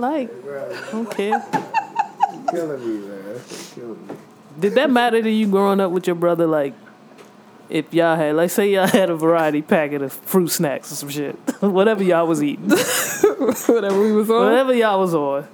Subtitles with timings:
[0.00, 0.30] like.
[0.30, 1.44] I don't care.
[2.50, 3.22] killing me, man.
[3.26, 4.14] That's killing me.
[4.58, 6.46] Did that matter to you growing up with your brother?
[6.46, 6.74] Like,
[7.68, 11.08] if y'all had, like, say y'all had a variety packet of fruit snacks or some
[11.10, 14.44] shit, whatever y'all was eating, Whatever we was on.
[14.44, 15.46] whatever y'all was on.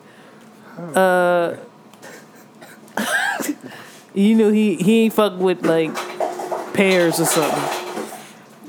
[0.96, 1.56] Uh,
[4.14, 5.94] you knew he he ain't fuck with like
[6.74, 7.80] pears or something.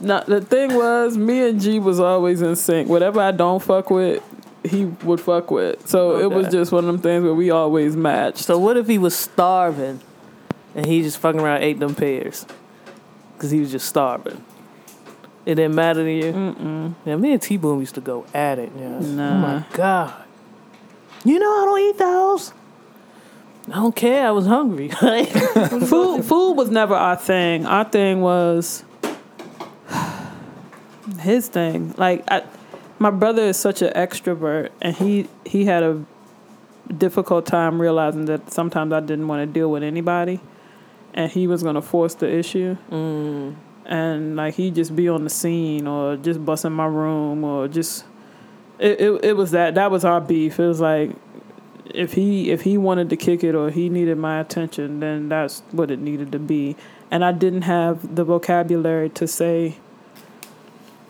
[0.01, 2.89] No, the thing was, me and G was always in sync.
[2.89, 4.21] Whatever I don't fuck with,
[4.69, 5.87] he would fuck with.
[5.87, 8.39] So it was just one of them things where we always matched.
[8.39, 10.01] So what if he was starving,
[10.73, 12.45] and he just fucking around ate them pears,
[13.33, 14.43] because he was just starving.
[15.45, 16.33] It didn't matter to you.
[16.33, 16.95] Mm-mm.
[17.05, 18.71] Yeah, me and T Boom used to go at it.
[18.77, 18.99] Yeah.
[18.99, 19.35] Nah.
[19.35, 20.23] Oh my god.
[21.23, 22.53] You know I don't eat those.
[23.67, 24.27] I don't care.
[24.27, 24.89] I was hungry.
[25.87, 27.65] food, food was never our thing.
[27.65, 28.83] Our thing was
[31.19, 31.93] his thing.
[31.97, 32.43] Like I,
[32.99, 36.03] my brother is such an extrovert, and he he had a
[36.97, 40.39] difficult time realizing that sometimes I didn't want to deal with anybody,
[41.13, 42.77] and he was gonna force the issue.
[42.89, 47.43] mm, and like he'd just be on the scene or just bust in my room
[47.43, 48.03] or just
[48.79, 50.59] it, it it was that that was our beef.
[50.59, 51.11] It was like
[51.93, 55.61] if he if he wanted to kick it or he needed my attention, then that's
[55.71, 56.75] what it needed to be.
[57.11, 59.77] And I didn't have the vocabulary to say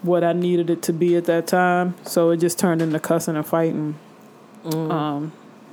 [0.06, 3.36] what I needed it to be at that time, so it just turned into cussing
[3.36, 3.96] and fighting.
[4.64, 4.92] mm.
[4.92, 5.32] Um,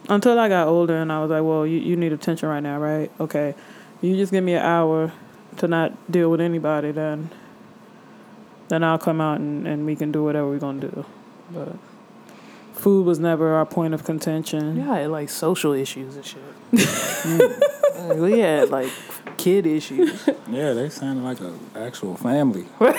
[0.08, 2.78] until I got older and I was like, well, you, you need attention right now,
[2.78, 3.10] right?
[3.20, 3.54] Okay.
[4.00, 5.12] You just give me an hour
[5.58, 7.30] to not deal with anybody, then
[8.68, 11.06] then I'll come out and, and we can do whatever we're going to do.
[11.50, 11.76] But
[12.72, 14.76] food was never our point of contention.
[14.76, 16.42] Yeah, like social issues and shit.
[16.72, 18.18] Mm.
[18.18, 18.90] we had like
[19.36, 20.28] kid issues.
[20.50, 22.66] Yeah, they sounded like an actual family.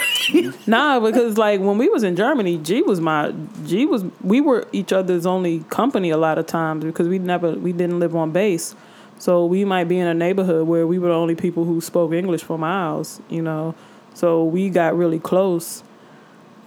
[0.66, 3.34] Nah, because like when we was in Germany, G was my
[3.66, 7.52] G was we were each other's only company a lot of times because we never
[7.52, 8.74] we didn't live on base.
[9.20, 12.14] So we might be in a neighborhood where we were the only people who spoke
[12.14, 13.76] English for miles, you know.
[14.14, 15.84] So we got really close.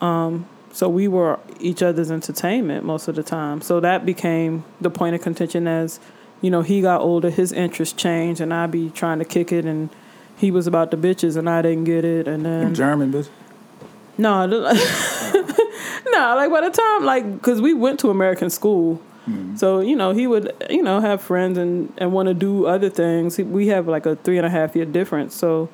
[0.01, 3.63] Um so we were each other's entertainment most of the time.
[3.63, 5.99] So that became the point of contention as,
[6.41, 9.65] you know, he got older, his interests changed and I'd be trying to kick it
[9.65, 9.91] and
[10.37, 13.29] he was about the bitches and I didn't get it and then German bitch.
[14.19, 14.47] no,
[16.07, 16.37] no.
[16.37, 19.57] Like by the time, like, because we went to American school, mm-hmm.
[19.57, 22.89] so you know he would, you know, have friends and and want to do other
[22.89, 23.39] things.
[23.39, 25.69] We have like a three and a half year difference, so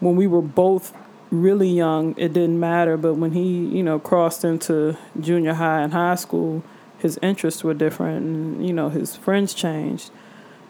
[0.00, 0.92] when we were both
[1.30, 2.96] really young, it didn't matter.
[2.96, 6.62] But when he, you know, crossed into junior high and high school,
[7.02, 10.10] his interests were different, and you know, his friends changed.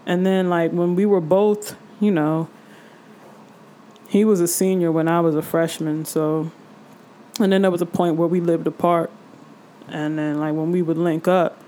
[0.05, 2.49] And then like when we were both, you know,
[4.09, 6.51] he was a senior when I was a freshman, so
[7.41, 9.11] and then there was a point where we lived apart.
[9.89, 11.59] And then, like, when we would link up,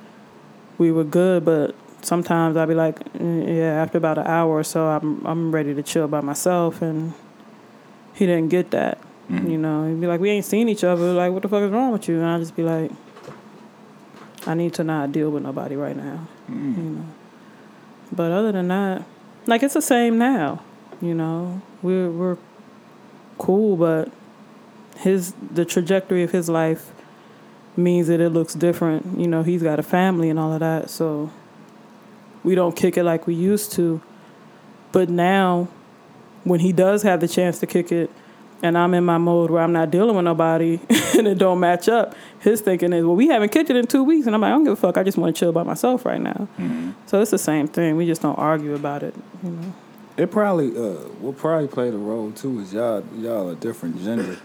[0.79, 4.65] we were good, but sometimes I'd be like, "Mm, yeah, after about an hour or
[4.65, 6.83] so, I'm, I'm ready to chill by myself.
[6.83, 7.15] And
[8.15, 8.99] he didn't get that.
[9.31, 11.15] You know, he'd be like, we ain't seen each other.
[11.15, 12.17] Like, what the fuck is wrong with you?
[12.17, 12.91] And I'd just be like,
[14.47, 16.27] I need to not deal with nobody right now.
[16.51, 16.77] Mm.
[16.77, 17.07] You know.
[18.13, 19.05] But other than that,
[19.47, 20.63] like, it's the same now.
[21.01, 22.39] You know, we're, we're
[23.39, 24.11] cool, but
[24.97, 26.93] his the trajectory of his life
[27.77, 29.19] means that it looks different.
[29.19, 31.31] You know, he's got a family and all of that, so
[32.43, 34.01] we don't kick it like we used to.
[34.93, 35.69] But now,
[36.45, 38.11] when he does have the chance to kick it,
[38.63, 40.81] and I'm in my mode where I'm not dealing with nobody
[41.19, 44.05] and it don't match up, his thinking is, well, we haven't kicked it in two
[44.05, 44.97] weeks, and I'm like, I don't give a fuck.
[44.97, 46.49] I just want to chill by myself right now.
[47.07, 47.97] So it's the same thing.
[47.97, 49.15] We just don't argue about it.
[49.43, 49.75] You know.
[50.17, 54.39] It probably uh what probably played a role too is y'all y'all are different genders.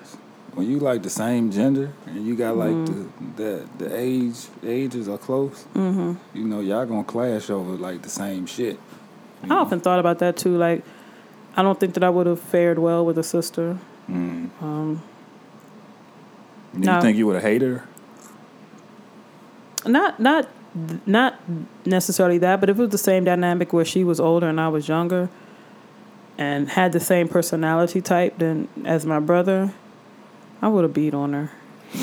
[0.54, 5.08] When you like the same gender and you got like the the the age ages
[5.08, 6.14] are close, mm-hmm.
[6.34, 8.80] you know y'all gonna clash over like the same shit.
[9.44, 10.58] I often thought about that too.
[10.58, 10.84] Like,
[11.56, 13.78] I don't think that I would have fared well with a sister.
[14.10, 14.50] Mm.
[14.62, 15.02] Um,
[16.74, 17.02] You No.
[17.02, 17.84] think you would have hated her?
[19.86, 20.48] not not
[21.06, 21.36] not
[21.86, 24.68] necessarily that, but if it was the same dynamic where she was older and I
[24.68, 25.30] was younger,
[26.38, 29.74] and had the same personality type then as my brother,
[30.62, 31.52] I would have beat on her.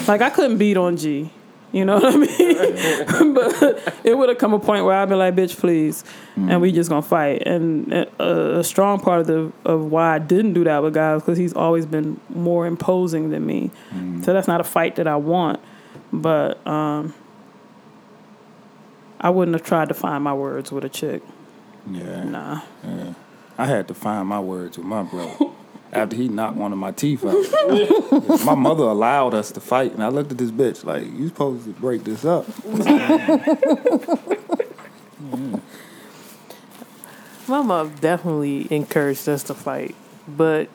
[0.08, 1.30] Like I couldn't beat on G.
[1.72, 3.34] You know what I mean?
[3.34, 6.04] but it would have come a point where I'd be like, "Bitch, please,"
[6.36, 7.42] and we just gonna fight.
[7.46, 10.94] And uh, a, a strong part of the of why I didn't do that with
[10.94, 13.70] guys because he's always been more imposing than me.
[14.22, 15.60] So that's not a fight that I want.
[16.12, 17.12] But um,
[19.20, 21.22] I wouldn't have tried to find my words with a chick.
[21.90, 22.24] Yeah.
[22.24, 22.60] Nah.
[22.84, 23.14] Yeah.
[23.58, 25.46] I had to find my words with my brother.
[25.92, 27.34] After he knocked one of my teeth out.
[28.44, 31.64] my mother allowed us to fight, and I looked at this bitch like, "You supposed
[31.64, 32.46] to break this up?"
[37.48, 39.94] My mom definitely encouraged us to fight,
[40.26, 40.68] but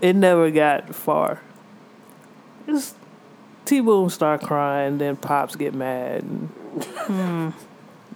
[0.00, 1.40] it never got far.
[2.68, 2.94] It's
[3.64, 6.48] T Boom start crying, then Pops get mad, and
[7.06, 7.48] Hmm.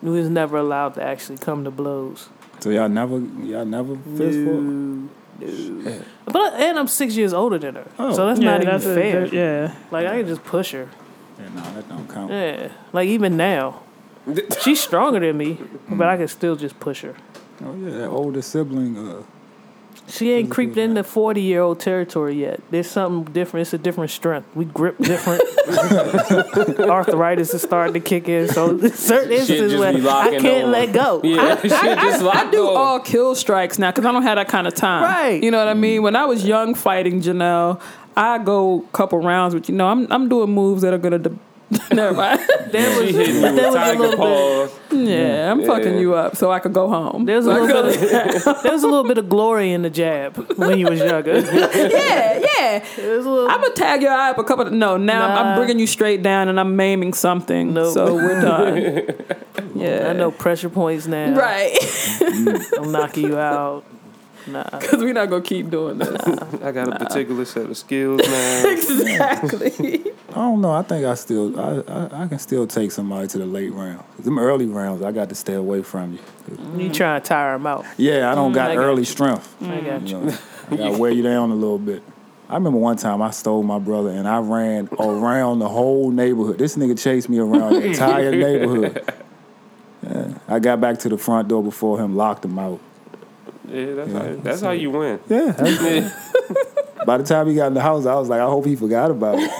[0.01, 2.29] we was never allowed to actually come to blows.
[2.61, 4.63] So y'all never, y'all never fist fought.
[4.63, 5.09] No,
[5.41, 6.01] no.
[6.27, 8.13] But and I'm six years older than her, Oh.
[8.15, 9.27] so that's Yeah, not even that's a- fair.
[9.27, 9.75] yeah.
[9.91, 10.89] Like I can just push her.
[11.39, 12.31] Yeah, no, that don't count.
[12.31, 13.81] Yeah, like even now,
[14.63, 15.59] she's stronger than me,
[15.91, 17.15] but I can still just push her.
[17.65, 18.97] Oh yeah, that older sibling.
[18.97, 19.23] Uh,
[20.07, 22.61] She ain't creeped into forty year old territory yet.
[22.71, 23.63] There's something different.
[23.63, 24.47] It's a different strength.
[24.55, 25.43] We grip different.
[26.79, 28.49] Arthritis is starting to kick in.
[28.49, 30.73] So certain instances where I can't on.
[30.73, 31.21] let go.
[31.25, 32.77] Yeah, shit just I locked do on.
[32.77, 35.05] all kill strikes now because I don't have that kind of time.
[35.05, 35.43] Right.
[35.43, 36.03] You know what I mean?
[36.03, 37.81] When I was young fighting Janelle,
[38.17, 41.19] I go a couple rounds with you know I'm I'm doing moves that are gonna.
[41.19, 41.39] De-
[41.93, 42.41] Never mind.
[42.71, 44.19] There was, She hitting you but with was a tiger little bit.
[44.19, 44.71] paws.
[45.09, 47.25] yeah, I'm fucking you up so I could go home.
[47.27, 48.47] There's a little bit.
[48.47, 51.39] Of, there's a little bit of glory in the jab when you was younger.
[51.41, 52.85] yeah, yeah.
[52.97, 53.51] There's a little.
[53.51, 54.67] I'm gonna tag your eye up a couple.
[54.67, 57.75] Of, no, now I'm, I'm bringing you straight down and I'm maiming something.
[57.75, 57.95] Nope.
[57.95, 59.15] So we're done.
[59.75, 61.35] Yeah, I know pressure points now.
[61.37, 61.77] Right,
[62.79, 63.85] I'm knocking you out.
[64.47, 64.63] Nah.
[64.79, 66.21] because we're not gonna keep doing this.
[66.63, 68.63] I got a particular set of skills now.
[68.71, 70.01] exactly.
[70.31, 70.73] I don't know.
[70.73, 74.03] I think I still, I, I, I can still take somebody to the late rounds.
[74.19, 76.19] Them early rounds, I got to stay away from you.
[76.77, 77.85] You trying to tire him out.
[77.97, 79.07] Yeah, I don't mm, got I got early you.
[79.07, 79.57] strength.
[79.61, 79.71] Mm.
[79.71, 80.25] I got You you.
[80.27, 80.39] know,
[80.71, 82.03] I got to wear you down a little bit.
[82.49, 86.59] I remember one time I stole my brother and I ran around the whole neighborhood.
[86.59, 89.03] This nigga chased me around the entire neighborhood.
[90.03, 92.81] Yeah, I got back to the front door before him, locked him out.
[93.69, 95.21] Yeah, that's, how, that's how you win.
[95.29, 95.53] Yeah.
[95.53, 96.13] that's-
[97.07, 99.11] By the time he got in the house, I was like, I hope he forgot
[99.11, 99.51] about it.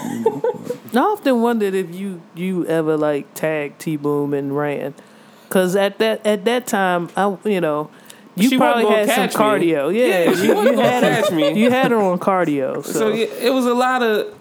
[0.95, 4.95] I often wondered if you you ever like tagged T Boom and ran,
[5.43, 7.89] because at that at that time I you know.
[8.37, 9.29] You She probably had some me.
[9.71, 10.25] cardio, yeah.
[10.25, 11.53] Yeah, she you, you gonna had her, me.
[11.57, 14.34] You had her on cardio, so, So yeah, it was a lot of.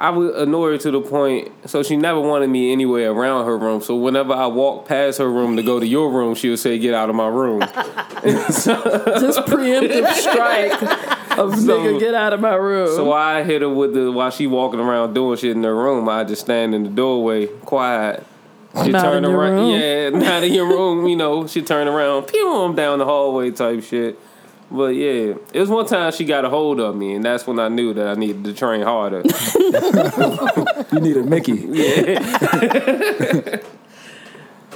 [0.00, 3.58] I would annoy her to the point, so she never wanted me anywhere around her
[3.58, 3.80] room.
[3.80, 6.78] So whenever I walked past her room to go to your room, she would say,
[6.78, 7.60] "Get out of my room."
[8.24, 8.66] Just
[9.46, 10.72] preemptive strike
[11.38, 12.88] of nigga get out of my room.
[12.94, 16.08] so I hit her with the while she walking around doing shit in her room.
[16.08, 18.24] I just stand in the doorway, quiet.
[18.84, 19.80] She Not turn in your around, room.
[19.80, 21.06] yeah, not in your room.
[21.08, 24.18] You know, she turn around, pew, I'm down the hallway type shit.
[24.70, 27.58] But yeah, it was one time she got a hold of me, and that's when
[27.58, 29.22] I knew that I needed to train harder.
[30.90, 31.52] You need a Mickey.
[31.52, 32.18] yeah,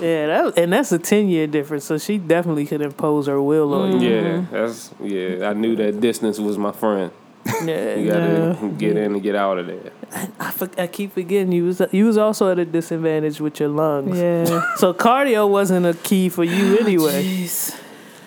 [0.00, 1.84] that, and that's a ten year difference.
[1.84, 4.10] So she definitely could impose her will on you.
[4.10, 4.54] Yeah, mm-hmm.
[4.54, 5.48] that's yeah.
[5.48, 7.10] I knew that distance was my friend.
[7.64, 9.92] Yeah, You gotta get in and get out of there.
[10.38, 13.68] I, for, I keep forgetting you was you was also at a disadvantage with your
[13.68, 14.18] lungs.
[14.18, 14.74] yeah.
[14.76, 17.24] So cardio wasn't a key for you anyway.
[17.24, 17.81] Jeez.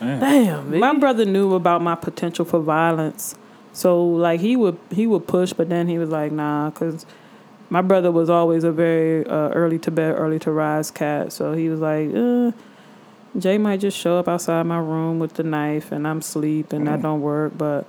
[0.05, 0.79] Damn, baby.
[0.79, 3.35] My brother knew about my potential for violence,
[3.73, 7.05] so like he would he would push, but then he was like, nah, because
[7.69, 11.33] my brother was always a very uh, early to bed, early to rise cat.
[11.33, 12.51] So he was like, uh,
[13.37, 16.87] Jay might just show up outside my room with the knife, and I'm asleep, and
[16.87, 17.57] that don't work.
[17.57, 17.87] But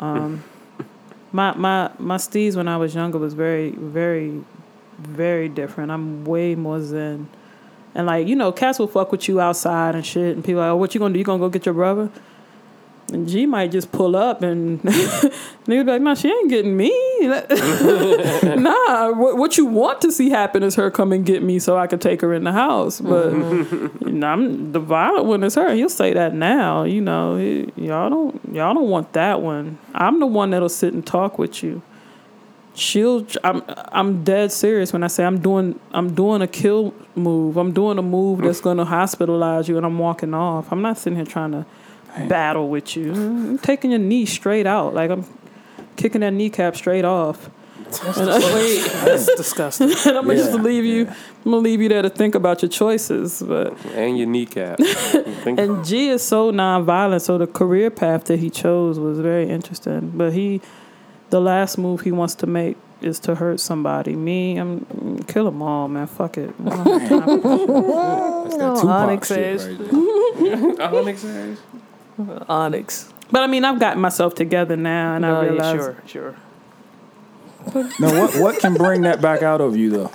[0.00, 0.44] um,
[1.32, 4.42] my my my steez when I was younger was very very
[4.98, 5.90] very different.
[5.90, 7.28] I'm way more zen.
[7.94, 10.68] And like, you know, cats will fuck with you outside and shit and people are
[10.68, 11.18] like, oh, what you gonna do?
[11.18, 12.10] You gonna go get your brother?
[13.12, 16.90] And G might just pull up and niggas be like, nah, she ain't getting me.
[17.20, 21.76] nah, what, what you want to see happen is her come and get me so
[21.76, 23.00] I could take her in the house.
[23.00, 24.08] But mm-hmm.
[24.08, 25.74] you know, I'm, the violent one is her.
[25.74, 26.84] He'll say that now.
[26.84, 29.78] You know, He- y'all don't y'all don't want that one.
[29.94, 31.82] I'm the one that'll sit and talk with you.
[32.74, 33.26] She'll.
[33.42, 33.62] I'm.
[33.68, 35.78] I'm dead serious when I say I'm doing.
[35.92, 37.56] I'm doing a kill move.
[37.56, 40.72] I'm doing a move that's going to hospitalize you, and I'm walking off.
[40.72, 41.66] I'm not sitting here trying to
[42.28, 43.12] battle with you.
[43.12, 45.24] I'm taking your knee straight out, like I'm
[45.96, 47.48] kicking that kneecap straight off.
[49.04, 49.90] That's disgusting.
[49.90, 51.06] and I'm gonna just leave you.
[51.06, 53.42] I'm gonna leave you there to think about your choices.
[53.46, 54.80] But And your kneecap.
[55.46, 60.10] And G is so nonviolent, so the career path that he chose was very interesting.
[60.14, 60.60] But he,
[61.34, 64.14] the last move he wants to make is to hurt somebody.
[64.14, 66.06] Me, I'm kill them all, man.
[66.06, 66.54] Fuck it.
[66.64, 70.78] I don't have time for- That's that Tupac Onyx shit says.
[70.80, 71.58] Onyx says.
[72.48, 73.12] Onyx.
[73.32, 76.36] but I mean, I've gotten myself together now, and I Oh, yeah, realize, sure, sure.
[77.98, 80.10] Now, what what can bring that back out of you though?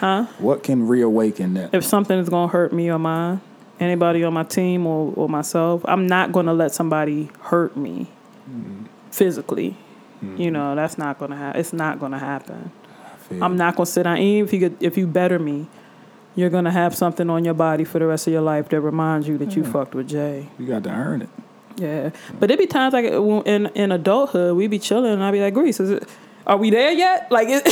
[0.00, 0.26] huh?
[0.38, 1.72] What can reawaken that?
[1.74, 3.40] If something is gonna hurt me or mine,
[3.80, 8.08] anybody on my team or, or myself, I'm not gonna let somebody hurt me.
[8.50, 8.84] Mm-hmm.
[9.10, 9.76] physically.
[10.22, 10.52] You mm-hmm.
[10.52, 11.60] know, that's not gonna happen.
[11.60, 12.70] It's not gonna happen.
[13.40, 14.18] I'm not gonna sit down.
[14.18, 15.66] Even if you get, if you better me,
[16.34, 19.28] you're gonna have something on your body for the rest of your life that reminds
[19.28, 19.72] you that you mm-hmm.
[19.72, 20.48] fucked with Jay.
[20.58, 21.28] You got to earn it.
[21.76, 25.30] Yeah, but there be times like uh, in in adulthood we be chilling and I
[25.30, 26.08] be like, Grease, is it?
[26.46, 27.28] Are we there yet?
[27.30, 27.62] Like, is,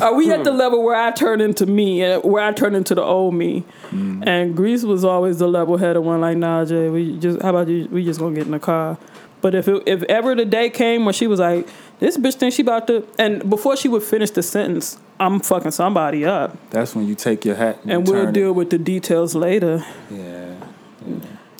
[0.00, 2.94] are we at the level where I turn into me and where I turn into
[2.94, 3.64] the old me?
[3.90, 4.22] Mm-hmm.
[4.26, 6.20] And Grease was always the level headed one.
[6.22, 7.88] Like, nah, Jay, we just how about you?
[7.90, 8.96] We just gonna get in the car.
[9.42, 11.68] But if it, if ever the day came where she was like,
[12.00, 15.70] this bitch thinks she about to, and before she would finish the sentence, I'm fucking
[15.70, 18.70] somebody up, That's when you take your hat and, and you we'll turn deal with
[18.70, 19.84] the details later.
[20.10, 20.16] It.
[20.16, 20.54] Yeah.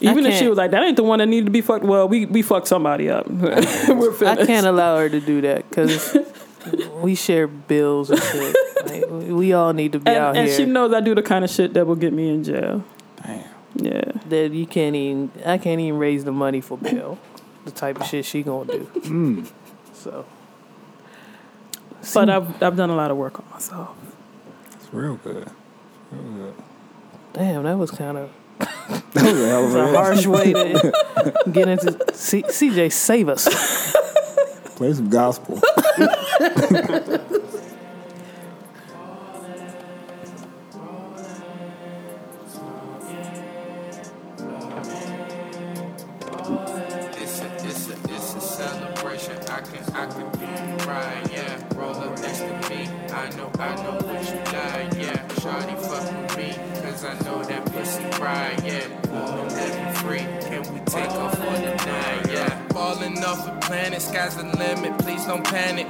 [0.00, 1.84] Even if she was like, that ain't the one that needed to be fucked.
[1.84, 3.26] Well, we we fucked somebody up.
[3.30, 6.16] We're I can't allow her to do that because
[7.02, 8.56] we share bills and shit.
[8.84, 11.22] Like, we- we all need to be out and, and she knows I do the
[11.22, 12.84] kind of shit that will get me in jail.
[13.24, 13.44] Damn.
[13.76, 14.12] Yeah.
[14.28, 15.30] that you can't even.
[15.46, 17.18] I can't even raise the money for bail.
[17.64, 18.90] The type of shit she gonna do.
[19.02, 19.50] Mm.
[20.02, 20.24] So
[22.14, 23.96] But I've I've done a lot of work on myself.
[24.74, 25.48] It's real good.
[26.10, 26.54] Real good.
[27.32, 30.92] damn, that was kind of That was a hell of a a harsh way to
[31.52, 31.92] get into.
[32.14, 33.46] C- CJ, save us.
[34.76, 35.60] Play some gospel.
[65.62, 65.86] panic.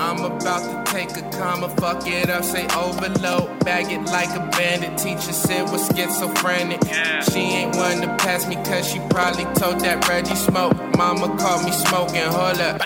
[0.00, 3.64] I'm about to take a comma, fuck it up, say overload.
[3.64, 4.96] Bag it like a bandit.
[4.96, 6.80] Teacher said was schizophrenic.
[7.30, 10.74] She ain't one to pass me, cause she probably told that Reggie smoke.
[10.96, 12.80] Mama caught me smoking, hold up.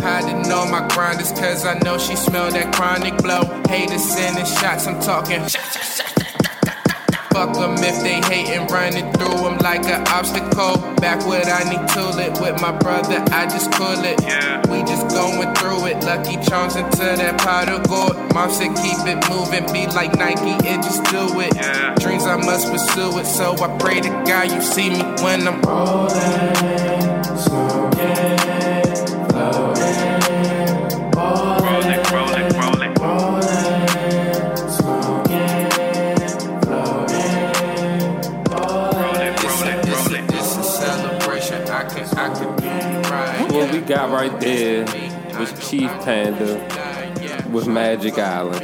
[0.00, 3.42] Hiding on my grinders, cause I know she smell that chronic blow.
[3.68, 5.42] Haters sending shots, I'm talking.
[7.38, 10.76] Fuck them if they hating, running through them like an obstacle.
[10.96, 14.20] Back what I need to it with my brother, I just pull it.
[14.22, 14.60] Yeah.
[14.68, 16.02] We just going through it.
[16.02, 18.16] Lucky charms into that pot of gold.
[18.34, 21.54] Mom said keep it moving, be like Nike and just do it.
[21.54, 21.94] Yeah.
[22.00, 25.62] Dreams I must pursue it, so I pray to God you see me when I'm
[25.62, 26.87] rolling,
[43.88, 44.84] got right there
[45.38, 48.62] was Chief Panda with Magic Island.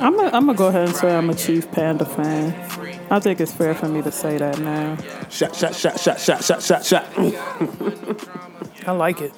[0.00, 2.54] I'm gonna go ahead and say I'm a Chief Panda fan.
[3.10, 4.96] I think it's fair for me to say that now.
[5.28, 7.06] Shot, shot, shot, shot, shot, shot, shot, shot.
[8.86, 9.32] I like it.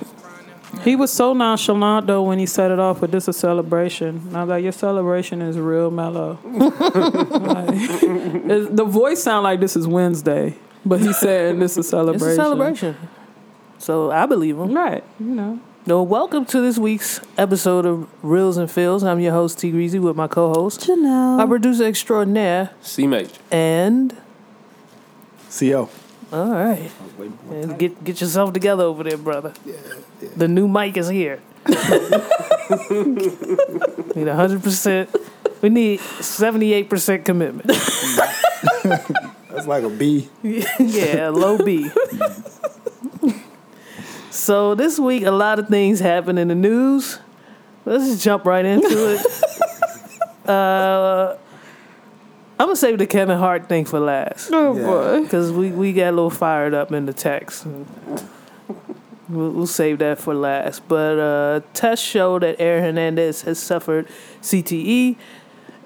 [0.82, 4.16] He was so nonchalant though when he set it off with this a celebration.
[4.28, 6.38] And I was like, your celebration is real mellow.
[7.40, 8.00] Like,
[8.76, 10.54] the voice sound like this is Wednesday,
[10.84, 12.28] but he said this is It's celebration.
[12.28, 12.96] a celebration.
[13.80, 14.74] So I believe him.
[14.74, 15.02] right?
[15.18, 15.60] You know.
[15.86, 19.02] No, welcome to this week's episode of Reels and Fills.
[19.02, 21.40] I'm your host T Greasy with my co-host, Janelle.
[21.40, 23.30] our producer extraordinaire, C Major.
[23.50, 24.14] and
[25.50, 25.88] CO.
[26.30, 26.90] all right,
[27.78, 29.54] get get yourself together over there, brother.
[29.64, 29.74] Yeah,
[30.20, 30.28] yeah.
[30.36, 31.40] The new mic is here.
[31.66, 31.74] We
[34.14, 35.08] need hundred percent.
[35.62, 37.68] We need seventy-eight percent commitment.
[39.48, 40.28] That's like a B.
[40.42, 41.88] yeah, low B.
[41.88, 42.59] Mm-hmm.
[44.30, 47.18] So this week, a lot of things happen in the news.
[47.84, 49.26] Let's just jump right into it.
[50.48, 51.36] uh,
[52.58, 54.84] I'm gonna save the Kevin Hart thing for last Oh Yeah.
[54.84, 55.22] boy.
[55.22, 57.66] because we, we got a little fired up in the text.
[59.28, 60.86] We'll, we'll save that for last.
[60.88, 64.08] But uh, tests show that Aaron Hernandez has suffered
[64.42, 65.16] CTE.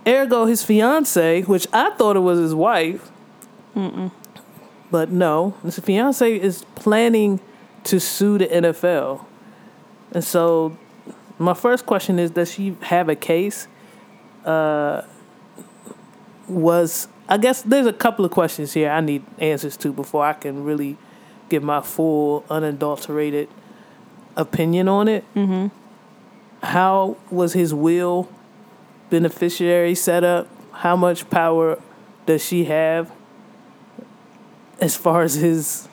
[0.07, 3.11] Ergo, his fiance, which I thought it was his wife,
[4.91, 7.41] but no, his fiance is planning
[7.85, 9.25] to sue the NFL.
[10.13, 10.77] And so,
[11.39, 13.69] my first question is: Does she have a case?
[14.45, 15.03] Uh,
[16.47, 20.35] was I guess there's a couple of questions here I need answers to before I
[20.35, 20.97] can really
[21.49, 23.49] give my full, unadulterated
[24.37, 25.25] opinion on it.
[25.35, 25.69] Mm-hmm.
[26.67, 28.29] How was his will
[29.11, 30.49] beneficiary set up?
[30.73, 31.81] How much power
[32.27, 33.11] does she have
[34.81, 35.89] as far as his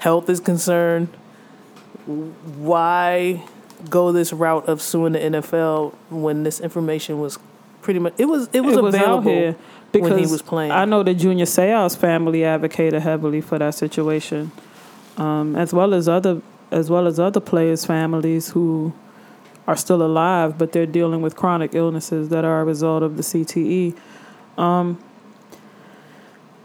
[0.00, 1.08] health is concerned?
[2.06, 3.44] Why
[3.88, 7.38] go this route of suing the NFL when this information was
[7.82, 9.56] pretty much it was it was, it was available out here
[9.92, 10.70] because when he was playing.
[10.70, 14.52] I know the Junior Seau's family advocated heavily for that situation.
[15.16, 18.92] um, as well as other as well as other players' families who
[19.66, 23.22] are still alive, but they're dealing with chronic illnesses that are a result of the
[23.22, 23.94] CTE.
[24.58, 24.98] Um,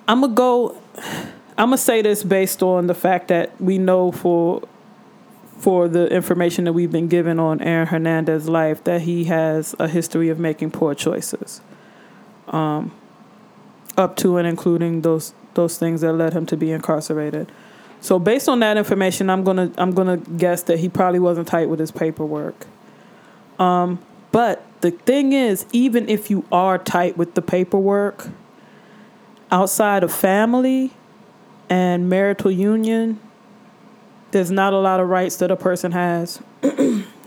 [0.08, 0.78] I'm gonna go.
[1.58, 4.62] I'm gonna say this based on the fact that we know for
[5.58, 9.88] for the information that we've been given on Aaron Hernandez's life that he has a
[9.88, 11.62] history of making poor choices,
[12.50, 12.92] um,
[13.98, 17.50] up to and including those those things that led him to be incarcerated.
[18.02, 21.70] So based on that information, I'm gonna I'm gonna guess that he probably wasn't tight
[21.70, 22.68] with his paperwork.
[23.58, 24.00] Um,
[24.34, 28.28] but the thing is, even if you are tight with the paperwork,
[29.50, 30.92] outside of family
[31.70, 33.20] and marital union,
[34.32, 36.42] there's not a lot of rights that a person has.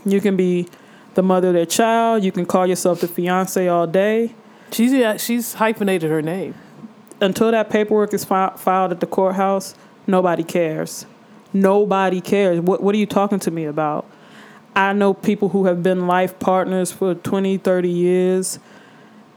[0.05, 0.69] you can be
[1.15, 2.23] the mother of their child.
[2.23, 4.35] You can call yourself the fiance all day.
[4.71, 6.55] She's she's hyphenated her name.
[7.21, 9.75] Until that paperwork is fi- filed at the courthouse,
[10.07, 11.07] nobody cares.
[11.53, 12.61] Nobody cares.
[12.61, 14.07] What What are you talking to me about?
[14.77, 18.59] I know people who have been life partners for 20, 30 years.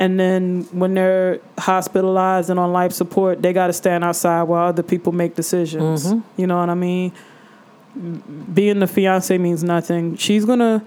[0.02, 4.70] And then when they're hospitalized and on life support, they got to stand outside while
[4.70, 6.08] other people make decisions.
[6.08, 6.42] Mm-hmm.
[6.42, 7.12] You know what I mean?
[8.52, 10.16] Being the fiance means nothing.
[10.18, 10.82] She's going to,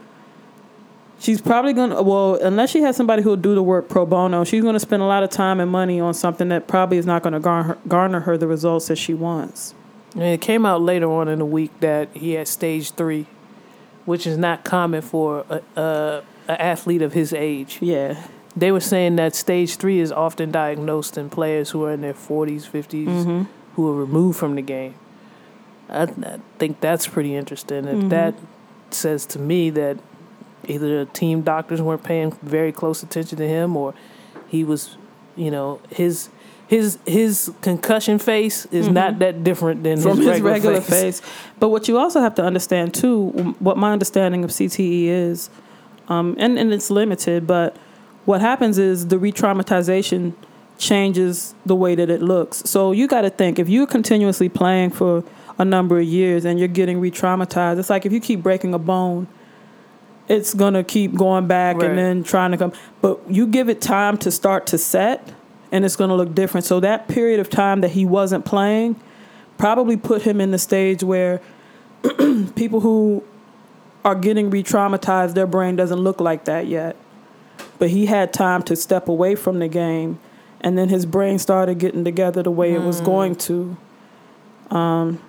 [1.20, 4.42] she's probably going to, well, unless she has somebody who'll do the work pro bono,
[4.42, 7.06] she's going to spend a lot of time and money on something that probably is
[7.06, 9.76] not going to garner, garner her the results that she wants.
[10.14, 13.26] And it came out later on in the week that he had stage three,
[14.06, 17.78] which is not common for a, a, a athlete of his age.
[17.80, 18.20] Yeah.
[18.56, 22.14] They were saying that stage three is often diagnosed in players who are in their
[22.14, 23.42] 40s, 50s, mm-hmm.
[23.74, 24.94] who are removed from the game.
[25.88, 27.84] I, I think that's pretty interesting.
[27.84, 28.08] If mm-hmm.
[28.10, 28.34] that
[28.90, 29.98] says to me that
[30.66, 33.94] either the team doctors weren't paying very close attention to him or
[34.48, 34.96] he was,
[35.36, 36.30] you know, his
[36.66, 39.18] his his concussion face is not mm-hmm.
[39.18, 41.20] that different than from his his regular, regular face.
[41.20, 41.30] face.
[41.58, 45.50] But what you also have to understand too, what my understanding of CTE is,
[46.08, 47.76] um, and and it's limited, but
[48.24, 50.34] what happens is the re-traumatization
[50.78, 52.58] changes the way that it looks.
[52.68, 55.22] So you got to think if you're continuously playing for
[55.58, 58.78] a number of years and you're getting re-traumatized, it's like if you keep breaking a
[58.78, 59.26] bone.
[60.26, 61.90] It's gonna keep going back Right.
[61.90, 62.72] and then trying to come,
[63.02, 65.32] but you give it time to start to set,
[65.70, 66.64] and it's gonna look different.
[66.64, 68.96] So that period of time that he wasn't playing,
[69.58, 71.42] probably put him in the stage where
[72.56, 73.22] people who
[74.02, 76.96] are getting re-traumatized, their brain doesn't look like that yet.
[77.84, 80.18] But he had time to step away from the game,
[80.62, 83.76] and then his brain started getting together the way it was going to.
[84.70, 85.20] Um,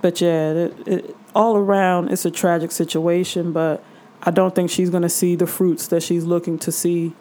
[0.00, 3.50] but yeah, it, it, all around, it's a tragic situation.
[3.50, 3.82] But
[4.22, 7.12] I don't think she's going to see the fruits that she's looking to see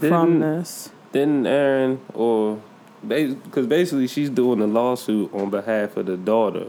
[0.00, 0.90] from Didn't- this.
[1.12, 2.60] Didn't Aaron or
[3.08, 6.66] because basically she's doing a lawsuit on behalf of the daughter.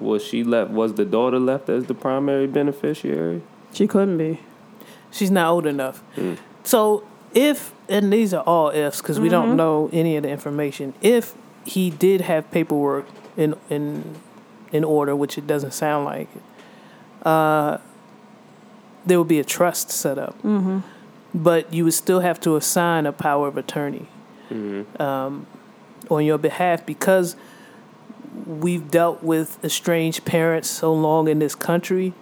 [0.00, 0.70] Was she left?
[0.70, 3.42] Was the daughter left as the primary beneficiary?
[3.74, 4.40] She couldn't be.
[5.16, 6.02] She's not old enough.
[6.64, 10.94] So if and these are all ifs because we don't know any of the information.
[11.00, 14.16] If he did have paperwork in in
[14.72, 16.28] in order, which it doesn't sound like,
[17.22, 17.78] uh,
[19.04, 20.36] there would be a trust set up.
[20.42, 20.80] Mm-hmm.
[21.34, 24.08] But you would still have to assign a power of attorney
[24.98, 25.46] um,
[26.10, 27.36] on your behalf because
[28.46, 32.14] we've dealt with estranged parents so long in this country.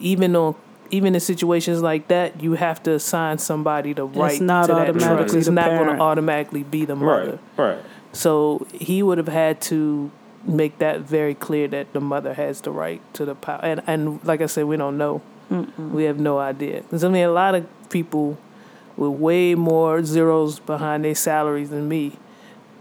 [0.00, 0.54] Even on
[0.90, 4.88] even in situations like that, you have to assign somebody the right not to that
[4.90, 5.34] automatically trust.
[5.34, 7.38] It's not going to automatically be the mother.
[7.56, 7.84] Right, right.
[8.12, 10.10] So he would have had to
[10.44, 13.60] make that very clear that the mother has the right to the power.
[13.62, 15.20] And and like I said, we don't know.
[15.78, 16.82] We have no idea.
[16.82, 18.36] Because I mean, a lot of people
[18.96, 22.18] with way more zeros behind their salaries than me,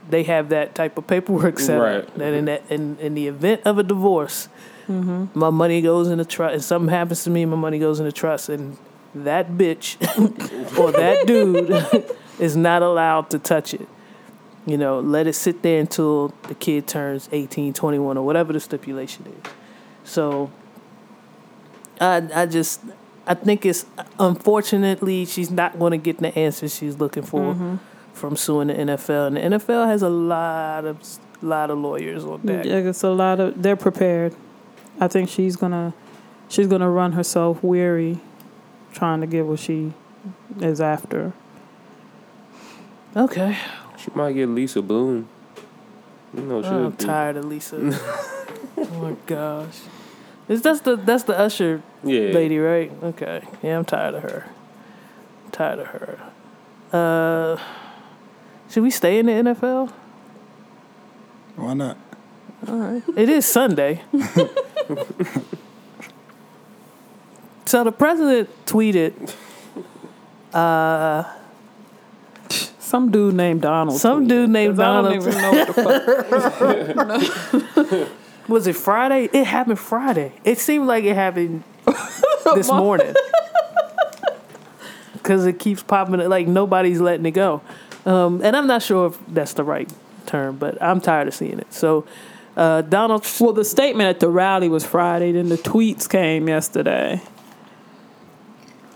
[0.10, 1.96] they have that type of paperwork set Right.
[2.08, 2.16] up.
[2.16, 4.50] That in that in, in the event of a divorce,
[4.88, 5.38] Mm-hmm.
[5.38, 6.56] my money goes in the trust.
[6.56, 8.78] If something happens to me, my money goes in the trust, and
[9.14, 9.98] that bitch
[10.80, 11.70] or that dude
[12.40, 13.88] is not allowed to touch it.
[14.66, 18.60] You know, let it sit there until the kid turns 18, 21, or whatever the
[18.60, 19.52] stipulation is.
[20.04, 20.52] So,
[22.02, 22.82] I, I just,
[23.26, 23.86] I think it's
[24.20, 27.76] unfortunately she's not going to get the answers she's looking for mm-hmm.
[28.14, 31.02] from suing the NFL, and the NFL has a lot of
[31.42, 32.66] lot of lawyers on deck.
[32.66, 33.62] Yeah, it's a lot of.
[33.62, 34.36] They're prepared.
[35.00, 35.94] I think she's gonna,
[36.50, 38.20] she's gonna run herself weary,
[38.94, 39.94] trying to get what she
[40.60, 41.34] is after.
[43.16, 43.58] Okay,
[43.98, 45.28] She might get Lisa Bloom.
[46.34, 47.78] You know, she I'm would be- tired of Lisa.
[48.78, 49.80] oh my gosh,
[50.48, 52.92] is that's the that's the Usher Yeah, lady, right?
[53.02, 53.44] Okay.
[53.64, 54.46] Yeah, I'm tired of her.
[55.52, 56.20] tired of her.
[56.94, 57.58] Uh,
[58.70, 59.92] should we stay in the NFL?
[61.56, 61.98] Why not?
[62.68, 63.04] Alright.
[63.16, 64.02] It is Sunday.
[67.66, 69.34] so the president tweeted
[70.54, 71.24] uh,
[72.80, 74.00] Some dude named Donald.
[74.00, 75.14] Some tweeted, dude named 'cause I Donald.
[75.14, 75.68] don't even know what
[77.80, 78.10] the fuck.
[78.50, 79.30] Was it Friday?
[79.34, 80.32] It happened Friday.
[80.46, 81.64] It seemed like it happened
[82.56, 83.14] this morning.
[85.14, 87.62] Because it keeps popping, it like nobody's letting it go.
[88.06, 89.92] Um, and I'm not sure if that's the right
[90.26, 91.74] term, but I'm tired of seeing it.
[91.74, 92.06] So,
[92.58, 97.22] uh, Donald, Well, the statement at the rally was Friday, then the tweets came yesterday.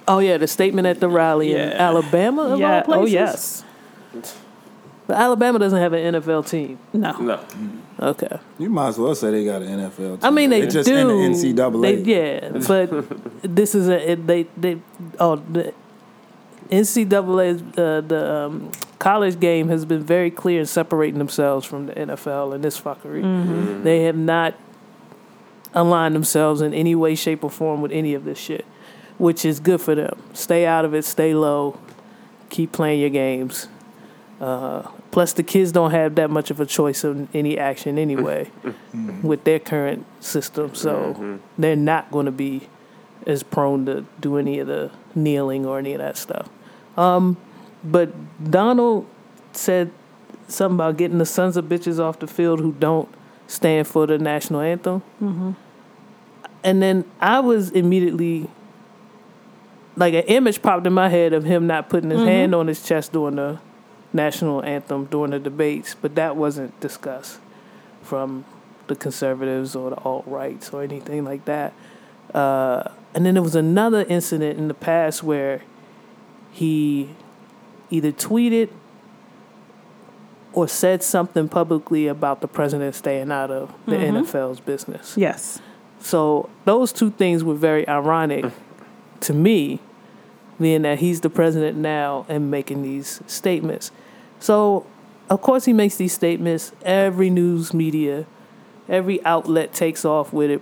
[0.08, 2.82] oh yeah, the statement at the rally in Alabama, of all Yeah.
[2.84, 3.04] places.
[3.04, 3.63] Oh yes.
[5.08, 6.78] But Alabama doesn't have an NFL team.
[6.93, 7.12] No.
[7.19, 7.39] No.
[8.00, 8.39] Okay.
[8.58, 9.97] You might as well say they got an NFL.
[9.97, 10.19] Team.
[10.24, 10.95] I mean, they They're just do.
[10.97, 11.13] in the
[11.54, 11.82] NCAA.
[11.82, 12.88] They, yeah, but
[13.56, 14.80] this is a they they
[15.19, 15.74] oh the
[16.69, 18.71] NCAA uh, the um,
[19.02, 23.84] college game has been very clear in separating themselves from the NFL and this fuckery.
[23.84, 24.54] They have not
[25.74, 28.64] aligned themselves in any way, shape, or form with any of this shit,
[29.18, 30.22] which is good for them.
[30.34, 31.04] Stay out of it.
[31.04, 31.80] Stay low.
[32.52, 33.70] Keep playing your games.
[34.40, 38.52] Uh, plus, the kids don't have that much of a choice in any action anyway
[39.24, 42.70] with their current system, so they're not going to be
[43.26, 46.48] as prone to do any of the kneeling or any of that stuff.
[46.98, 47.38] Um,
[47.84, 48.12] but
[48.50, 49.08] Donald
[49.54, 49.91] said
[50.48, 53.10] something about getting the sons of bitches off the field who don't
[53.48, 55.02] stand for the national anthem.
[56.63, 58.50] And then I was immediately
[59.96, 62.84] like an image popped in my head of him not putting his hand on his
[62.84, 63.60] chest during the
[64.13, 67.39] national anthem during the debates, but that wasn't discussed
[68.02, 68.46] from
[68.88, 71.74] the conservatives or the alt rights or anything like that.
[72.34, 75.63] Uh, and then there was another incident in the past where
[76.52, 77.10] he
[77.91, 78.69] either tweeted
[80.54, 84.17] or said something publicly about the president staying out of the mm-hmm.
[84.17, 85.15] NFL's business.
[85.17, 85.62] Yes.
[85.99, 88.54] So those two things were very ironic mm.
[89.21, 89.80] to me,
[90.60, 93.91] being that he's the president now and making these statements.
[94.39, 94.86] So,
[95.30, 96.71] of course, he makes these statements.
[96.84, 98.25] Every news media,
[98.89, 100.62] every outlet takes off with it.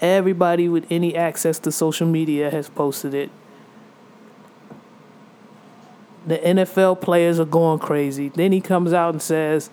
[0.00, 3.30] Everybody with any access to social media has posted it.
[6.28, 8.28] The NFL players are going crazy.
[8.28, 9.70] Then he comes out and says,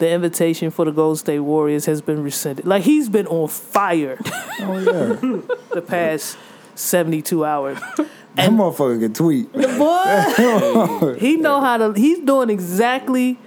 [0.00, 2.66] the invitation for the Golden State Warriors has been rescinded.
[2.66, 4.18] Like he's been on fire
[4.60, 5.40] oh yeah,
[5.74, 6.36] the past
[6.74, 7.78] 72 hours.
[8.34, 9.52] that motherfucker can tweet.
[9.52, 11.92] The boy, he know how to.
[11.92, 13.38] He's doing exactly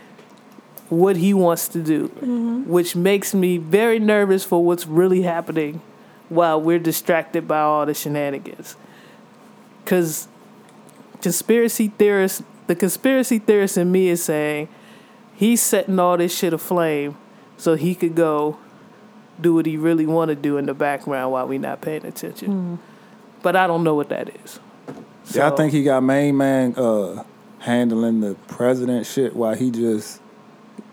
[0.90, 2.70] what he wants to do, mm-hmm.
[2.70, 5.82] which makes me very nervous for what's really happening
[6.30, 8.76] while we're distracted by all the shenanigans.
[9.84, 10.28] Because
[11.24, 14.68] conspiracy theorists, the conspiracy theorist in me is saying
[15.34, 17.18] he's setting all this shit aflame
[17.58, 18.60] so he could go
[19.40, 22.78] do what he really want to do in the background while we not paying attention.
[23.42, 24.60] But I don't know what that is.
[25.34, 27.24] Yeah, I think he got main man uh,
[27.60, 30.20] handling the president shit while he just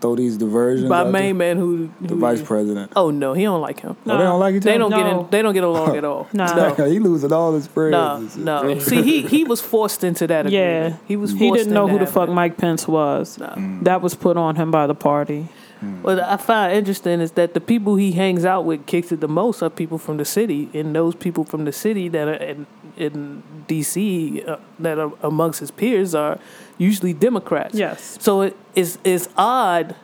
[0.00, 0.88] throw these diversions.
[0.88, 1.54] by main there.
[1.54, 2.92] man who, the who vice president.
[2.96, 3.96] Oh no, he don't like him.
[4.06, 4.70] Oh, they don't like each other.
[4.70, 4.90] They other?
[4.90, 6.28] don't get in, they don't get along at all.
[6.40, 6.54] Nah.
[6.54, 6.74] No.
[6.86, 8.36] he losing all his friends.
[8.36, 8.78] No, no.
[8.78, 10.46] See, he he was forced into that.
[10.46, 10.94] Agreement.
[10.94, 10.96] Yeah.
[11.06, 11.32] he was.
[11.32, 12.28] Forced He didn't know who the fuck.
[12.28, 13.38] Mike Pence was.
[13.38, 13.46] No.
[13.48, 13.84] Mm.
[13.84, 15.48] That was put on him by the party.
[15.82, 16.02] Mm.
[16.02, 19.28] What I find interesting is that the people he hangs out with, kicks it the
[19.28, 22.66] most, are people from the city, and those people from the city that are in,
[23.00, 24.42] in D.C.
[24.42, 26.38] Uh, that are amongst his peers are
[26.78, 27.74] usually Democrats.
[27.74, 28.18] Yes.
[28.20, 29.94] So it is it's odd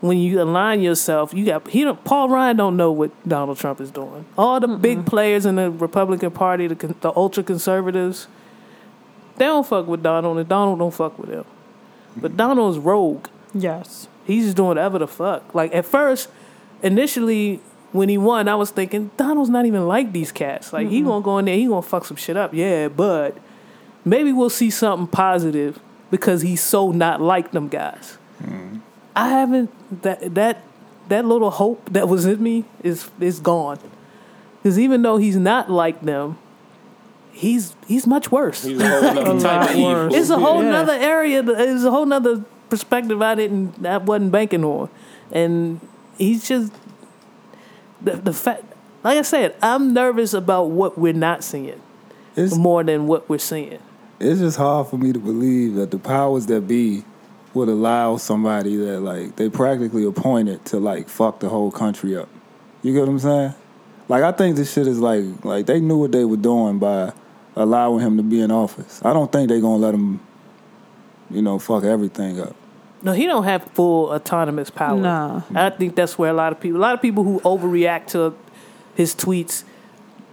[0.00, 1.32] when you align yourself.
[1.34, 4.24] You got he don't, Paul Ryan don't know what Donald Trump is doing.
[4.36, 8.28] All the big players in the Republican Party, the the ultra conservatives,
[9.36, 11.44] they don't fuck with Donald, and Donald don't fuck with them.
[12.16, 13.28] But Donald's rogue.
[13.54, 14.08] Yes.
[14.26, 15.54] He's just doing whatever the fuck.
[15.54, 16.28] Like at first,
[16.82, 17.60] initially
[17.92, 20.72] when he won, I was thinking Donald's not even like these cats.
[20.72, 22.52] Like he gonna go in there, he gonna fuck some shit up.
[22.54, 23.36] Yeah, but
[24.04, 25.78] maybe we'll see something positive
[26.10, 28.18] because he's so not like them guys.
[28.42, 28.78] Mm-hmm.
[29.14, 30.62] I haven't that that
[31.08, 33.78] that little hope that was in me is is gone.
[34.62, 36.38] Because even though he's not like them,
[37.32, 38.64] he's he's much worse.
[38.64, 40.14] He's a whole nother type of evil.
[40.14, 40.70] It's a whole Yeah.
[40.70, 41.42] nother area.
[41.46, 44.88] It's a whole nother perspective I didn't, I wasn't banking on,
[45.30, 45.80] and
[46.18, 46.72] he's just
[48.06, 48.64] the the fact.
[49.04, 51.80] Like I said, I'm nervous about what we're not seeing
[52.34, 53.78] It's more than what we're seeing.
[54.18, 57.04] it's just hard for me to believe that the powers that be
[57.54, 62.28] would allow somebody that like they practically appointed to like fuck the whole country up.
[62.82, 63.54] You get what I'm saying?
[64.08, 67.12] Like I think this shit is like like they knew what they were doing by
[67.54, 69.00] allowing him to be in office.
[69.04, 70.20] I don't think they're gonna let him,
[71.30, 72.56] you know, fuck everything up.
[73.02, 74.98] No, he don't have full autonomous power.
[74.98, 75.42] Nah.
[75.54, 78.34] I think that's where a lot of people, a lot of people who overreact to
[78.94, 79.64] his tweets,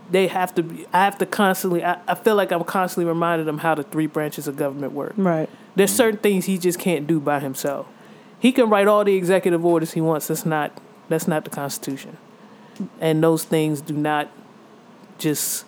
[0.10, 0.64] they have to.
[0.64, 1.84] Be, I have to constantly.
[1.84, 5.14] I, I feel like I'm constantly reminding them how the three branches of government work.
[5.18, 5.50] Right.
[5.76, 7.88] There's certain things he just can't do by himself.
[8.40, 10.28] He can write all the executive orders he wants.
[10.28, 10.80] That's not.
[11.10, 12.18] That's not the Constitution,
[13.00, 14.30] and those things do not
[15.18, 15.66] just.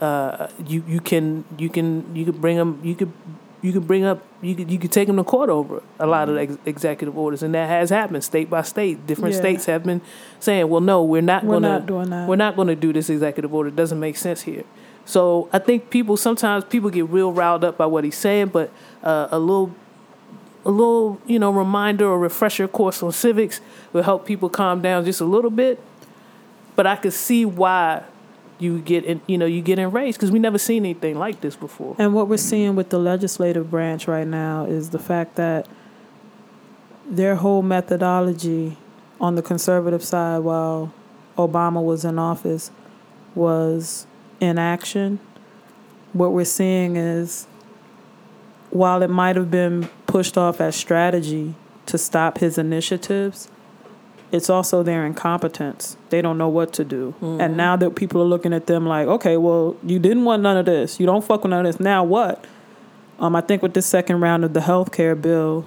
[0.00, 3.12] Uh, you you can you can you can bring them you could
[3.62, 6.28] you can bring up you could you could take them to court over a lot
[6.28, 9.40] of ex- executive orders and that has happened state by state different Yeah.
[9.40, 10.00] states have been
[10.38, 12.28] saying well no we're not We're gonna not doing that.
[12.28, 14.62] we're not gonna do this executive order it doesn't make sense here
[15.04, 18.70] so I think people sometimes people get real riled up by what he's saying but
[19.02, 19.74] uh, a little
[20.64, 23.60] a little you know reminder or refresher course on civics
[23.92, 25.80] will help people calm down just a little bit
[26.76, 28.02] but I could see why
[28.58, 31.56] you get in, you know you get enraged because we never seen anything like this
[31.56, 35.66] before And what we're seeing with the legislative branch right now is the fact that
[37.08, 38.76] their whole methodology
[39.20, 40.92] on the conservative side while
[41.36, 42.70] Obama was in office
[43.34, 44.06] was
[44.40, 45.18] inaction.
[46.12, 47.46] What we're seeing is
[48.70, 51.54] while it might have been pushed off as strategy
[51.86, 53.48] to stop his initiatives,
[54.30, 55.96] it's also their incompetence.
[56.10, 57.14] They don't know what to do.
[57.40, 60.56] And now that people are looking at them like, okay, well, you didn't want none
[60.56, 61.00] of this.
[61.00, 61.80] You don't fuck with none of this.
[61.80, 62.44] Now what?
[63.18, 65.64] Um, I think with this second round of the health care bill,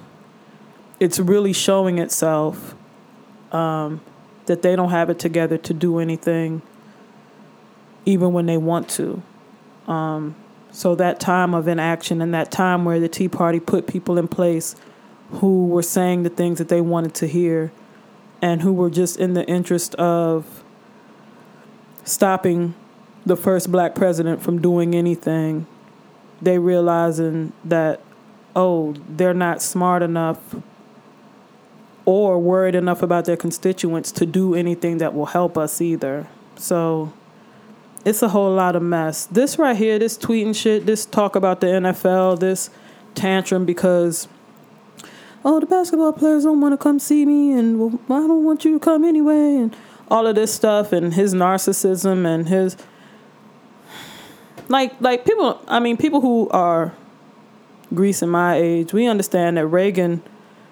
[1.00, 2.74] it's really showing itself
[3.50, 4.00] um,
[4.46, 6.62] that they don't have it together to do anything,
[8.06, 9.22] even when they want to.
[9.88, 10.36] Um,
[10.70, 14.28] so that time of inaction and that time where the Tea Party put people in
[14.28, 14.76] place
[15.32, 17.72] who were saying the things that they wanted to hear
[18.42, 20.64] and who were just in the interest of
[22.04, 22.74] stopping
[23.24, 25.66] the first black president from doing anything,
[26.42, 28.00] they realizing that,
[28.56, 30.56] oh, they're not smart enough
[32.04, 36.26] or worried enough about their constituents to do anything that will help us either.
[36.56, 37.12] So
[38.04, 39.26] it's a whole lot of mess.
[39.26, 42.70] This right here, this tweeting shit, this talk about the NFL, this
[43.14, 44.26] tantrum because
[45.44, 48.64] oh the basketball players don't want to come see me and well, I don't want
[48.64, 49.76] you to come anyway and
[50.08, 52.76] all of this stuff and his narcissism and his
[54.68, 56.94] like like people I mean people who are
[57.94, 60.22] Grease in my age, we understand that Reagan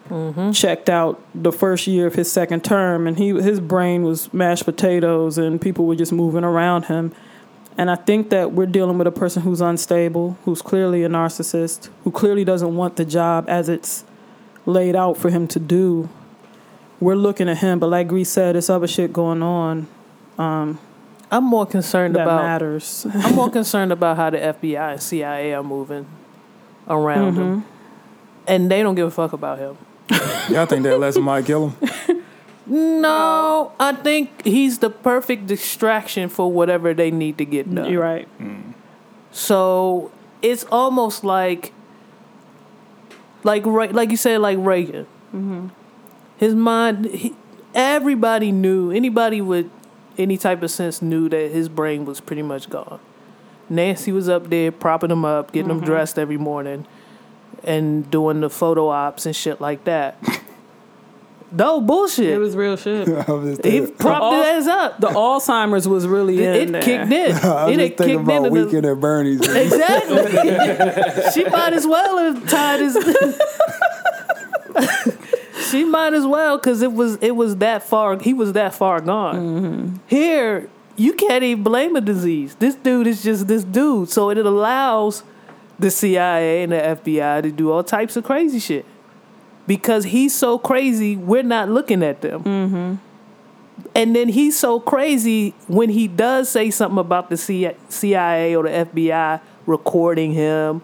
[0.09, 0.53] mm-hmm.
[0.53, 4.65] checked out the first year of his second term and he his brain was mashed
[4.65, 7.13] potatoes and people were just moving around him.
[7.77, 11.89] And I think that we're dealing with a person who's unstable, who's clearly a narcissist,
[12.05, 14.05] who clearly doesn't want the job as it's
[14.67, 16.09] laid out for him to do.
[17.01, 19.87] We're looking at him, but like Grease said, there's other shit going on
[20.39, 20.79] Um,
[21.31, 23.07] I'm more concerned that about matters.
[23.15, 26.07] I'm more concerned about how the FBI and CIA are moving
[26.89, 27.41] around Mm-hmm.
[27.41, 27.65] him,
[28.47, 29.77] and they don't give a fuck about him.
[30.51, 32.23] Y'all think that lesson might kill him?
[32.67, 37.91] No, I think he's the perfect distraction for whatever they need to get done.
[37.91, 38.29] You're right.
[39.33, 40.11] So
[40.43, 41.73] it's almost like,
[43.43, 45.07] like Re- like you said, like Reagan.
[45.35, 45.69] Mm-hmm.
[46.37, 47.35] His mind, he,
[47.75, 48.91] everybody knew.
[48.91, 49.71] Anybody with
[50.19, 53.01] any type of sense knew that his brain was pretty much gone.
[53.69, 55.87] Nancy was up there propping him up, getting him mm-hmm.
[55.87, 56.87] dressed every morning,
[57.63, 60.19] and doing the photo ops and shit like that.
[61.53, 62.31] No bullshit.
[62.31, 63.09] It was real shit.
[63.29, 65.01] I he propped all- his ass up.
[65.01, 66.83] The Alzheimer's was really in it there.
[66.83, 67.33] kicked in.
[67.45, 69.41] I was it just thinking kicked about into the- Weekend at Bernie's.
[69.41, 71.31] Exactly.
[71.33, 72.95] she might as well have tied his.
[75.71, 78.19] she might as well because it was it was that far.
[78.19, 79.37] He was that far gone.
[79.37, 79.97] Mm-hmm.
[80.07, 82.55] Here, you can't even blame a disease.
[82.57, 84.09] This dude is just this dude.
[84.11, 85.23] So it allows
[85.79, 88.85] the CIA and the FBI to do all types of crazy shit
[89.67, 91.17] because he's so crazy.
[91.17, 92.45] We're not looking at them.
[92.45, 92.95] Mm-hmm.
[93.95, 98.71] And then he's so crazy when he does say something about the CIA or the
[98.71, 100.83] FBI recording him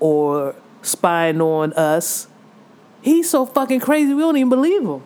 [0.00, 2.26] or spying on us.
[3.02, 5.02] He's so fucking crazy we don't even believe him.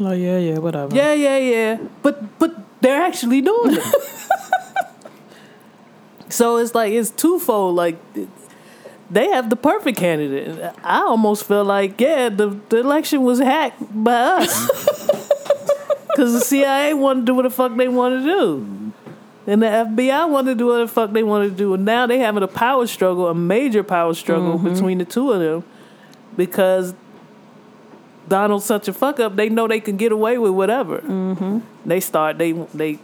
[0.00, 0.94] Oh yeah, yeah, whatever.
[0.94, 1.78] Yeah, yeah, yeah.
[2.02, 3.84] But but they're actually doing it.
[6.28, 7.76] so it's like it's twofold.
[7.76, 7.96] Like
[9.10, 10.74] they have the perfect candidate.
[10.82, 15.22] I almost feel like yeah, the, the election was hacked by us.
[16.16, 18.92] Because the CIA wanted to do what the fuck they wanted to do.
[19.46, 21.74] And the FBI wanted to do what the fuck they wanted to do.
[21.74, 25.40] And now they having a power struggle, a major power struggle between the two of
[25.40, 25.62] them.
[26.34, 26.94] Because
[28.28, 31.00] Donald's such a fuck up, they know they can get away with whatever.
[31.00, 31.58] Mm-hmm.
[31.84, 32.98] They start, they they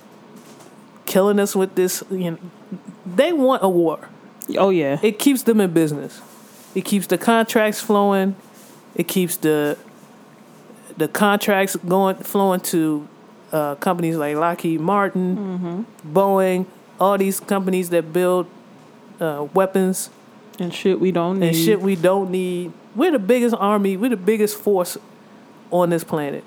[1.05, 2.03] killing us with this.
[2.11, 2.39] You know,
[3.05, 4.09] they want a war.
[4.59, 4.99] Oh yeah.
[5.03, 6.21] It keeps them in business.
[6.75, 8.37] It keeps the contracts flowing.
[8.95, 9.79] It keeps the
[10.97, 13.09] the contracts going flowing to
[13.53, 16.67] uh, companies like Lockheed Martin, Boeing,
[17.01, 18.47] all these companies that build
[19.21, 20.11] uh, weapons
[20.59, 21.49] And shit we don't need.
[21.49, 22.73] and shit we don't need.
[22.95, 23.97] We're the biggest army.
[23.97, 24.97] We're the biggest force
[25.71, 26.45] on this planet.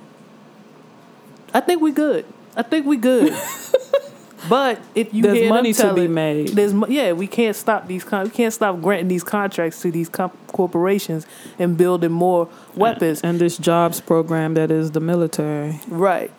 [1.54, 2.26] I think we good.
[2.56, 3.34] I think we good.
[4.50, 6.50] but if you There's hear them money to be made.
[6.50, 7.12] There's yeah.
[7.14, 8.04] We can't stop these.
[8.04, 11.26] Con- we can't stop granting these contracts to these corporations
[11.60, 13.22] and building more weapons.
[13.22, 15.80] and this jobs program that is the military.
[15.88, 16.32] Right.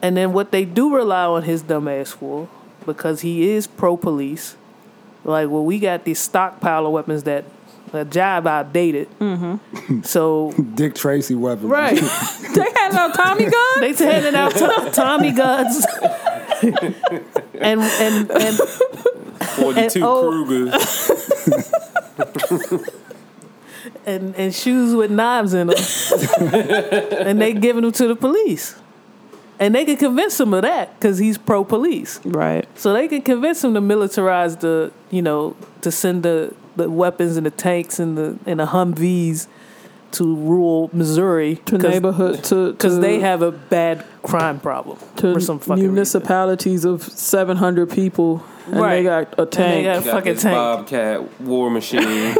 [0.00, 2.48] And then what they do rely on his dumbass for,
[2.86, 4.56] because he is pro police,
[5.24, 7.44] like, well, we got this stockpile of weapons that
[7.92, 9.08] a job outdated.
[9.18, 10.02] Mm-hmm.
[10.02, 11.70] So, Dick Tracy weapons.
[11.70, 11.94] right.
[12.54, 13.80] they had no Tommy gun.
[13.80, 15.86] they handing out to- Tommy guns.
[16.62, 20.72] and, and, and, 42 oh- Krugers.
[24.06, 25.76] and, and shoes with knives in them.
[27.26, 28.74] and they giving them to the police.
[29.60, 32.20] And they can convince him of that because he's pro police.
[32.24, 32.66] right.
[32.78, 37.36] So they can convince him to militarize the, you know, to send the, the weapons
[37.36, 39.46] and the tanks and the and the Humvees
[40.12, 45.40] to rural Missouri To neighborhood to because they have a bad crime problem to for
[45.40, 45.92] some fucking reason.
[45.94, 48.96] municipalities of seven hundred people, and Right.
[48.96, 49.84] they got a And they tank.
[49.86, 50.54] got- Got Fucking this tank.
[50.54, 52.02] Bobcat war machine.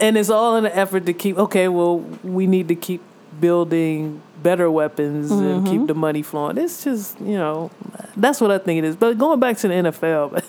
[0.00, 1.38] and it's all in an effort to keep.
[1.38, 3.02] Okay, well, we need to keep
[3.40, 5.86] building better weapons and keep mm-hmm.
[5.86, 6.58] the money flowing.
[6.58, 7.70] It's just you know,
[8.16, 8.96] that's what I think it is.
[8.96, 10.42] But going back to the NFL,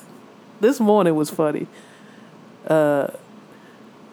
[0.60, 1.68] this morning was funny.
[2.68, 3.08] Uh,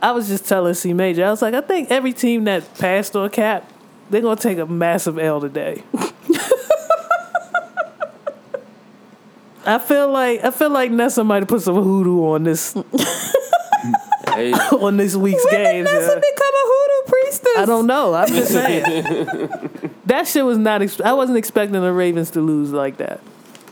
[0.01, 3.17] I was just telling C Major, I was like, I think every team that passed
[3.17, 3.71] on Kap,
[4.11, 5.83] they're gonna take a massive L today.
[9.67, 12.75] I feel like I feel like Nessa might have put some hoodoo on this
[14.35, 15.91] hey, on this week's when did games.
[15.91, 16.21] Nessa yeah.
[16.21, 17.57] become a hoodoo priestess?
[17.57, 18.15] I don't know.
[18.15, 19.91] I'm just saying.
[20.07, 20.83] that shit was not.
[20.83, 23.21] Ex- I wasn't expecting the Ravens to lose like that.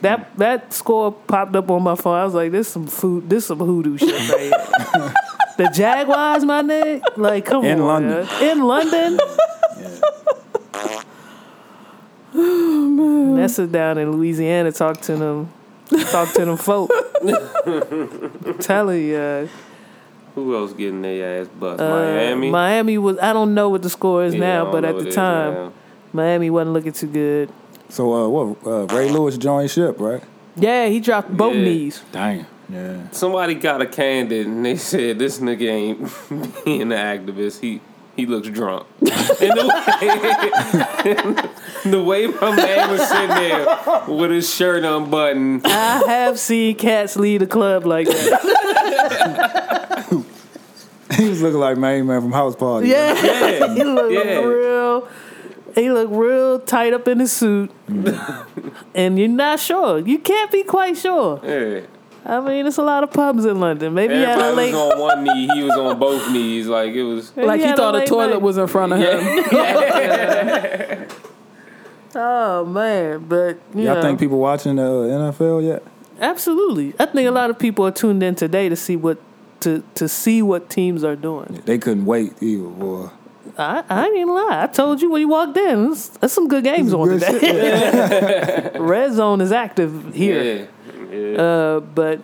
[0.02, 2.16] That that score popped up on my phone.
[2.18, 3.30] I was like, "This some food.
[3.30, 5.14] This some hoodoo shit right here."
[5.58, 7.02] the Jaguars, my nigga.
[7.16, 7.64] Like, come on.
[7.66, 8.26] In on, London.
[8.26, 8.42] man.
[8.50, 9.18] in London.
[12.34, 15.52] Nessa down in Louisiana talk to them,
[16.10, 16.90] talk to them folk.
[17.66, 19.48] I'm telling you.
[20.34, 21.80] who else getting their ass bust?
[21.80, 22.50] uh, Miami.
[22.50, 23.18] Miami was.
[23.18, 25.72] I don't know what the score is Yeah, now, but at the time.
[26.14, 27.50] Miami wasn't looking too good.
[27.92, 28.66] So uh, what?
[28.66, 30.22] Uh, Ray Lewis joined ship, right?
[30.56, 31.62] Yeah, he dropped both Yeah.
[31.62, 32.02] knees.
[32.10, 32.46] Dang.
[32.70, 33.10] Yeah.
[33.10, 36.10] Somebody got a candid and they said this nigga ain't
[36.64, 37.60] being an activist.
[37.60, 37.82] He
[38.16, 38.86] he looks drunk.
[39.00, 39.66] and the
[41.84, 43.66] way, the way my man was sitting there
[44.08, 48.40] with his shirt unbuttoned, I have seen cats leave the club like that.
[51.18, 52.88] he was looking like Main Man from House Party.
[52.88, 54.38] Yeah, yeah, he looked Yeah.
[54.44, 55.08] real.
[55.74, 57.70] He looked real tight up in his suit,
[58.94, 59.98] and you're not sure.
[59.98, 61.40] You can't be quite sure.
[61.44, 61.80] yeah.
[62.24, 63.94] I mean, it's a lot of pubs in London.
[63.94, 64.74] Maybe he had a Everybody late.
[64.74, 66.68] was on one knee, he was on both knees.
[66.68, 67.34] Like it was.
[67.34, 68.42] maybe Like he had a thought a late toilet night.
[68.42, 71.08] was in front of him.
[72.14, 75.82] Oh man, but you Y'all know, think people watching the uh, NFL yet?
[76.20, 76.92] absolutely.
[77.00, 79.16] I think a lot of people are tuned in today to see what
[79.60, 81.62] to to see what teams are doing.
[81.64, 83.08] They couldn't wait either, boy.
[83.58, 84.62] I, I ain't gonna lie.
[84.62, 88.70] I told you when you walked in, there's, there's some good games on Good today.
[88.78, 90.68] Red Zone is active here,
[91.10, 91.16] Yeah.
[91.16, 91.36] yeah.
[91.42, 92.20] uh, but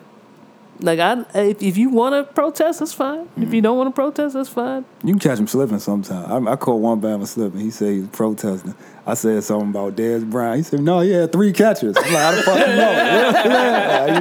[0.81, 3.29] like I, if, if you want to protest, that's fine.
[3.37, 4.85] If you don't want to protest, that's fine.
[5.03, 6.47] You can catch him slipping sometime.
[6.49, 7.61] I, I caught one Bama slipping.
[7.61, 8.75] He said he was protesting.
[9.05, 10.59] I said something about Dez Bryant.
[10.59, 11.97] He said, no, he had three catches.
[11.97, 13.33] I'm like, how the fuck you know?
[13.91, 14.21] How you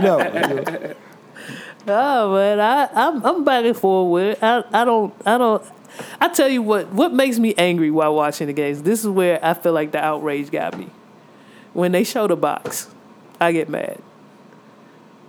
[0.79, 0.93] know?
[1.89, 4.43] Oh man, I I'm I'm back and forth with it.
[4.43, 5.63] I I don't I don't.
[6.21, 8.83] I tell you what, what makes me angry while watching the games.
[8.83, 10.89] This is where I feel like the outrage got me.
[11.73, 12.89] When they show the box,
[13.39, 14.01] I get mad.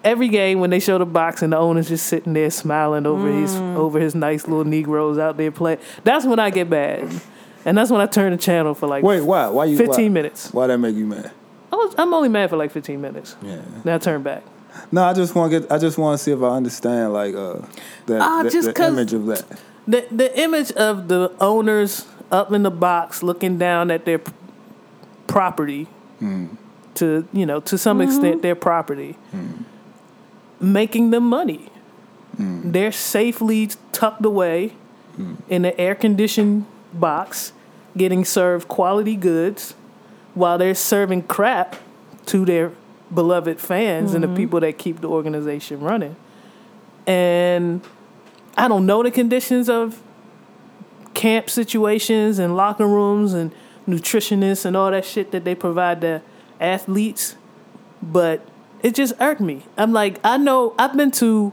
[0.05, 3.29] Every game when they show the box and the owner's just sitting there smiling over
[3.31, 7.21] his over his nice little Negroes out there playing, that's when I get mad,
[7.65, 9.49] and that's when I turn the channel for like Wait, why?
[9.49, 9.77] Why you?
[9.77, 10.53] fifteen why, minutes.
[10.53, 11.33] Why that make you mad?
[11.73, 13.35] I was, I'm only mad for like fifteen minutes.
[13.43, 13.61] Yeah.
[13.85, 14.45] Then I turn back.
[14.93, 15.73] No, I just want to get.
[15.73, 17.55] I just want to see if I understand like uh
[18.07, 19.45] that the, just the 'cause- image of that.
[19.89, 24.33] The the image of the owners up in the box looking down at their p-
[25.27, 25.85] property
[26.19, 26.47] hmm.
[26.95, 28.09] to you know to some mm-hmm.
[28.09, 29.13] extent their property.
[29.33, 29.63] Hmm.
[30.61, 31.71] Making them money.
[32.37, 32.71] Hmm.
[32.71, 34.75] They're safely tucked away
[35.49, 37.53] in an air conditioned box
[37.97, 39.75] getting served quality goods
[40.35, 41.77] while they're serving crap
[42.27, 42.73] to their
[43.13, 44.37] beloved fans and the mm-hmm.
[44.37, 46.15] people that keep the organization running.
[47.07, 47.83] And
[48.59, 50.03] I don't know the conditions of
[51.15, 53.53] camp situations and locker rooms and
[53.89, 56.23] nutritionists and all that shit that they provide the
[56.61, 57.37] athletes,
[58.03, 58.47] but
[58.83, 59.65] it just irked me.
[59.77, 61.53] I'm like, I know I've been to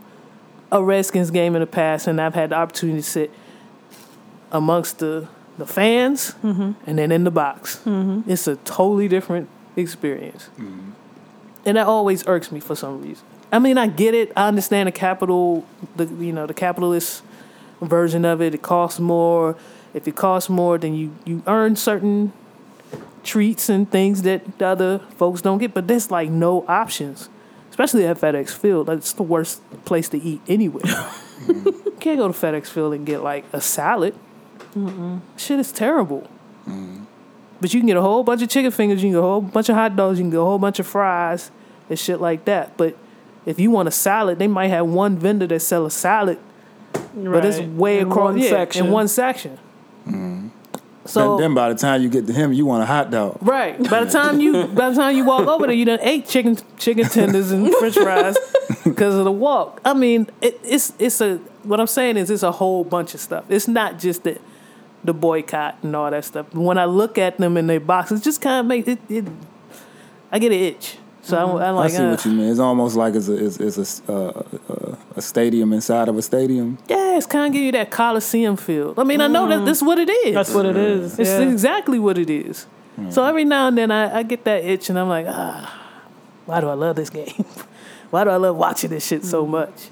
[0.72, 3.32] a Redskins game in the past, and I've had the opportunity to sit
[4.52, 5.28] amongst the
[5.58, 6.74] the fans mm-hmm.
[6.86, 7.78] and then in the box.
[7.86, 8.30] Mm-hmm.
[8.30, 10.92] It's a totally different experience, mm-hmm.
[11.66, 13.26] and that always irks me for some reason.
[13.56, 14.34] I mean, I get it.
[14.36, 17.24] I understand the capital, the you know the capitalist
[17.80, 18.54] version of it.
[18.54, 19.56] It costs more.
[19.94, 22.34] If it costs more, then you you earn certain
[23.24, 25.74] treats and things that the other folks don't get.
[25.74, 27.30] But there's like no options,
[27.70, 28.88] especially at FedEx Field.
[28.88, 30.82] That's the worst place to eat anyway.
[31.48, 34.16] you can't go to FedEx Field and get like a salad.
[35.38, 36.28] Shit is terrible.
[36.68, 37.06] Mm-hmm.
[37.62, 39.40] But you can get a whole bunch of chicken fingers, you can get a whole
[39.40, 41.52] bunch of hot dogs, you can get a whole bunch of fries
[41.90, 42.76] and shit like that.
[42.76, 42.98] But
[43.46, 46.40] if you want a salad, they might have one vendor that sell a salad,
[47.14, 48.86] but it's way In across one yeah, section.
[48.86, 49.58] in one section.
[50.08, 50.48] Mm-hmm.
[51.06, 53.38] So then, then by the time you get to him, you want a hot dog.
[53.42, 53.78] Right.
[53.90, 56.58] By the time you by the time you walk over there, you done ate chicken
[56.78, 58.36] chicken tenders and French fries
[58.84, 59.82] because of the walk.
[59.86, 63.20] I mean, it, it's it's a what I'm saying is it's a whole bunch of
[63.20, 63.46] stuff.
[63.50, 64.40] It's not just the
[65.04, 66.52] the boycott and all that stuff.
[66.56, 69.26] When I look at them in their boxes, just kind of make it, it.
[70.32, 70.98] I get an itch.
[71.26, 72.50] So I'm, I'm I like, see uh, what you mean.
[72.50, 76.22] It's almost like it's a it's, it's a, uh, uh, a stadium inside of a
[76.22, 76.78] stadium.
[76.88, 78.94] yeah, it's kind of give you that Coliseum feel.
[78.96, 80.36] I mean, I know that this is what it is.
[80.36, 81.18] That's what it is.
[81.18, 81.40] It's yeah.
[81.40, 82.68] exactly what it is.
[83.10, 85.86] So every now and then I, I get that itch and I'm like, ah,
[86.46, 87.44] why do I love this game?
[88.10, 89.92] why do I love watching this shit so much?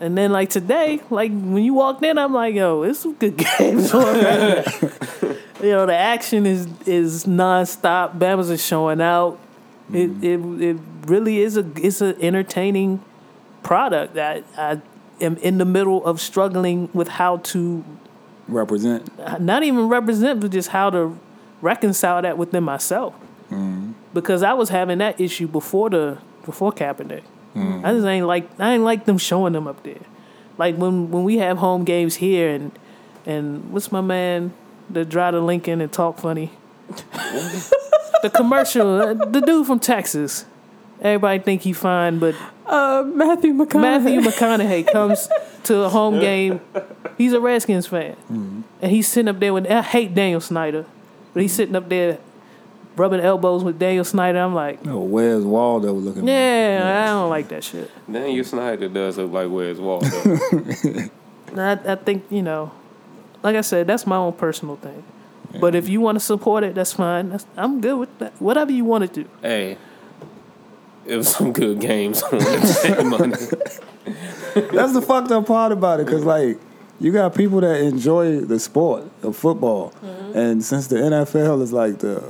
[0.00, 3.36] And then like today, like when you walked in, I'm like, yo, it's some good
[3.58, 4.64] games on there.
[5.62, 8.18] you know, the action is is nonstop.
[8.18, 9.38] Bama's is showing out.
[9.92, 10.76] It it it
[11.06, 13.02] really is a it's an entertaining
[13.62, 14.80] product that I
[15.20, 17.84] am in the middle of struggling with how to
[18.46, 19.10] Represent.
[19.40, 21.18] not even represent, but just how to
[21.60, 23.14] reconcile that within myself.
[23.50, 23.92] Mm-hmm.
[24.14, 27.24] Because I was having that issue before the before Kaepernick.
[27.54, 27.84] Mm-hmm.
[27.84, 30.00] I just ain't like I ain't like them showing them up there.
[30.56, 32.72] Like when when we have home games here and
[33.26, 34.54] and what's my man
[34.90, 36.52] that drive to Lincoln and talk funny?
[38.22, 40.44] the commercial, uh, the dude from Texas.
[41.00, 42.34] Everybody think he fine, but
[42.66, 43.80] uh, Matthew McConaughey.
[43.80, 45.28] Matthew McConaughey comes
[45.64, 46.60] to a home game.
[47.16, 49.70] He's a Redskins fan, and he's sitting up there with.
[49.70, 50.84] I hate Daniel Snyder,
[51.32, 52.18] but he's sitting up there
[52.96, 54.40] rubbing elbows with Daniel Snyder.
[54.40, 56.26] I'm like, Oh, where's Waldo looking?
[56.26, 57.88] yeah, I don't like that shit.
[58.10, 60.08] Daniel Snyder does look like where's Waldo.
[61.56, 62.72] I, I think you know,
[63.44, 65.04] like I said, that's my own personal thing.
[65.60, 67.30] But if you want to support it, that's fine.
[67.30, 68.40] That's, I'm good with that.
[68.40, 69.30] Whatever you want to do.
[69.42, 69.78] hey,
[71.06, 73.34] it was some good games money.
[74.54, 76.58] That's the fucked up part about it, because like
[77.00, 80.38] you got people that enjoy the sport of football, mm-hmm.
[80.38, 82.24] and since the NFL is like the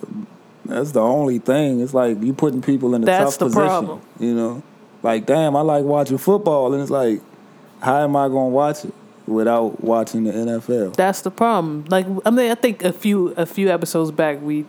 [0.65, 1.81] that's the only thing.
[1.81, 3.67] It's like you putting people in a That's tough the position.
[3.67, 4.01] problem.
[4.21, 4.63] You know,
[5.03, 7.21] like damn, I like watching football, and it's like,
[7.81, 8.95] how am I gonna watch it
[9.29, 10.97] without watching the NFL?
[10.97, 11.85] That's the problem.
[11.89, 14.65] Like I mean, I think a few a few episodes back we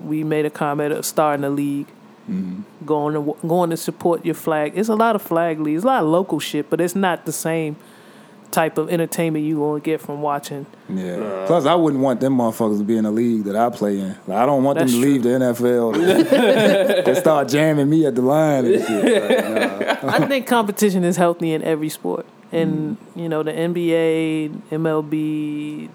[0.00, 1.88] we made a comment of starting a league,
[2.28, 2.62] mm-hmm.
[2.86, 4.72] going to going to support your flag.
[4.76, 7.32] It's a lot of flag leagues, a lot of local shit, but it's not the
[7.32, 7.76] same
[8.50, 10.66] type of entertainment you gonna get from watching.
[10.88, 11.44] Yeah.
[11.46, 14.16] Plus, I wouldn't want them motherfuckers to be in a league that I play in.
[14.26, 17.04] Like, I don't want them to leave the NFL.
[17.04, 19.30] they start jamming me at the line and shit.
[19.30, 20.12] Like, nah.
[20.12, 22.26] I think competition is healthy in every sport.
[22.50, 25.90] And you know the NBA, MLB,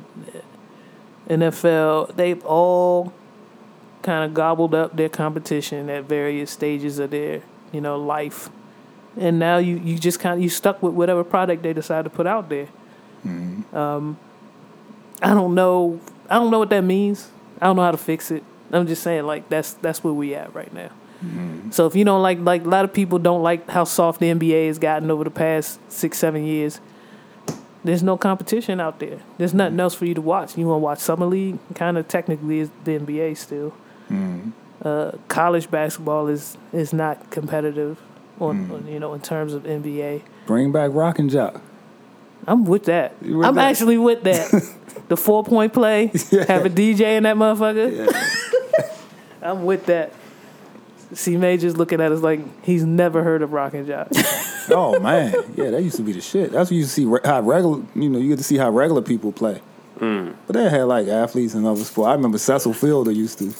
[1.28, 3.12] NFL, they've all
[4.04, 7.42] kind of gobbled up their competition at various stages of their
[7.72, 8.50] you know life,
[9.18, 12.10] and now you you just kind of you stuck with whatever product they decide to
[12.12, 12.68] put out there.
[13.74, 14.18] Um,
[15.22, 16.00] I don't know.
[16.30, 17.30] I don't know what that means.
[17.62, 18.44] I don't know how to fix it.
[18.72, 20.90] I'm just saying like that's that's where we at right now.
[21.72, 24.28] So if you don't like like a lot of people don't like how soft the
[24.28, 26.80] NBA has gotten over the past six seven years.
[27.86, 29.20] There's no competition out there.
[29.38, 30.58] There's nothing else for you to watch.
[30.58, 31.60] You want to watch summer league?
[31.76, 33.74] Kind of technically is the NBA still.
[34.84, 37.98] Uh, college basketball is is not competitive
[38.40, 40.22] on, on you know in terms of NBA.
[40.46, 41.62] Bring back Rock and Jock.
[42.46, 43.22] I'm with that.
[43.22, 43.72] With I'm that?
[43.72, 44.52] actually with that.
[45.08, 46.08] the four point play,
[46.48, 48.14] have a DJ in that motherfucker.
[49.42, 50.14] I'm with that.
[51.16, 54.08] C Major's looking at us like he's never heard of Rock and Jock.
[54.70, 56.54] Oh man, yeah, that used to be the shit.
[56.54, 59.34] That's what you see how regular, you know, you get to see how regular people
[59.34, 59.62] play.
[60.00, 60.32] Hmm.
[60.48, 62.08] But they had like athletes and other sports.
[62.08, 63.54] I remember Cecil Fielder used to.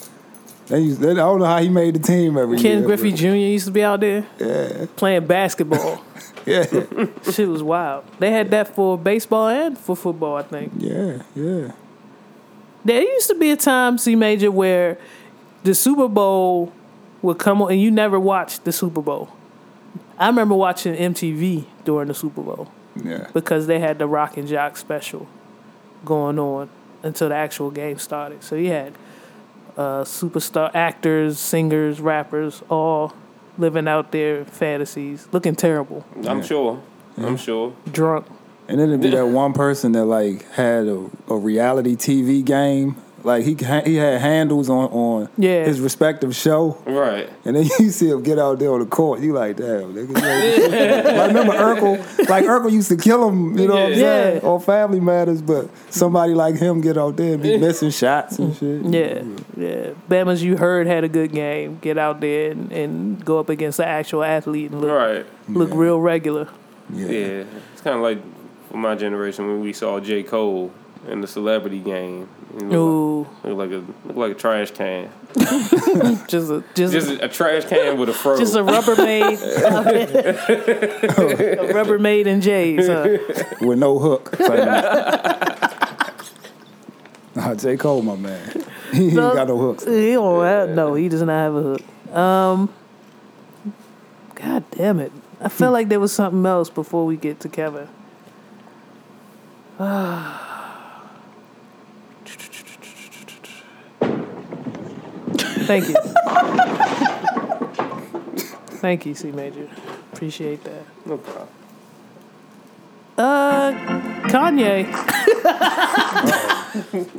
[0.68, 1.02] They used.
[1.02, 2.76] They, I don't know how he made the team every year.
[2.78, 3.28] Ken Griffey Jr.
[3.36, 6.02] used to be out there Yeah, playing basketball.
[6.46, 6.64] Yeah,
[7.32, 8.04] Shit was wild.
[8.20, 10.74] They had that for baseball and for football, I think.
[10.78, 11.72] yeah, yeah.
[12.86, 14.98] There used to be a time, C Major, where
[15.64, 16.74] the Super Bowl
[17.24, 19.30] would come on and you never watched the Super Bowl.
[20.20, 23.28] I remember watching MTV during the Super Bowl Yeah.
[23.34, 25.28] because they had the Rock and Jock special
[26.06, 26.70] going on
[27.02, 28.44] until the actual game started.
[28.44, 28.94] So you had
[29.76, 33.14] uh, superstar actors, singers, rappers, all
[33.58, 36.82] living out their fantasies, looking terrible, I'm sure.
[37.18, 37.74] I'm sure.
[37.92, 38.26] drunk.
[38.68, 42.96] And then it'd be that one person that like had a, a reality TV game.
[43.26, 43.54] Like he
[43.86, 45.64] he had handles on on Yeah.
[45.64, 47.30] his respective show, Right.
[47.46, 49.22] and then you see him get out there on the court.
[49.22, 50.14] You like, damn, nigga.
[51.18, 52.30] like, remember Urkel?
[52.30, 53.98] Like Urkel used to kill him, you know what I'm Yeah.
[53.98, 55.42] saying, on Family Matters.
[55.42, 58.82] But somebody like him get out there and be missing shots and shit.
[58.84, 59.24] Yeah,
[59.56, 59.90] yeah.
[60.10, 61.78] Bama's you heard had a good game.
[61.82, 65.26] Get out there and, and go up against the actual athlete and look Right.
[65.48, 65.76] look Yeah.
[65.78, 66.48] real regular.
[66.94, 67.08] yeah.
[67.08, 67.44] Yeah.
[67.72, 68.20] It's kind of like
[68.70, 70.24] for my generation when we saw J.
[70.24, 70.72] Cole
[71.08, 72.28] in the celebrity game.
[72.54, 75.10] He looked Ooh, Look like a look like a trash can.
[76.28, 78.38] just a just Just a, a trash can with a fro.
[78.38, 79.42] just a Rubbermaid,
[81.68, 82.88] a Rubbermaid and J's.
[82.88, 83.18] Huh?
[83.62, 84.38] with no hook.
[87.36, 87.76] nah, J.
[87.78, 88.64] Cole, my man.
[88.92, 89.34] He ain't No.
[89.34, 89.84] got no hooks.
[89.86, 91.82] He don't have, no, he does not have a hook.
[92.16, 92.70] Um,
[94.36, 95.12] God damn it!
[95.42, 97.88] I felt like there was something else before we get to Kevin.
[105.66, 105.96] Thank you.
[108.80, 109.70] Thank you, C Major.
[110.12, 110.84] Appreciate that.
[111.06, 111.48] no problem.
[113.18, 113.72] Uh,
[114.28, 114.88] Kanye.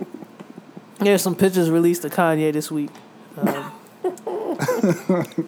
[0.98, 2.90] There's some pictures released of Kanye this week.
[3.36, 3.72] Um,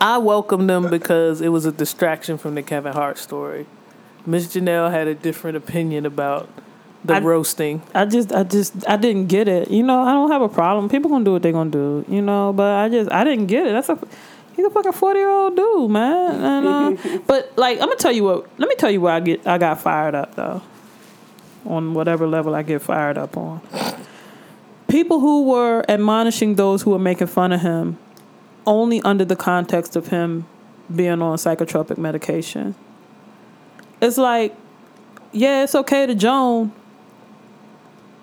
[0.01, 3.67] I welcomed them because it was a distraction from the Kevin Hart story.
[4.25, 6.49] Miss Janelle had a different opinion about
[7.07, 7.83] the I- roasting.
[7.95, 9.71] I just, I just, I didn't get it.
[9.71, 10.89] You know, I don't have a problem.
[10.89, 12.05] People gonna do what they gonna do.
[12.09, 13.73] You know, but I just, I didn't get it.
[13.73, 13.99] That's a,
[14.55, 16.35] he's a fucking forty year old dude, man.
[16.43, 18.49] And uh, but like, I'm gonna tell you what.
[18.59, 20.63] Let me tell you where I get, I got fired up though.
[21.65, 23.61] On whatever level I get fired up on.
[24.89, 27.99] People who were admonishing those who were making fun of him,
[28.67, 30.47] only under the context of him
[30.95, 32.77] being on psychotropic medication.
[34.01, 34.55] It's like,
[35.33, 36.71] yeah, it's okay to Joan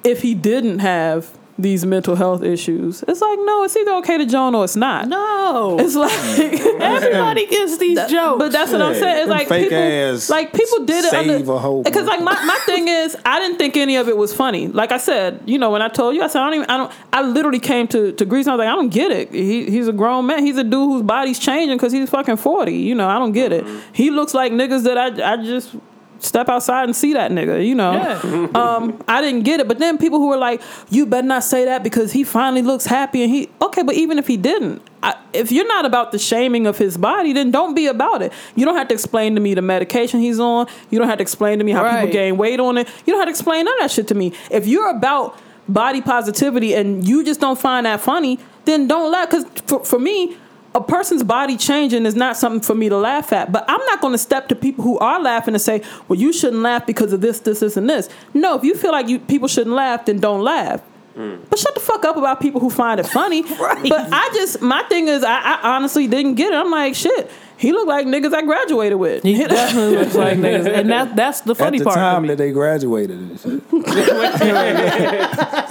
[0.04, 3.04] if he didn't have these mental health issues.
[3.08, 5.08] It's like, no, it's either okay to Joan or it's not.
[5.08, 6.12] No, It's like
[6.82, 8.40] everybody gets these jokes.
[8.40, 9.22] But that's what I'm saying.
[9.22, 12.60] It's like fake people, ass like people did it save under, because like my, my
[12.66, 14.68] thing is I didn't think any of it was funny.
[14.68, 16.78] Like I said, you know, when I told you, I said I don't even I
[16.78, 19.32] don't I literally came to to Grease and I was like, I don't get it.
[19.32, 20.44] He he's a grown man.
[20.44, 22.78] He's a dude whose body's changing because he's fucking forty.
[22.78, 23.64] You know, I don't get it.
[23.64, 23.94] Mm-hmm.
[23.94, 25.76] He looks like niggas that I I just
[26.24, 27.94] step outside and see that nigga, you know.
[27.94, 28.48] Yeah.
[28.64, 29.68] Um, I didn't get it.
[29.68, 32.86] But then people who were like, you better not say that because he finally looks
[32.86, 36.20] happy and he okay, but even if he didn't, I, if you're not about the
[36.20, 38.32] shaming of his body, then don't be about it.
[38.56, 40.68] You don't have to explain to me the medication he's on.
[40.90, 42.02] You don't have to explain to me how Right.
[42.02, 42.88] people gain weight on it.
[43.06, 44.34] You don't have to explain none of that shit to me.
[44.52, 49.30] If you're about body positivity and you just don't find that funny, then don't laugh.
[49.30, 50.38] Because for, for me,
[50.76, 53.52] a person's body changing is not something for me to laugh at.
[53.52, 56.34] But I'm not going to step to people who are laughing and say, "Well, you
[56.34, 59.20] shouldn't laugh because of this, this, this, and this." No, if you feel like you
[59.20, 60.82] people shouldn't laugh, then don't laugh.
[61.16, 61.48] Mm.
[61.50, 63.44] But shut the fuck up about people who find it funny.
[63.60, 63.88] Right.
[63.88, 66.56] But I just my thing is I, I honestly didn't get it.
[66.56, 67.30] I'm like shit.
[67.64, 69.24] He looked like niggas I graduated with.
[69.24, 71.94] he definitely looks like niggas, and that that's the At funny the part.
[71.96, 73.64] for time that they graduated and shit.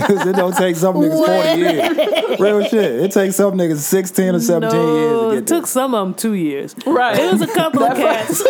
[0.02, 2.40] 'Cause it don't take some niggas 40 years.
[2.40, 3.00] Real shit.
[3.04, 6.06] It takes some niggas 16 or 17 no, years to it get took some of
[6.06, 6.74] them two years.
[6.86, 7.18] Right.
[7.18, 8.42] It was a couple of cats.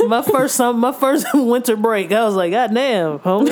[0.06, 2.12] my first some my first winter break.
[2.12, 3.50] I was like, God damn, homie.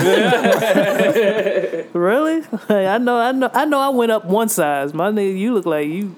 [1.94, 2.40] really?
[2.40, 3.78] Like, I know, I know, I know.
[3.80, 4.92] I went up one size.
[4.94, 6.14] My nigga, you look like you,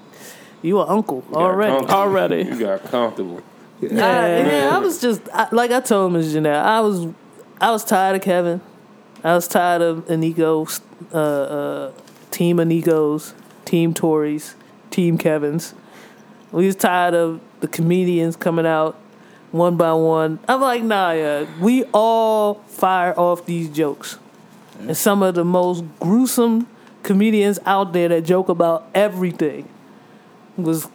[0.61, 1.85] you an uncle You already.
[1.87, 2.43] Already.
[2.43, 3.41] You got comfortable.
[3.81, 6.35] I, yeah, I was just I, like I told Ms.
[6.35, 6.61] Janelle.
[6.61, 7.07] I was,
[7.59, 8.61] I was tired of Kevin.
[9.23, 10.79] I was tired of Anigo,
[11.13, 11.91] uh, uh,
[12.29, 13.33] Team Anigos,
[13.65, 14.55] Team Tories,
[14.91, 15.73] Team Kevin's.
[16.51, 18.99] We was tired of the comedians coming out
[19.51, 20.39] one by one.
[20.47, 21.45] I'm like, nah, yeah.
[21.59, 24.17] We all fire off these jokes.
[24.79, 26.67] And some of the most gruesome
[27.03, 29.67] comedians out there that joke about everything
[30.63, 30.87] was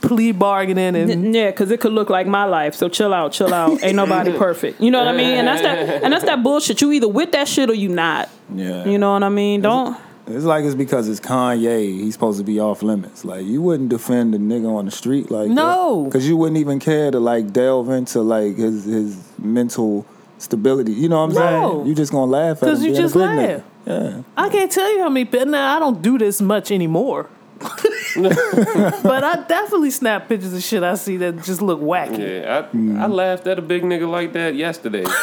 [0.00, 2.74] plea bargaining and Yeah, because it could look like my life.
[2.74, 3.82] So chill out, chill out.
[3.84, 4.80] Ain't nobody perfect.
[4.80, 5.38] You know what I mean?
[5.38, 6.02] And that's that.
[6.02, 6.80] And that's that bullshit.
[6.80, 8.28] You either with that shit or you not.
[8.54, 8.84] Yeah.
[8.84, 9.60] You know what I mean?
[9.62, 9.96] Don't.
[10.26, 11.82] It's like it's because it's Kanye.
[12.00, 13.24] He's supposed to be off limits.
[13.24, 16.04] Like you wouldn't defend a nigga on the street like No.
[16.04, 20.06] because you wouldn't even care to like delve into like his his mental
[20.38, 20.92] stability.
[20.92, 21.72] You know what I'm No.
[21.74, 21.86] saying?
[21.86, 22.74] You just gonna laugh at him.
[22.74, 23.38] Because you just laugh.
[23.38, 23.62] nigga.
[23.86, 24.22] Yeah.
[24.36, 25.24] I can't tell you how many.
[25.24, 27.28] But now I don't do this much anymore.
[29.02, 32.18] but I definitely snap pictures of shit I see that just look wacky.
[32.42, 32.98] Yeah, I, Mm.
[33.00, 35.04] I laughed at a big nigga like that yesterday.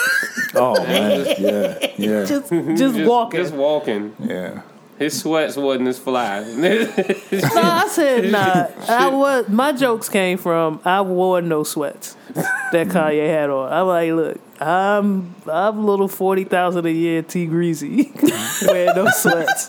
[0.55, 1.25] Oh man.
[1.37, 1.77] yeah.
[1.97, 2.25] Yeah.
[2.25, 3.39] Just, just, walking.
[3.39, 4.15] Just walking.
[4.19, 4.63] yeah.
[4.97, 6.39] His sweats wasn't as fly.
[6.57, 6.91] no,
[7.31, 8.67] I said nah.
[8.87, 13.71] I was my jokes came from I wore no sweats that Kanye had on.
[13.71, 18.11] I'm like, look, I'm I'm a little forty thousand a year T greasy
[18.67, 19.67] wearing no sweats.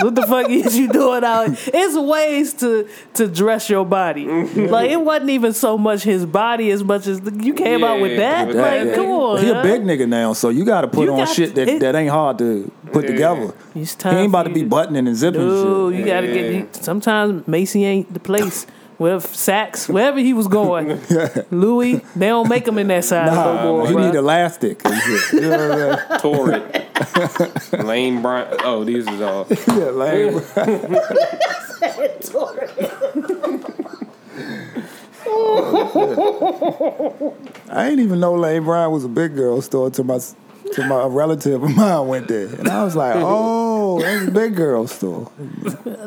[0.00, 1.48] What the fuck is you doing out?
[1.72, 4.24] It's ways to to dress your body.
[4.26, 4.66] Mm-hmm.
[4.66, 8.00] Like it wasn't even so much his body as much as the, you came out
[8.00, 8.48] with that.
[8.48, 8.94] with like, that.
[8.96, 11.54] come on, He a big nigga now, so you got to put You on shit
[11.54, 13.10] that, it- that ain't hard to put Yeah.
[13.12, 13.54] together.
[13.74, 16.00] It's He ain't about to be you buttoning and zipping No, shit.
[16.00, 16.52] you gotta get.
[16.54, 18.66] You, sometimes Macy ain't the place.
[18.96, 21.00] Wherever Saks, wherever he was going,
[21.50, 23.88] Louis, they don't make them in that size no Nah, more.
[23.88, 24.06] he bruh.
[24.06, 24.80] need elastic.
[25.32, 27.84] You know I'm Tore it.
[27.84, 28.60] Lane Bryant.
[28.64, 29.46] Oh, these is all.
[29.46, 29.60] saying?
[29.80, 30.40] Yeah, lame.
[37.70, 40.18] I ain't even know Lane Bryant was a big girl store to my
[40.72, 44.30] to my a relative of mine went there, and I was like, oh, that's a
[44.30, 45.30] big girl store.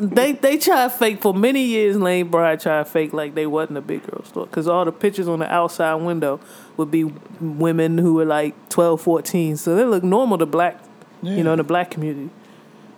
[0.00, 1.96] They they try to fake for many years.
[1.96, 5.28] Lane Bryant tried fake like they wasn't a big girl store because all the pictures
[5.28, 6.40] on the outside window
[6.76, 7.04] would be
[7.40, 9.56] women who were like 12, 14.
[9.56, 10.80] So they look normal to black,
[11.22, 12.30] you know, in the black community.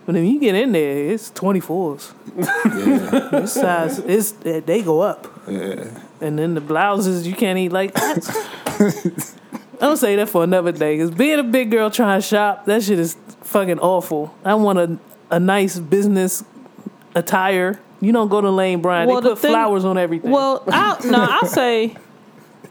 [0.05, 2.13] But then you get in there, it's 24s.
[2.35, 5.27] Yeah, This size, it's they go up.
[5.47, 5.85] yeah.
[6.19, 9.33] And then the blouses you can't eat like that.
[9.81, 10.97] I don't say that for another day.
[10.97, 14.33] Cause being a big girl trying to shop, that shit is fucking awful.
[14.45, 14.97] I want a
[15.31, 16.43] a nice business
[17.15, 17.79] attire.
[17.99, 19.09] You don't go to Lane Bryant.
[19.09, 20.31] Well, they the put thing- flowers on everything.
[20.31, 21.95] Well, I no, I'll say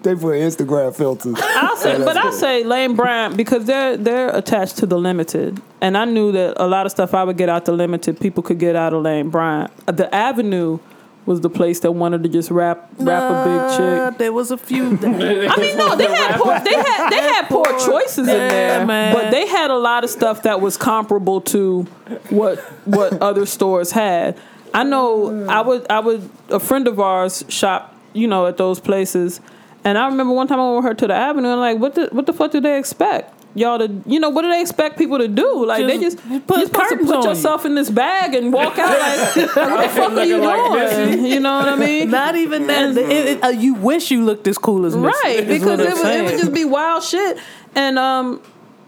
[0.02, 1.34] They put Instagram filters.
[1.38, 5.96] I'll say, but I'll say Lane Bryant because they're they're attached to the limited, and
[5.96, 8.58] I knew that a lot of stuff I would get out the limited, people could
[8.58, 9.70] get out of Lane Bryant.
[9.86, 10.78] The Avenue
[11.26, 13.76] was the place that wanted to just rap rap a big Nah,
[14.10, 14.18] chick.
[14.18, 14.96] There was a few.
[15.00, 15.10] That,
[15.50, 19.14] I mean, no, they had poor, they had they had poor choices in there, man.
[19.14, 21.82] but they had a lot of stuff that was comparable to
[22.30, 24.38] what what other stores had.
[24.72, 28.80] I know I would I would a friend of ours shop, you know, at those
[28.80, 29.40] places,
[29.84, 31.94] and I remember one time I went with her to the Avenue and like, what
[31.96, 33.34] the what the fuck do they expect?
[33.54, 35.66] Y'all to you know what do they expect people to do?
[35.66, 37.28] Like they Just just put you're supposed to put on you.
[37.30, 41.24] yourself in this bag and walk out like, like what the fuck are you doing?
[41.26, 42.10] You know what I mean?
[42.10, 42.96] Not even that.
[42.96, 45.88] It- it- uh, you wish you looked as cool as Missy, right is because it
[45.90, 47.38] I'm would, it would just be wild shit
[47.74, 48.40] and um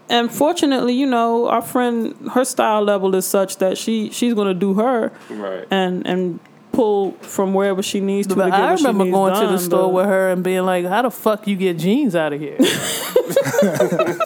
[0.09, 4.53] and fortunately you know our friend her style level is such that she she's gonna
[4.53, 5.65] do her Right.
[5.71, 6.39] and and
[6.73, 9.91] pull from wherever she needs to, But to I remember going to the done, store
[9.93, 12.57] with her and being like, "How the fuck you get jeans out of here?"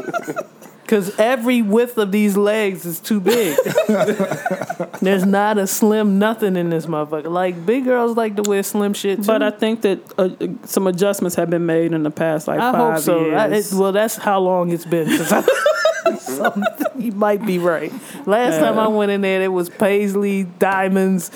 [0.81, 3.57] Because every width of these legs is too big.
[5.01, 7.29] There's not a slim nothing in this motherfucker.
[7.29, 9.25] Like big girls like to wear slim shit too.
[9.27, 10.29] but I think that uh,
[10.65, 13.31] some adjustments have been made in the past like I five hope so.
[13.31, 13.73] I, it, years.
[13.75, 15.07] well, that's how long it's been.
[15.07, 16.53] 'cause I- so,
[16.97, 17.91] you might be right.
[18.25, 21.31] Last time I went in there, it was paisley, diamonds,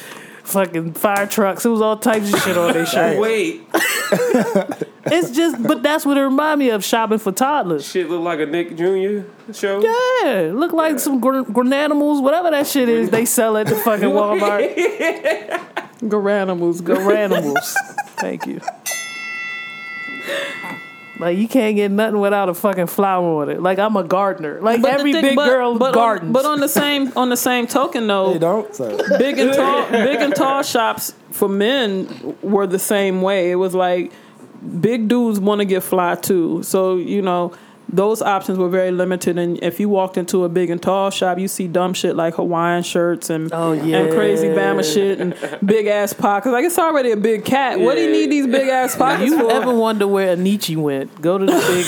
[0.51, 1.65] fucking fire trucks.
[1.65, 3.19] It was all types of shit on their shirt.
[3.19, 3.61] Wait,
[5.03, 7.87] It's just, but that's what it remind me of shopping for toddlers.
[7.89, 9.21] shit look like a Nick Jr.
[9.51, 9.81] show.
[9.81, 13.09] Yeah, look like some gr- granimals, whatever that shit is.
[13.09, 14.75] They sell at the fucking Walmart.
[16.01, 17.73] Garanimals, go Granimals.
[18.17, 18.61] Thank you.
[21.21, 23.61] Like you can't get nothing without a fucking flower on it.
[23.61, 24.59] Like I'm a gardener.
[24.61, 26.27] Like But every thing- big but- girl but gardens.
[26.29, 28.75] On, but on the same on the same token though, They don't.
[28.75, 28.97] So.
[29.17, 33.51] big and tall big and tall shops for men were the same way.
[33.51, 34.11] It was like
[34.79, 36.63] big dudes want to get fly too.
[36.63, 37.53] So, you know,
[37.93, 41.37] those options were very limited and if you walked into a big and tall shop,
[41.39, 44.47] you see dumb shit like Hawaiian shirts and Oh, and crazy.
[44.47, 45.35] Bama shit and
[45.65, 46.51] big ass pockets.
[46.53, 47.79] Like it's already a big cat.
[47.79, 49.51] What do you need these big ass pockets you for?
[49.51, 51.21] ever wonder where Anichi went?
[51.21, 51.85] Go to the big.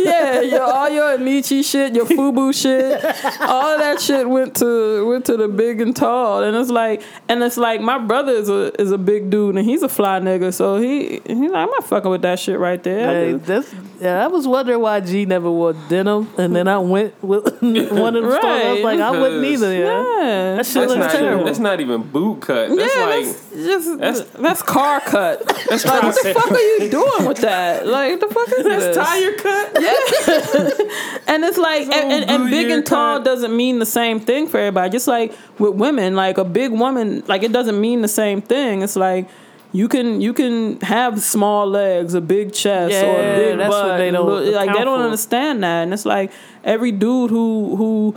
[0.04, 3.04] yeah, your, all your Nietzsche shit, your Fubu shit,
[3.40, 7.02] all of that shit went to went to the big and tall, and it's like,
[7.28, 10.20] and it's like my brother is a is a big dude and he's a fly
[10.20, 13.06] nigga, so he he's like, I'm not fucking with that shit right there.
[13.06, 17.22] Hey, that's Yeah, I was wondering why G never wore denim, and then I went
[17.22, 18.44] with one of the stores.
[18.44, 19.72] I was like, I wouldn't either.
[19.74, 20.56] Yeah, Yeah.
[20.56, 21.44] that shit That's looks not, even, terrible.
[21.44, 22.68] that's not even boot cut.
[22.74, 25.46] That's yeah, like that's just that's- that's, car cut.
[25.70, 27.86] That's like, what the fuck are you doing with that?
[27.86, 28.96] Like, the fuck is this?
[28.96, 29.76] tire cut.
[29.80, 33.24] Yeah, and it's like, and, and, and big and tall cut.
[33.24, 34.90] doesn't mean the same thing for everybody.
[34.90, 38.82] Just like with women, like a big woman, like it doesn't mean the same thing.
[38.82, 39.28] It's like
[39.72, 43.82] you can you can have small legs, a big chest, or a big that's what
[43.82, 43.98] butt.
[43.98, 46.32] they don't like they don't understand that, and it's like
[46.64, 48.16] every dude who who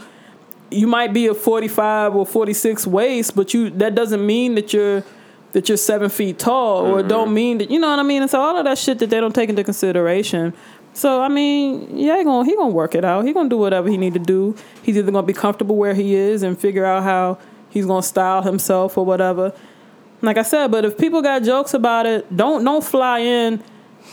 [0.72, 4.56] you might be a forty five or forty six waist, but you that doesn't mean
[4.56, 5.04] that you're
[5.52, 7.34] that you're seven feet tall, or don't mm-hmm.
[7.36, 8.24] mean that you know what I mean.
[8.24, 10.54] And so all of that shit that they don't take into consideration.
[10.94, 13.26] So I mean, yeah, he gonna he gonna work it out.
[13.26, 14.56] He gonna do whatever he need to do.
[14.82, 17.38] He's either gonna be comfortable where he is and figure out how
[17.70, 19.54] he's gonna style himself or whatever.
[20.24, 23.62] Like I said, but if people got jokes about it, don't don't fly in.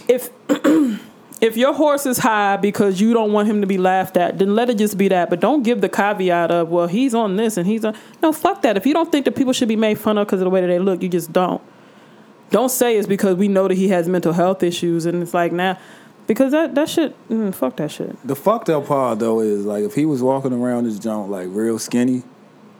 [0.08, 0.30] If
[1.40, 4.56] if your horse is high because you don't want him to be laughed at, then
[4.56, 5.30] let it just be that.
[5.30, 7.96] But don't give the caveat of, well, he's on this and he's on.
[8.22, 8.76] No, fuck that.
[8.76, 10.60] If you don't think that people should be made fun of because of the way
[10.60, 11.62] that they look, you just don't.
[12.50, 15.52] Don't say it's because we know that he has mental health issues and it's like
[15.52, 15.78] now,
[16.26, 18.16] because that that shit, mm, fuck that shit.
[18.26, 21.46] The fucked up part though is like if he was walking around this joint like
[21.50, 22.24] real skinny,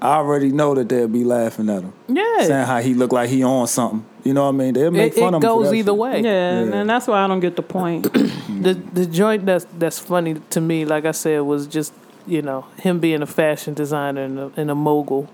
[0.03, 3.28] I already know that they'll be laughing at him, yeah, saying how he looked like
[3.30, 4.05] he on something.
[4.24, 4.74] You know what I mean?
[4.74, 5.48] They'll make it, fun it of him.
[5.48, 5.96] for goes either shit.
[5.98, 6.20] way.
[6.20, 6.76] Yeah, and- Yeah.
[6.80, 8.09] and that's why I don't get the point.
[8.61, 11.94] The the joint that's that's funny to me, like I said, was just
[12.26, 15.30] you know him being a fashion designer and a, and a mogul,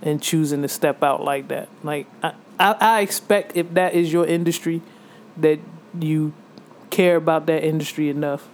[0.00, 1.68] and choosing to step out like that.
[1.82, 4.80] Like I, I I expect if that is your industry,
[5.36, 5.58] that
[5.98, 6.32] you
[6.88, 8.48] care about that industry enough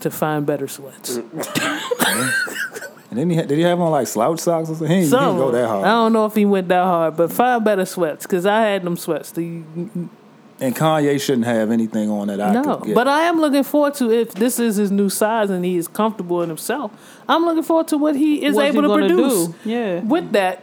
[0.00, 1.18] to find better sweats.
[3.10, 4.86] And then he had, did he have on like slouch socks or something?
[4.88, 5.84] He, didn't- he Some didn't go that hard.
[5.84, 8.84] I don't know if he went that hard, but five better sweats because I had
[8.84, 9.32] them sweats.
[9.32, 9.62] The,
[10.60, 12.94] And Kanye shouldn't have anything on that I no, could get.
[12.94, 15.88] but I am looking forward to if this is his new size and he is
[15.88, 16.92] comfortable in himself.
[17.28, 19.54] I'm looking forward to what he is What's able to gonna produce do?
[19.64, 20.00] Yeah.
[20.00, 20.62] with that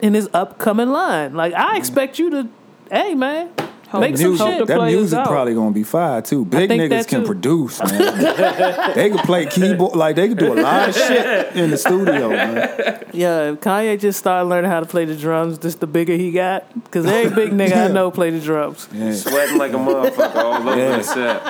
[0.00, 1.34] in his upcoming line.
[1.34, 1.76] Like I mm-hmm.
[1.76, 2.48] expect you to,
[2.90, 3.50] hey man,
[3.94, 4.66] make some music, shit.
[4.66, 5.26] that music out.
[5.28, 6.44] probably gonna be fire too.
[6.44, 7.26] Big niggas that can too.
[7.26, 8.92] produce, man.
[8.94, 12.28] they can play keyboard, like they can do a lot of shit in the studio,
[12.30, 13.04] man.
[13.14, 16.30] Yeah, if Kanye just started learning how to play the drums, just the bigger he
[16.30, 16.72] got.
[16.74, 18.86] Because every big nigga I know play the drums.
[18.92, 19.12] Yeah.
[19.12, 20.96] Sweating like a motherfucker all over Yeah.
[20.98, 21.42] the set.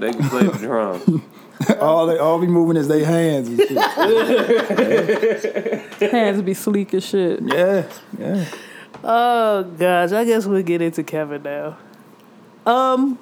[0.00, 1.04] They can play the drums.
[1.80, 3.78] all they all be moving is their hands and shit.
[6.10, 7.40] Hands be sleek as shit.
[7.42, 7.84] Yeah,
[8.18, 8.44] yeah.
[9.06, 11.76] Oh gosh, I guess we'll get into Kevin now.
[12.66, 13.18] Um,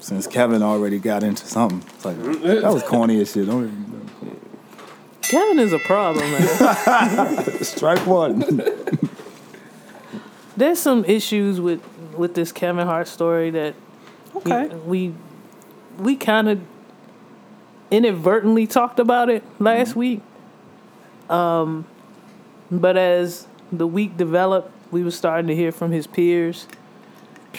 [0.00, 3.46] Since Kevin already got into something, it's like that was corny as shit.
[3.46, 4.40] Don't even,
[5.22, 7.44] Kevin is a problem, man.
[7.62, 8.62] strike one.
[10.56, 11.82] There's some issues with
[12.16, 13.74] with this Kevin Hart story that
[14.36, 14.68] Okay.
[14.86, 15.12] we
[15.98, 16.60] we kind of
[17.90, 20.20] inadvertently talked about it last week.
[21.28, 21.84] Um,
[22.70, 26.66] but as the week developed, we were starting to hear from his peers,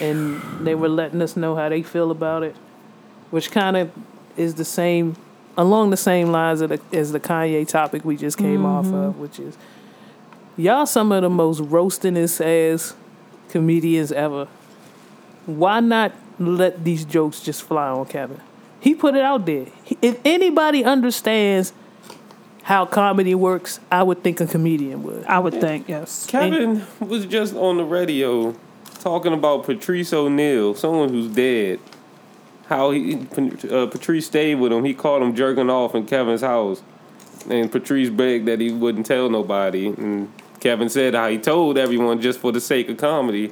[0.00, 2.56] and they were letting us know how they feel about it,
[3.30, 3.90] which kind of
[4.36, 5.16] is the same
[5.56, 8.94] along the same lines of the, as the Kanye topic we just came off mm-hmm.
[8.94, 9.56] of, which is
[10.56, 12.94] y'all some of the most roastingest ass
[13.48, 14.46] comedians ever.
[15.46, 18.40] Why not let these jokes just fly on Kevin?
[18.80, 19.66] He put it out there.
[19.82, 21.72] He- If anybody understands
[22.68, 25.24] how comedy works, I would think a comedian would.
[25.24, 26.26] I would think, yes.
[26.26, 28.54] Kevin was just on the radio
[29.00, 31.80] talking about Patrice O'Neal, someone who's dead.
[32.66, 33.14] How he
[33.70, 34.84] uh, Patrice stayed with him.
[34.84, 36.82] He caught him jerking off in Kevin's house,
[37.48, 39.86] and Patrice begged that he wouldn't tell nobody.
[39.86, 43.50] And Kevin said how he told everyone just for the sake of comedy.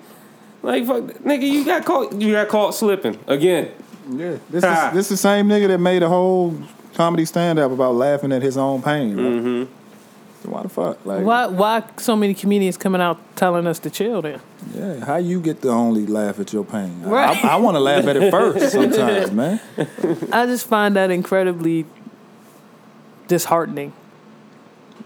[0.62, 2.12] Like, fuck, nigga, you got caught.
[2.20, 3.70] You got caught slipping again.
[4.10, 4.88] Yeah, this Ha.
[4.88, 6.54] is this the same nigga that made a whole
[6.96, 9.16] comedy stand up about laughing at his own pain.
[9.16, 9.26] Right?
[9.26, 10.50] Mm-hmm.
[10.50, 11.04] Why the fuck?
[11.04, 14.40] Like, Why why so many comedians coming out telling us to chill then?
[14.74, 17.02] yeah, how you get to only laugh at your pain?
[17.04, 17.44] I- Right.
[17.44, 19.60] I, I want to laugh at it first sometimes, man.
[20.32, 21.84] I just find that incredibly
[23.28, 23.92] disheartening.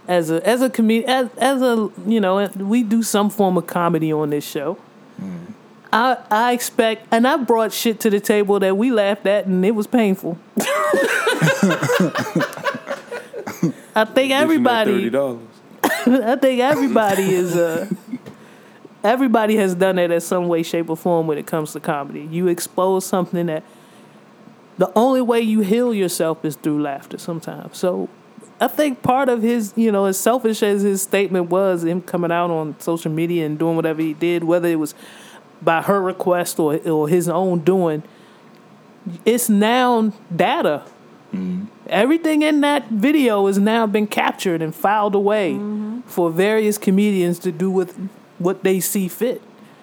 [0.09, 3.67] As a as a comedian, as as a you know, we do some form of
[3.67, 4.77] comedy on this show.
[5.93, 9.65] I I expect, and I brought shit to the table that we laughed at, and
[9.65, 10.39] it was painful.
[13.95, 15.11] I think everybody.
[15.83, 17.89] I think everybody is uh
[19.03, 22.29] everybody has done it in some way, shape, or form when it comes to comedy.
[22.31, 23.65] You expose something that
[24.79, 27.79] the only way you heal yourself is through laughter sometimes.
[27.79, 28.09] So
[28.61, 32.31] I think part of his, you know, as selfish as his statement was, him coming
[32.31, 34.95] out on social media and doing whatever he did, whether it was
[35.63, 38.03] by her request or or his own doing,
[39.25, 40.85] it's now data.
[41.33, 41.67] Mm-hmm.
[41.87, 46.01] Everything in that video has now been captured and filed away mm-hmm.
[46.03, 47.97] for various comedians to do with
[48.39, 49.43] what they see fit.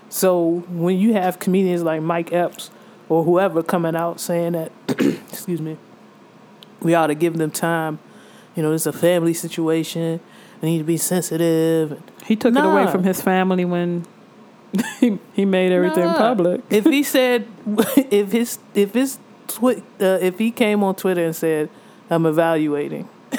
[0.10, 2.70] So when you have comedians like Mike Epps
[3.10, 5.78] or whoever coming out saying that, excuse me,
[6.82, 8.00] we ought to give them time.
[8.56, 10.20] You know, it's a family situation.
[10.62, 12.02] They need to be sensitive.
[12.26, 14.06] He took it away from his family when
[14.99, 16.18] he, he made everything Nah.
[16.18, 16.61] public.
[16.70, 17.47] if he said,
[18.11, 21.70] if his, if his, twi- uh, if he came on Twitter and said,
[22.09, 23.07] "I'm evaluating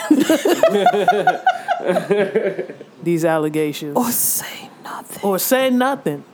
[3.03, 5.23] these allegations," Or say nothing.
[5.23, 6.25] or say nothing,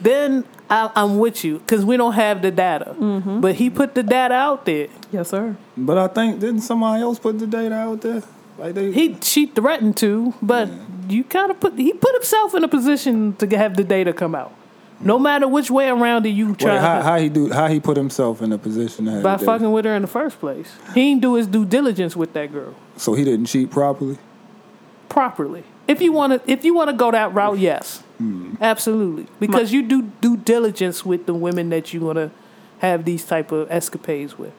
[0.00, 2.94] then I, I'm with you because we don't have the data.
[2.98, 3.40] Mm-hmm.
[3.40, 4.88] But he put the data out there.
[5.12, 5.56] Yes, sir.
[5.76, 8.22] But I think didn't somebody else put the data out there?
[8.58, 10.68] Like they He she threatened to, but
[11.08, 14.34] you kind of put he put himself in a position to have the data come
[14.34, 14.52] out.
[14.98, 17.80] No matter which way around it you Wait, try how, how he do how he
[17.80, 20.72] put himself in a position to have by fucking with her in the first place.
[20.94, 24.18] He didn't do his due diligence with that girl So he didn't cheat properly.
[25.08, 25.64] properly.
[25.86, 28.54] If you want to, if you want to go that route, yes, hmm.
[28.60, 32.30] absolutely, because you do due diligence with the women that you want to
[32.78, 34.52] have these type of escapades with.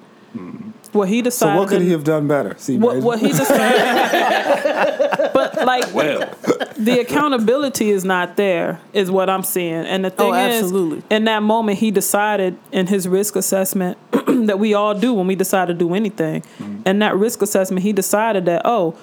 [0.93, 1.33] Well, he decided.
[1.33, 1.59] So decided.
[1.59, 2.55] what could he have done better?
[2.57, 3.77] See, What, what he decided,
[5.33, 6.29] but like Well,
[6.77, 9.73] the accountability is not there, is what I'm seeing.
[9.73, 10.97] And the oh, thing Oh, absolutely.
[10.99, 15.27] is, in that moment, he decided in his risk assessment that we all do when
[15.27, 16.41] we decide to do anything.
[16.41, 16.81] Mm-hmm.
[16.85, 18.97] And that risk assessment, he decided that, oh,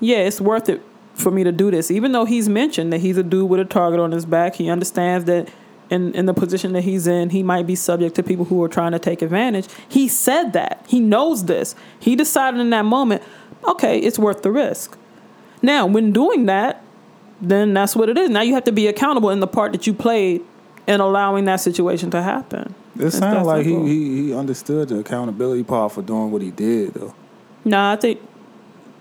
[0.00, 0.82] yeah, it's worth it
[1.14, 1.90] for me to do this.
[1.90, 4.68] Even though he's mentioned that he's a dude with a target on his back, he
[4.68, 5.48] understands that
[5.90, 8.68] in, in the position that he's in, he might be subject to people who are
[8.68, 9.66] trying to take advantage.
[9.88, 10.84] He said that.
[10.88, 11.74] He knows this.
[11.98, 13.22] He decided in that moment,
[13.68, 14.96] okay, it's worth the risk.
[15.62, 16.82] Now, when doing that,
[17.40, 18.30] then that's what it is.
[18.30, 20.42] Now you have to be accountable in the part that you played
[20.86, 22.74] in allowing that situation to happen.
[22.98, 26.94] it sounds like he, he he understood the accountability part for doing what he did
[26.94, 27.14] though.
[27.64, 28.20] No, I think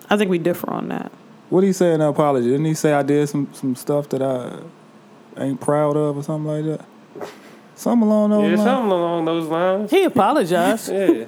[0.09, 1.11] I think we differ on that.
[1.49, 2.49] What did he say in the apology?
[2.49, 4.59] Didn't he say I did some some stuff that I
[5.37, 6.85] ain't proud of or something like that?
[7.75, 8.63] Something along those yeah, lines.
[8.63, 9.91] something along those lines.
[9.91, 10.91] He apologized.
[10.91, 11.25] Yeah.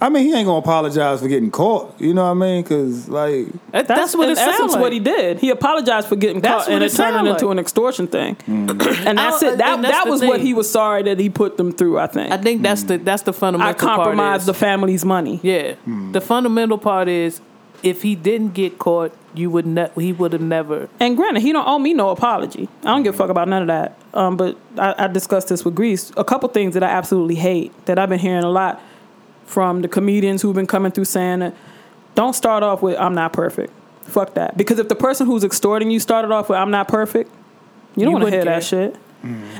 [0.00, 1.98] I mean, he ain't gonna apologize for getting caught.
[2.00, 2.62] You know what I mean?
[2.62, 4.80] Because like, That- that's, what in it sounds essence like.
[4.80, 5.38] what he did.
[5.38, 8.08] He apologized for getting That's caught and what it it turned sound into an extortion
[8.08, 8.34] thing.
[8.44, 8.70] Hmm.
[9.06, 9.58] and that's oh, it.
[9.58, 11.98] That that's that the was what he was sorry that he put them through.
[11.98, 12.32] I think.
[12.32, 13.70] I think that's the that's the fundamental.
[13.70, 15.40] I compromised the part is, family's money.
[15.42, 16.12] Yeah, hmm.
[16.12, 17.40] the fundamental part is
[17.84, 20.88] if he didn't get caught, you would ne- he would have never.
[20.98, 22.68] And granted, he don't owe me no apology.
[22.82, 23.98] I don't give a fuck about none of that.
[24.14, 26.10] Um, but I, I discussed this with Grease.
[26.16, 28.80] A couple things that I absolutely hate that I've been hearing a lot
[29.44, 31.54] from the comedians who've been coming through saying that
[32.14, 33.72] don't start off with "I'm not perfect."
[34.04, 34.56] Fuck that.
[34.56, 37.30] Because if the person who's extorting you started off with "I'm not perfect,"
[37.96, 38.96] you don't want to hear wouldn't that shit.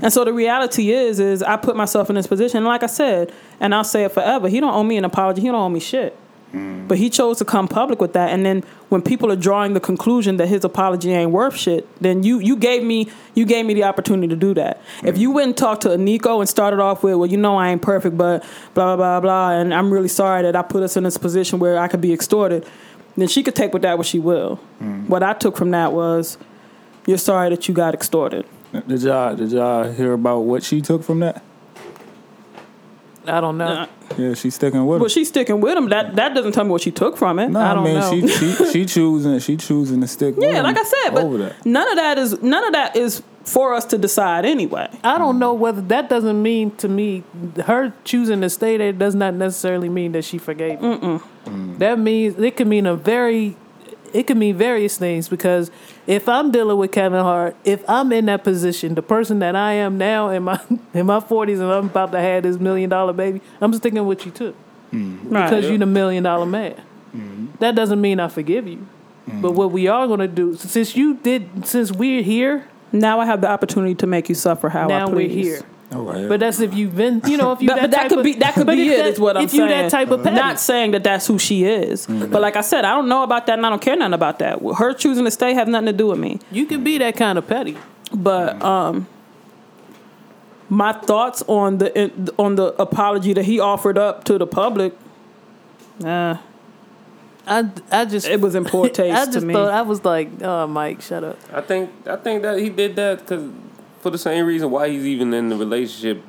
[0.02, 2.58] And so the reality is, is I put myself in this position.
[2.58, 4.46] And like I said, and I'll say it forever.
[4.48, 5.40] He don't owe me an apology.
[5.40, 6.14] He don't owe me shit.
[6.54, 9.80] But he chose to come public with that, and then when people are drawing the
[9.80, 13.74] conclusion that his apology ain't worth shit, then you you gave me you gave me
[13.74, 14.80] the opportunity to do that.
[15.02, 17.70] If you went and talked to Nico and started off with, well, you know I
[17.70, 18.44] ain't perfect, but
[18.74, 21.58] blah blah blah blah, and I'm really sorry that I put us in this position
[21.58, 22.66] where I could be extorted,
[23.16, 24.60] then she could take with that what she will.
[24.80, 25.08] Mm.
[25.08, 26.38] What I took from that was,
[27.06, 28.46] you're sorry that you got extorted.
[28.86, 31.42] did y'all did y'all hear about what she took from that?
[33.26, 33.66] I don't know.
[33.66, 33.86] Uh,
[34.18, 35.00] Yeah, she's sticking with him.
[35.00, 35.88] Well, she's sticking with him.
[35.88, 37.48] That that doesn't tell me what she took from it.
[37.50, 38.10] no, I I, don't mean know.
[38.10, 40.36] she she she choosing she choosing to stick.
[40.36, 43.22] with Yeah, him like I said, but none of that is none of that is
[43.44, 44.88] for us to decide anyway.
[45.02, 47.24] I don't know whether that doesn't mean to me
[47.64, 50.80] her choosing to stay there does not necessarily mean that she forgave.
[50.80, 51.20] him.
[51.78, 53.56] That means it could mean a very,
[54.14, 55.70] it could mean various things because
[56.06, 59.72] if I'm dealing with Kevin Hart, if I'm in that position, the person that I
[59.72, 60.60] am now in my
[60.94, 64.24] in my forties and I'm about to have this million dollar baby, I'm sticking with
[64.24, 64.54] you too
[64.92, 65.28] mm-hmm.
[65.28, 65.50] Right.
[65.50, 66.74] because you're the million dollar man.
[67.14, 67.46] Mm-hmm.
[67.58, 68.86] That doesn't mean I forgive you.
[69.28, 69.40] Mm-hmm.
[69.40, 73.40] But what we are gonna do, since you did, since we're here, now I have
[73.40, 75.58] the opportunity to make you suffer how I now we're please.
[75.58, 75.62] here.
[75.92, 76.28] All right.
[76.28, 78.24] But that's if you've been, you know, if you But, that, but that could of-
[78.24, 78.96] be that could be if it.
[79.02, 79.62] that- Is what I'm if saying.
[79.64, 80.34] If you that type of petty.
[80.36, 83.46] Not saying that that's who she is, but like I said, I don't know about
[83.46, 84.60] that, and I don't care nothing about that.
[84.78, 86.40] Her choosing to stay have nothing to do with me.
[86.50, 87.76] you can be that kind of petty.
[88.12, 89.06] But um,
[90.68, 94.94] my thoughts on the on the apology that he offered up to the public,
[96.04, 96.36] uh,
[97.46, 99.52] I, I just it was in poor taste I to just me.
[99.54, 101.38] thought I was like, oh, Mike, shut up.
[101.52, 103.50] I think I think that he did that because
[104.04, 106.22] for the same reason why he's even in the relationship,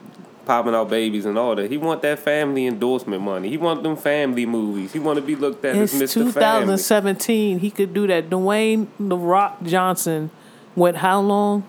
[0.46, 1.70] popping out babies and all that.
[1.70, 3.50] He want that family endorsement money.
[3.50, 4.94] He want them family movies.
[4.94, 6.32] He want to be looked at It's as Mr.
[6.32, 6.32] Family.
[6.32, 7.60] 2017.
[7.60, 8.30] He could do that.
[8.30, 10.32] Dwayne the Rock Johnson
[10.74, 11.66] went how long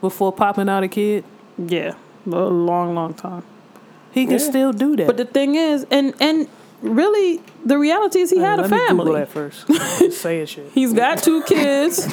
[0.00, 1.24] before popping out a kid?
[1.58, 1.94] yeah,
[2.26, 3.44] a long, long time.
[4.12, 5.06] He can still do that.
[5.06, 6.48] But the thing is, and and
[6.84, 9.20] really, the reality is he had a Let me Google family.
[9.20, 9.66] that first.
[9.68, 10.70] Just saying shit.
[10.72, 12.04] He's got two kids.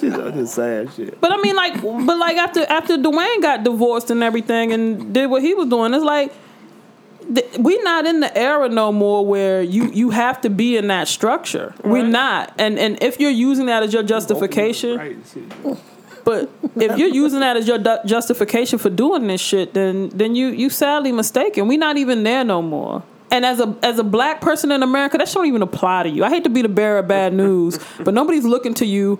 [0.00, 1.20] She's just saying shit.
[1.20, 5.26] But I mean, like, but like after after Dwayne got divorced and everything and did
[5.30, 6.32] what he was doing, it's like
[7.34, 10.88] th- we not in the era no more where you you have to be in
[10.88, 11.74] that structure.
[11.84, 15.16] We're not, and and if you're using that as your justification, Right,
[16.24, 20.36] but if you're using that as your du- justification for doing this shit, then then
[20.36, 21.66] you you sadly mistaken.
[21.68, 23.02] We're not even there no more.
[23.32, 26.22] And as a as a black person in America, that shouldn't even apply to you.
[26.22, 29.18] I hate to be the bearer of bad news, but nobody's looking to you.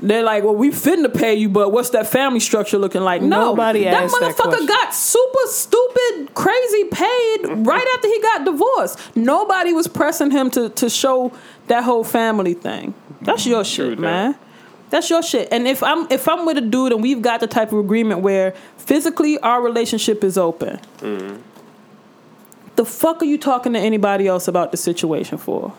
[0.00, 3.22] They're like, well, we finna pay you, but what's that family structure looking like?
[3.22, 4.66] No, Nobody that asked that motherfucker question.
[4.66, 9.16] got super stupid, crazy paid right after he got divorced.
[9.16, 11.32] Nobody was pressing him to to show
[11.68, 12.94] that whole family thing.
[13.20, 14.00] That's your shit, that.
[14.00, 14.34] man.
[14.90, 15.48] That's your shit.
[15.52, 18.22] And if I'm if I'm with a dude and we've got the type of agreement
[18.22, 21.40] where physically our relationship is open, mm-hmm.
[22.76, 25.74] The fuck are you talking to anybody else about the situation for?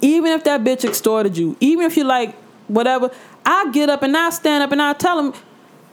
[0.00, 2.34] Even if that bitch extorted you, even if you like
[2.68, 3.10] whatever,
[3.44, 5.34] I get up and I stand up and I tell him,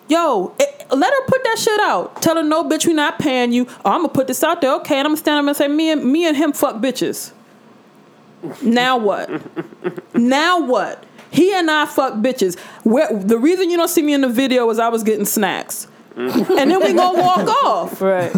[0.07, 0.65] yo, eh,
[0.95, 2.21] let her put that shit out.
[2.21, 3.67] Tell her no, bitch, we not paying you.
[3.83, 4.97] Oh, I'm gonna put this out there, okay?
[4.97, 7.33] And I'm gonna stand up and say, me and me and him fuck bitches.
[8.61, 9.29] Now what?
[10.15, 11.03] now what?
[11.29, 12.57] He and I fuck bitches.
[12.83, 15.87] Where the reason you don't see me in the video is I was getting snacks,
[16.15, 16.31] and
[16.71, 18.01] then we gonna walk off.
[18.01, 18.33] Right.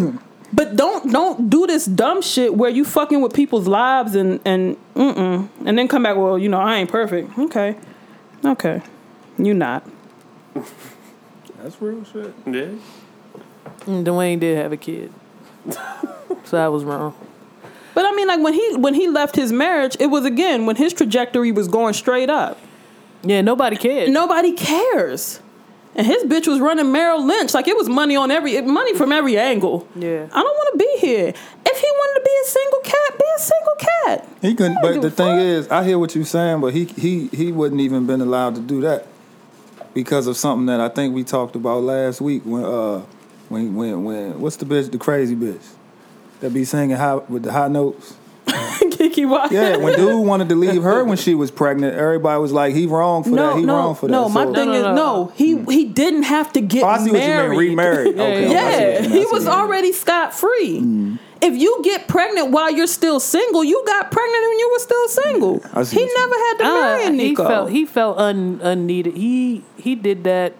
[0.52, 4.76] But don't don't do this dumb shit where you fucking with people's lives and and
[4.94, 6.16] mm and then come back.
[6.16, 7.38] Well, you know I ain't perfect.
[7.38, 7.76] Okay,
[8.44, 8.82] okay,
[9.38, 9.88] you not.
[11.62, 12.34] That's real shit.
[12.46, 12.70] Yeah.
[13.86, 15.12] And Dwayne did have a kid.
[16.44, 17.14] so I was wrong.
[17.94, 20.76] But I mean, like when he when he left his marriage, it was again when
[20.76, 22.58] his trajectory was going straight up.
[23.22, 24.10] Yeah, nobody cared.
[24.10, 25.40] Nobody cares.
[26.00, 29.12] And his bitch was running Merrill Lynch like it was money on every money from
[29.12, 29.86] every angle.
[29.94, 30.28] Yeah.
[30.32, 31.28] I don't want to be here.
[31.28, 34.28] If he wanted to be a single cat, be a single cat.
[34.40, 34.78] He couldn't.
[34.80, 35.44] But the a thing fuck.
[35.44, 38.62] is, I hear what you're saying, but he he he wouldn't even been allowed to
[38.62, 39.08] do that
[39.92, 43.00] because of something that I think we talked about last week when uh
[43.50, 45.74] when when when what's the bitch the crazy bitch
[46.40, 48.16] that be singing high with the high notes.
[48.46, 49.52] Keke Wyatt.
[49.52, 52.86] Yeah, when dude wanted to leave her when she was pregnant, everybody was like, "He
[52.86, 53.56] wrong for no, that.
[53.58, 54.28] He no, wrong for that." no.
[54.28, 54.94] My So- thing No, no, is, no.
[54.94, 57.50] no, he he didn't have to get Oh, I see what you married.
[57.50, 57.58] mean.
[57.70, 58.16] Remarried.
[58.16, 59.12] Yeah, okay, yeah, I Yeah, you mean.
[59.12, 59.58] I he was what you mean.
[59.58, 60.80] already scot free.
[60.80, 61.18] Mm.
[61.42, 65.08] If you get pregnant while you're still single, you got pregnant when you were still
[65.08, 65.60] single.
[65.72, 66.74] I He never had to Uh,
[67.08, 69.16] marry he felt he felt un, unneeded.
[69.16, 70.52] He he did that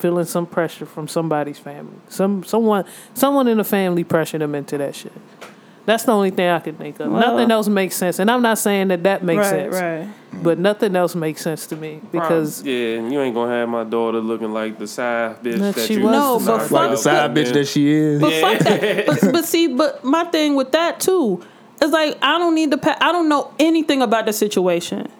[0.00, 1.98] feeling some pressure from somebody's family.
[2.08, 5.12] Some someone someone in the family pressured him into that shit.
[5.88, 7.10] That's the only thing I could think of.
[7.10, 10.42] Well- nothing else makes sense, and I'm not saying that that makes right, sense, right.
[10.42, 13.84] but nothing else makes sense to me because yeah, and you ain't gonna have my
[13.84, 16.90] daughter looking like the side bitch That that, she you was No, but fuck like
[16.90, 18.20] the side bitch that she is.
[18.20, 19.06] But fuck that.
[19.06, 21.42] But, but see, but my thing with that too
[21.82, 22.76] is like I don't need to.
[22.76, 25.10] Pa- I don't know anything about the situation.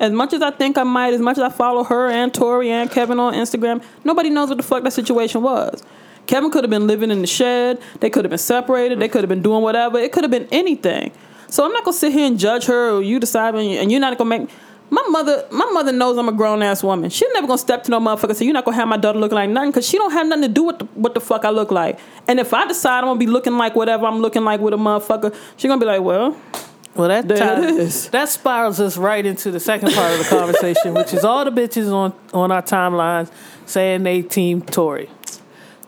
[0.00, 2.68] As much as I think I might, as much as I follow her and Torrei
[2.68, 5.82] and Kevin on Instagram, nobody knows what the fuck that situation was.
[6.28, 7.80] Kevin could have been living in the shed.
[7.98, 9.00] They could have been separated.
[9.00, 9.98] They could have been doing whatever.
[9.98, 11.10] It could have been anything.
[11.48, 13.90] So I'm not gonna sit here and judge her or you decide, and you- and
[13.90, 14.48] you're not gonna make.
[14.90, 17.10] My mother, my mother knows I'm a grown ass woman.
[17.10, 19.18] She's never gonna step to no motherfucker and say you're not gonna have my daughter
[19.18, 21.44] looking like nothing because she don't have nothing to do with the, what the fuck
[21.44, 21.98] I look like.
[22.26, 24.78] And if I decide I'm gonna be looking like whatever I'm looking like with a
[24.78, 26.36] motherfucker, she's gonna be like, well,
[26.94, 28.08] well that There it ties- is.
[28.16, 31.50] that spirals us right into the second part of the conversation, which is all the
[31.52, 33.30] bitches on on our timelines
[33.66, 35.08] saying they team Torrei.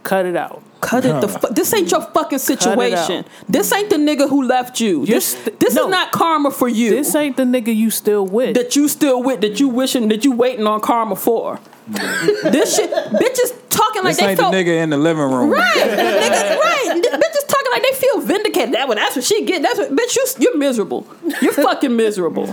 [0.03, 0.63] Cut it out.
[0.81, 1.51] cut it the fuck.
[1.51, 3.25] This ain't your fucking situation.
[3.49, 5.05] This ain't the nigga who left you.
[5.05, 5.85] This, st- this no.
[5.85, 6.91] is not karma for you.
[6.91, 8.55] This ain't the nigga you still with.
[8.55, 11.61] that you still with, that you wishing, that you waiting on karma for.
[11.91, 15.51] this shit, bitches talking like This they ain't the felt nigga in the living room.
[15.51, 17.03] right, nigga, right.
[17.03, 18.75] Bitches talking like they feel vindicated.
[18.75, 19.61] That, well, that's what she get.
[19.63, 20.17] That's what, bitch.
[20.17, 21.07] You, you're miserable.
[21.43, 22.47] You're fucking miserable.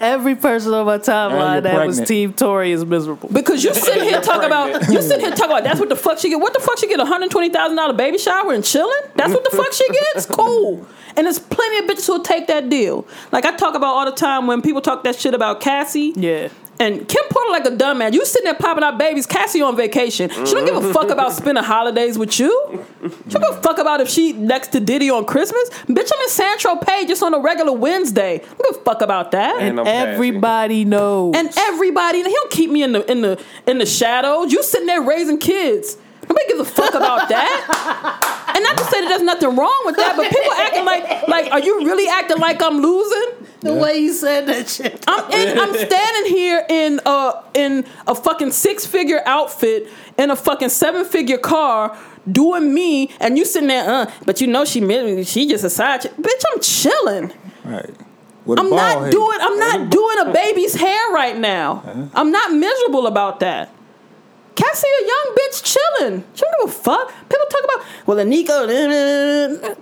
[0.00, 2.00] Every person on my timeline you're that was.
[2.00, 3.28] Team Torrei is miserable.
[3.32, 6.18] Because you sitting here talking about you sitting here talking about that's what the fuck
[6.18, 6.40] she get.
[6.40, 7.00] What the fuck she get?
[7.00, 9.00] A hundred twenty thousand dollar baby shower and chilling?
[9.16, 10.26] That's what the fuck she gets?
[10.34, 10.86] Cool.
[11.16, 13.06] And there's plenty of bitches who'll take that deal.
[13.30, 16.12] Like I talk about all the time when people talk that shit about Cassie.
[16.16, 16.48] Yeah.
[16.80, 18.12] And Kim Porter like a dumbass.
[18.12, 19.26] You sitting there popping out babies.
[19.26, 20.28] Cassie on vacation.
[20.30, 21.42] She don't give a fuck about mm-hmm.
[21.42, 22.84] spending holidays with you.
[23.02, 25.70] She don't give a fuck about if she next to Diddy on Christmas.
[25.86, 28.34] Bitch, I'm in San Tropez just on a regular Wednesday.
[28.34, 29.62] I don't give a fuck about that.
[29.62, 31.34] And I'm Everybody knows.
[31.36, 34.52] And everybody, he don't keep me in the in the in the shadows.
[34.52, 35.96] You sitting there raising kids.
[36.28, 38.52] Nobody gives a fuck about that.
[38.54, 41.52] and not to say that there's nothing wrong with that, but people acting like like,
[41.52, 43.46] are you really acting like I'm losing?
[43.60, 45.02] The way you said that shit.
[45.08, 50.36] I'm in, I'm standing here in a in a fucking six figure outfit in a
[50.36, 51.96] fucking seven figure car
[52.30, 55.70] doing me, and you sitting there, uh, but you know she married- she just a
[55.70, 56.12] side chick.
[56.16, 57.32] Bitch, I'm chilling.
[57.64, 57.90] Right.
[58.44, 59.10] With a I'm not head.
[59.10, 62.10] doing I'm not doing a baby's hair right now.
[62.14, 63.70] I'm not miserable about that.
[64.54, 66.24] Cassie, a young bitch chilling.
[66.34, 67.08] She don't give a fuck.
[67.28, 68.64] People talk about well, Eniko.
[68.64, 69.74] Uh,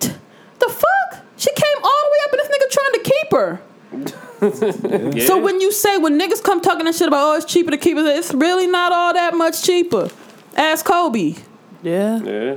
[0.59, 1.25] the fuck?
[1.37, 3.61] She came all the way up, and this nigga trying to keep her.
[3.93, 4.19] Yeah.
[5.27, 7.77] So when you say when niggas come talking that shit about oh it's cheaper to
[7.77, 10.11] keep it, it's really not all that much cheaper.
[10.57, 11.35] Ask Kobe,
[11.83, 12.19] Yeah.
[12.19, 12.57] yeah.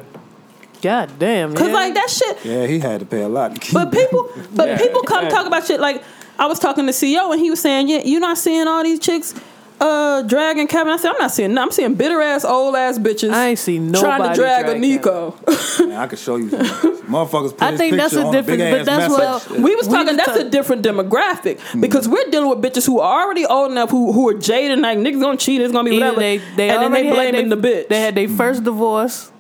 [0.82, 1.54] God damn.
[1.54, 1.74] cause yeah.
[1.74, 2.44] like that shit.
[2.44, 4.78] Yeah, he had to pay a lot to keep But people, but Yeah.
[4.80, 6.04] people come talk about shit like
[6.40, 9.00] I was talking to CEO and he was saying, yeah, you're not seeing all these
[9.00, 9.36] chicks
[9.80, 10.94] uh dragging Kevin.
[10.94, 11.54] I said I'm not seeing.
[11.54, 13.32] No, I'm seeing bitter ass old ass bitches.
[13.32, 15.36] I ain't seen nobody trying to drag, a drag Nico.
[15.80, 16.62] Man, I could show you some
[17.06, 19.50] motherfuckers I think that's a different- big but that's message.
[19.52, 20.08] what- we was talking.
[20.08, 21.82] was That's talk- a different demographic Hmm.
[21.82, 24.98] because we're dealing with bitches who are already old enough, who who are jaded, like
[24.98, 27.14] niggas gonna cheat, it's gonna be Either whatever, they, they and then they already had
[27.34, 27.88] blaming they, the bitch.
[27.90, 29.32] They had their first divorce.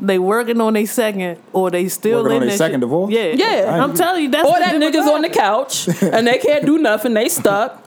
[0.00, 2.80] They working on their second, or they still Working in on their second shit.
[2.80, 3.12] divorce?
[3.12, 3.84] Yeah, Yeah.
[3.84, 6.78] I'm telling you, that's or the that niggas on the couch and they can't do
[6.78, 7.78] nothing, they stuck.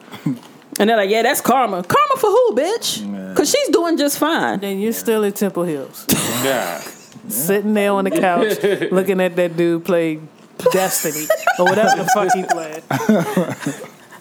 [0.80, 1.84] And they're like, yeah, that's karma.
[1.84, 3.30] Karma for who, bitch?
[3.30, 4.64] Because she's doing just fine.
[4.64, 6.06] And you're still in Temple Hills,
[6.44, 6.80] Yeah.
[7.30, 10.20] sitting there on the couch, looking at that dude play
[10.72, 11.26] Destiny
[11.60, 12.44] or whatever the fuck he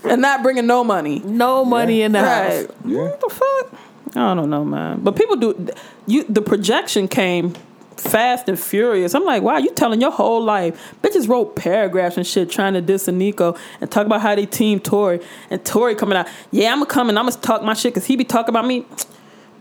[0.02, 0.12] played.
[0.12, 1.20] And not bringing no money.
[1.24, 2.66] No money in the Right.
[2.68, 2.76] house.
[2.84, 2.98] Yeah.
[3.02, 3.80] What the fuck?
[4.16, 5.00] I don't know, man.
[5.02, 5.68] But people do.
[6.07, 7.55] You the projection came
[7.97, 9.14] fast and furious.
[9.14, 10.95] I'm like, wow, you telling your whole life.
[11.03, 14.80] Bitches wrote paragraphs and shit trying to diss Eniko and talk about how they team
[14.80, 16.28] Torrei and Torrei coming out.
[16.51, 18.66] Yeah, I'm gonna come and I'm gonna talk my shit because he be talking about
[18.66, 18.86] me.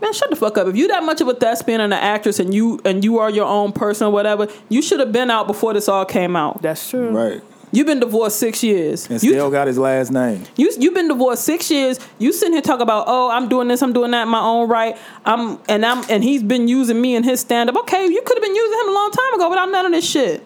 [0.01, 0.67] Man, shut the fuck up.
[0.67, 3.29] If you that much of a thespian and an actress and you and you are
[3.29, 6.61] your own person or whatever, you should have been out before this all came out.
[6.61, 7.09] That's true.
[7.09, 7.41] Right.
[7.74, 9.09] You've been divorced six years.
[9.09, 10.43] And You- still got his last name.
[10.55, 11.99] you you've been divorced six years.
[12.19, 14.69] You sitting here talking about oh I'm doing this I'm doing that in my own
[14.69, 14.95] right.
[15.26, 17.76] I'm and I'm and he's been using me in his stand up.
[17.78, 20.07] Okay, you could have been using him a long time ago without none of this
[20.09, 20.45] shit.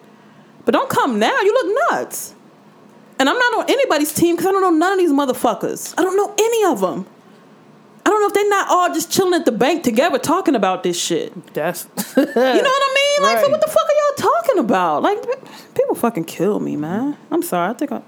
[0.64, 1.38] But don't come now.
[1.42, 2.34] You look nuts.
[3.20, 5.92] And I'm not on anybody's team because I don't know none of these motherfuckers.
[5.98, 7.06] I don't know any of them.
[8.06, 10.82] I don't know if they're not all just chilling at the bank together talking about
[10.82, 11.30] this shit.
[11.52, 13.22] That's You know what I mean?
[13.22, 15.02] Like, so what the fuck are y'all talking about?
[15.02, 15.18] Like,
[15.74, 17.16] people fucking kill me, man.
[17.30, 17.70] I'm sorry.
[17.70, 18.02] I think I.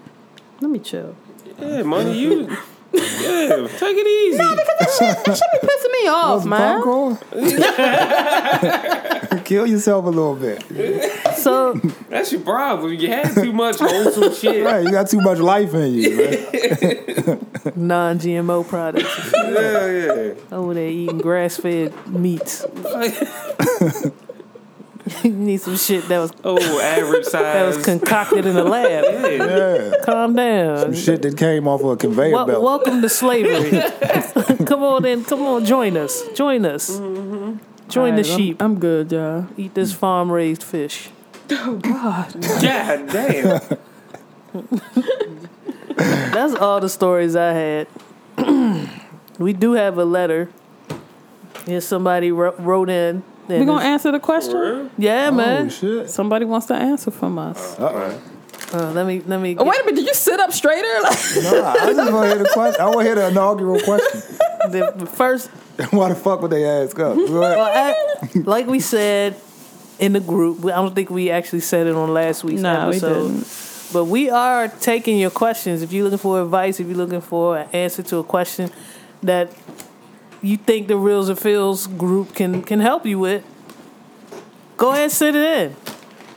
[0.61, 1.15] Let me chill.
[1.59, 2.49] Yeah, money, you.
[2.93, 4.37] Yeah, take it easy.
[4.39, 6.83] No, because That shit be pissing me off, man.
[9.45, 10.61] Kill yourself a little bit.
[11.37, 11.75] so.
[12.09, 12.93] That's your problem.
[12.95, 14.65] You had too much wholesome shit.
[14.65, 16.19] Right, you got too much life in you.
[16.19, 17.77] Right?
[17.77, 20.35] non-GMO products Yeah, yeah.
[20.51, 22.65] over there eating grass-fed meats.
[25.25, 29.05] you need some shit that was Oh, average size that was concocted in a lab.
[29.05, 29.27] yeah.
[29.29, 29.93] Yeah.
[30.05, 30.79] Calm down.
[30.79, 32.63] Some shit that came off of a conveyor Wel- belt.
[32.63, 33.81] welcome to slavery.
[34.67, 35.25] come on in.
[35.25, 36.23] Come on, join us.
[36.35, 36.91] Join us.
[36.99, 37.57] Mm-hmm.
[37.89, 38.63] Join the Alright, I'm- sheep.
[38.63, 39.47] I'm, good, y'all.
[39.57, 41.11] Eat this farm-raised fish.
[41.53, 42.33] Oh God
[42.63, 43.61] God damn.
[45.97, 47.89] That's all the stories I had.
[49.39, 50.49] we do have a letter.
[51.67, 52.89] Here's somebody wrote, wrote
[53.51, 53.57] in.
[53.57, 54.91] We and gonna answer the question.
[54.99, 55.71] Yeah, Oh, man.
[55.71, 56.09] shit.
[56.11, 57.79] Somebody wants to answer from us.
[57.79, 58.21] Uh-oh.
[58.73, 59.57] Uh, let me let me.
[59.59, 59.97] Oh, wait a minute.
[59.97, 60.87] Did you sit up straighter?
[61.03, 62.81] Like, No, I just want to hear the question.
[62.81, 64.21] I want to hear the inaugural question.
[64.71, 65.49] the, the first
[65.91, 67.17] Why the fuck would they ask up?
[67.17, 67.95] Well, I,
[68.35, 69.35] like we said
[69.99, 72.97] in the group, I don't think we actually said it on last week's Nah, we
[72.97, 73.29] episode.
[73.33, 73.67] didn't.
[73.93, 75.83] But we are taking your questions.
[75.83, 78.71] If you're looking for advice, if you're looking for an answer to a question
[79.25, 79.51] that
[80.43, 83.45] you think the Reals and Feels group can can help you with,
[84.76, 85.76] go ahead and send it in.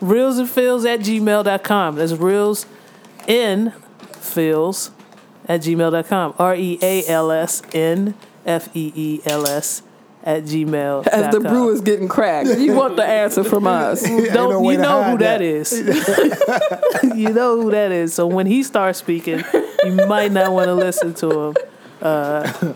[0.01, 1.95] Reals and Feels at gmail.com.
[1.95, 2.65] That's Reals
[3.27, 3.71] in
[4.11, 4.91] Feels
[5.47, 6.35] at gmail.com.
[6.37, 9.83] R E A L S N F E E L S
[10.23, 11.05] at gmail.
[11.07, 14.03] as the brew is getting cracked, you want the answer from us.
[14.03, 15.71] Don't way you know hide who that is?
[17.15, 18.13] you know who that is.
[18.13, 19.43] So when he starts speaking,
[19.83, 21.55] you might not want to listen to him.
[22.01, 22.73] Uh,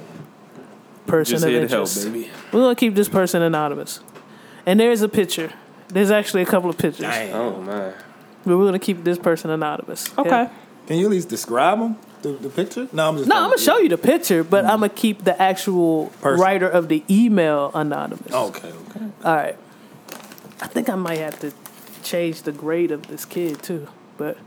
[1.07, 2.29] person Just of here to help, baby.
[2.51, 4.01] We're gonna keep this person anonymous.
[4.65, 5.51] And there's a picture.
[5.88, 7.93] There's actually a couple of pictures, Oh, man.
[8.45, 10.15] but we're gonna keep this person anonymous.
[10.17, 10.49] Okay.
[10.88, 11.97] Can you at least describe them?
[12.21, 12.88] The, the picture?
[12.91, 13.29] No, I'm just.
[13.29, 14.69] No, I'm gonna show you the picture, but mm.
[14.69, 16.41] I'm gonna keep the actual Person.
[16.41, 18.34] writer of the email anonymous.
[18.34, 19.05] Okay, okay.
[19.23, 19.57] All right.
[20.59, 21.53] I think I might have to
[22.03, 23.88] change the grade of this kid too.
[24.17, 24.38] But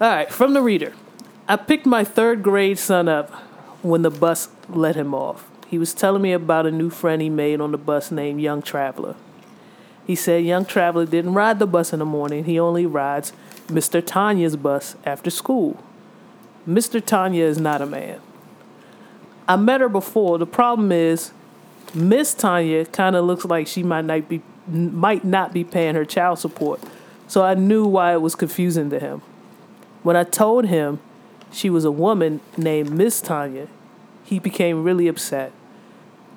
[0.00, 0.92] all right, from the reader.
[1.46, 3.30] I picked my third grade son up
[3.82, 5.46] when the bus let him off.
[5.74, 8.62] He was telling me about a new friend he made on the bus named Young
[8.62, 9.16] Traveler.
[10.06, 13.32] He said Young Traveler didn't ride the bus in the morning, he only rides
[13.66, 14.00] Mr.
[14.00, 15.82] Tanya's bus after school.
[16.64, 17.04] Mr.
[17.04, 18.20] Tanya is not a man.
[19.48, 20.38] I met her before.
[20.38, 21.32] The problem is,
[21.92, 26.04] Miss Tanya kind of looks like she might not be might not be paying her
[26.04, 26.80] child support.
[27.26, 29.22] So I knew why it was confusing to him.
[30.04, 31.00] When I told him
[31.50, 33.66] she was a woman named Miss Tanya,
[34.22, 35.50] he became really upset.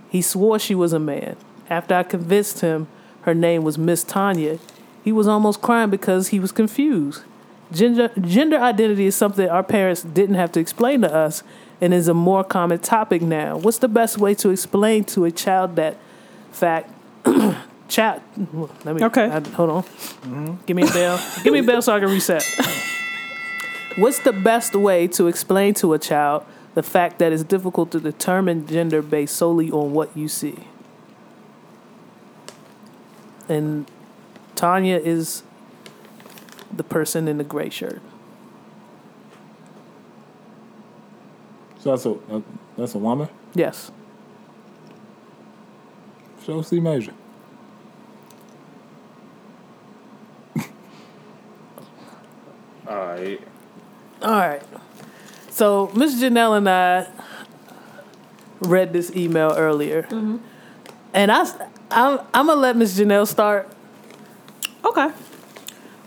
[0.09, 1.35] He swore she was a man.
[1.69, 2.87] After I convinced him
[3.21, 4.57] her name was Miss Tanya,
[5.03, 7.23] he was almost crying because he was confused.
[7.71, 11.43] Gender, gender identity is something our parents didn't have to explain to us
[11.81, 13.57] and is a more common topic now.
[13.57, 15.97] What's the best way to explain to a child that
[16.51, 16.91] fact?
[17.89, 18.21] Chat.
[18.83, 19.03] Let me.
[19.05, 19.25] Okay.
[19.25, 19.69] I- hold
[20.25, 20.59] on.
[20.65, 21.21] Give me a bell.
[21.43, 22.43] Give me a bell so I can reset.
[23.97, 26.45] What's the best way to explain to a child
[26.77, 30.67] the fact that it's difficult to determine gender based solely on what you see?
[33.49, 33.89] And
[34.53, 35.41] Tanya is
[36.71, 37.99] the person in the gray shirt.
[41.79, 42.41] So that's a uh,
[42.77, 43.27] that's a woman.
[43.55, 43.91] Yes.
[46.45, 47.13] Show C major.
[52.87, 53.41] All right.
[54.21, 54.66] All right.
[55.57, 57.07] So Miss Janelle and I
[58.59, 60.05] read this email earlier,
[61.15, 61.51] and I,
[61.89, 63.67] I'm, I'm gonna let Miss Janelle start.
[64.85, 65.09] Okay.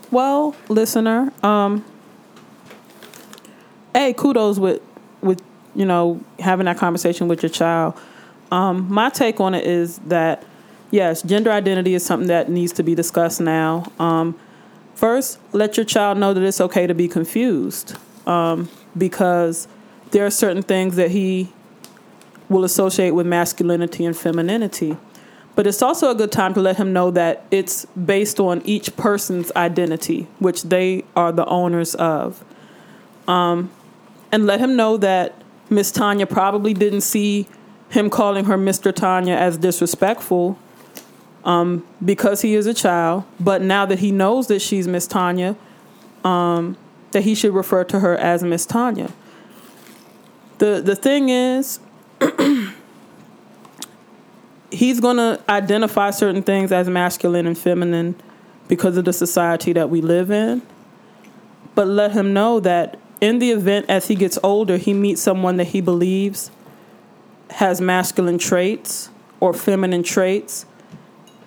[0.09, 1.83] Well, listener, um,
[3.93, 4.81] hey, kudos with
[5.19, 5.41] with
[5.75, 7.99] you know having that conversation with your child.
[8.51, 10.45] Um, my take on it is that
[10.91, 13.91] yes, gender identity is something that needs to be discussed now.
[13.99, 14.39] Um,
[14.95, 19.67] first, let your child know that it's okay to be confused, um, because
[20.11, 21.51] there are certain things that he
[22.49, 24.97] will associate with masculinity and femininity.
[25.55, 28.95] But it's also a good time to let him know that it's based on each
[28.95, 32.43] person's identity, which they are the owners of.
[33.27, 33.69] Um,
[34.31, 35.35] and let him know that
[35.69, 37.47] Miss Tanya probably didn't see
[37.89, 38.93] him calling her Mr.
[38.93, 40.57] Tanya as disrespectful
[41.43, 43.23] um, because he is a child.
[43.39, 45.55] But now that he knows that she's Miss Tanya,
[46.23, 46.77] um,
[47.11, 49.11] that he should refer to her as Miss Tanya.
[50.57, 51.79] The the thing is,
[54.71, 58.15] he's going to identify certain things as masculine and feminine
[58.67, 60.61] because of the society that we live in.
[61.75, 65.57] But let him know that in the event as he gets older, he meets someone
[65.57, 66.51] that he believes
[67.51, 69.09] has masculine traits
[69.39, 70.65] or feminine traits,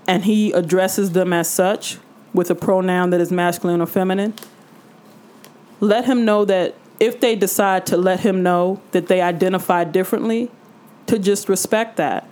[0.07, 1.99] and he addresses them as such
[2.32, 4.35] with a pronoun that is masculine or feminine.
[5.80, 10.51] Let him know that if they decide to let him know that they identify differently,
[11.06, 12.28] to just respect that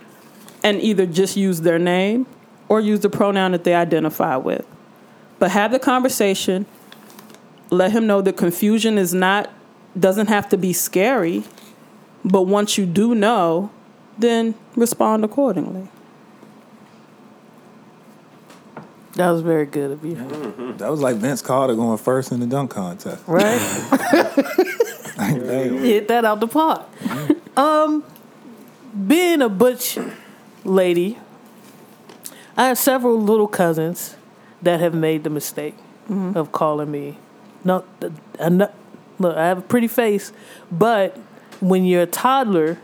[0.63, 2.25] and either just use their name
[2.69, 4.65] or use the pronoun that they identify with.
[5.39, 6.65] But have the conversation.
[7.69, 9.51] Let him know that confusion is not
[9.99, 11.43] doesn't have to be scary,
[12.25, 13.69] but once you do know,
[14.17, 15.87] then respond accordingly.
[19.15, 20.15] That was very good of you,
[20.77, 23.23] That was like Vince Carter going first in the dunk contest.
[23.27, 23.59] right?
[25.17, 25.77] Damn.
[25.77, 26.81] Hit that out the park.
[27.55, 28.03] Um,
[29.07, 29.97] being a butch
[30.63, 31.19] lady,
[32.57, 34.15] I have several little cousins
[34.61, 35.75] that have made the mistake
[36.09, 37.17] of calling me.
[37.63, 37.85] No,
[38.39, 38.73] I'm not,
[39.19, 40.33] look, I have a pretty face,
[40.71, 41.17] but
[41.59, 42.77] when you're a toddler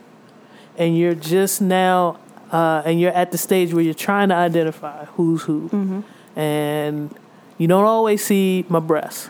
[0.78, 2.18] and you're just now,
[2.52, 6.04] uh, and you're at the stage where you're trying to identify who's who,
[6.40, 7.14] and
[7.58, 9.30] you don't always see my breasts,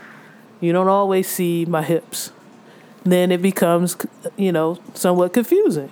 [0.60, 2.32] you don't always see my hips
[3.04, 3.96] then it becomes,
[4.38, 5.90] you know, somewhat confusing.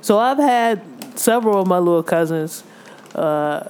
[0.00, 0.82] So I've had
[1.18, 2.64] several of my little cousins
[3.14, 3.68] uh,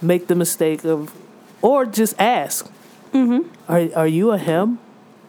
[0.00, 1.12] make the mistake of,
[1.60, 2.70] or just ask,
[3.68, 4.78] are, are you a him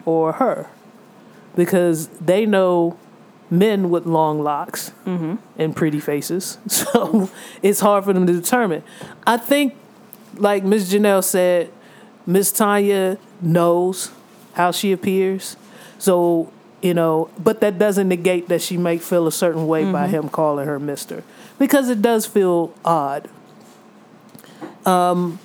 [0.06, 0.70] or her?
[1.56, 2.98] Because they know
[3.50, 4.92] men with long locks
[5.58, 6.58] and pretty faces.
[6.68, 7.30] So
[7.62, 8.84] it's hard for them to determine.
[9.26, 9.76] I think,
[10.36, 11.72] like Miss Janelle said,
[12.26, 14.12] Miss Tanya knows
[14.54, 15.58] how she appears.
[15.98, 16.52] So,
[16.82, 20.30] you know, but that doesn't negate that she might feel a certain way by him
[20.30, 21.24] calling her Mister.
[21.60, 23.30] Because it does feel odd.
[24.86, 25.40] Um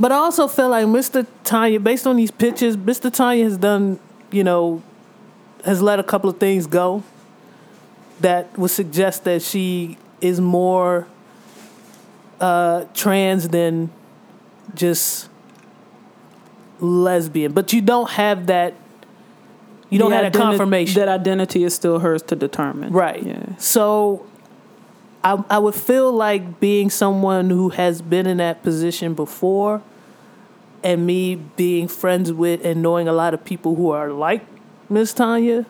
[0.00, 1.26] but I also feel like Mr.
[1.42, 3.12] Tanya, based on these pictures, Mr.
[3.12, 3.98] Tanya has done,
[4.30, 4.80] you know,
[5.64, 7.02] has let a couple of things go
[8.20, 11.08] that would suggest that she is more
[12.40, 13.90] uh, trans than
[14.74, 15.28] just
[16.80, 17.52] lesbian.
[17.52, 18.74] But you don't have that.
[19.90, 22.92] You don't The have that identi- confirmation, That identity is still hers to determine.
[22.92, 23.22] right?
[23.22, 23.56] Yeah.
[23.56, 24.26] So,
[25.24, 29.80] I I would feel like being someone who has been in that position before,
[30.84, 34.44] and me being friends with and knowing a lot of people who are like
[34.90, 35.64] Miss Tanya,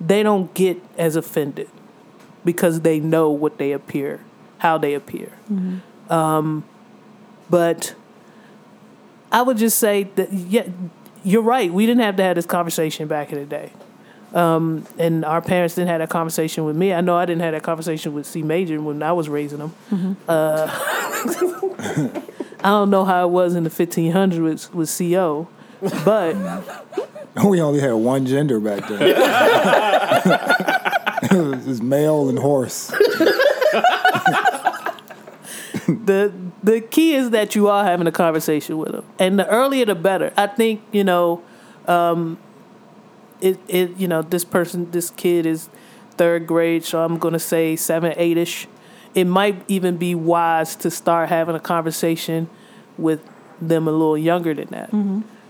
[0.00, 1.68] they don't get as offended
[2.44, 4.20] because they know what they appear,
[4.58, 5.32] how they appear.
[6.10, 6.64] Um,
[7.50, 7.94] but
[9.32, 10.68] I would just say that yeah,
[11.24, 11.72] you're right.
[11.72, 13.72] We didn't have to have this conversation back in the day.
[14.34, 16.92] Um, and our parents didn't have that conversation with me.
[16.92, 20.16] I know I didn't have that conversation with C Major when I was raising them.
[20.28, 20.66] Uh,
[22.60, 25.48] I don't know how it was in the 1500s with CO,
[26.04, 26.34] but
[27.44, 29.00] We only had one gender back then.
[31.22, 32.92] it was male and horse.
[35.86, 36.32] The
[36.62, 39.94] the key is that you are having a conversation with them, and the earlier the
[39.94, 40.32] better.
[40.36, 41.42] I think you know,
[41.86, 42.38] um,
[43.40, 45.68] it it you know this person this kid is
[46.16, 48.66] third grade, so I'm gonna say seven eight ish.
[49.14, 52.48] It might even be wise to start having a conversation
[52.98, 53.20] with
[53.60, 54.92] them a little younger than that.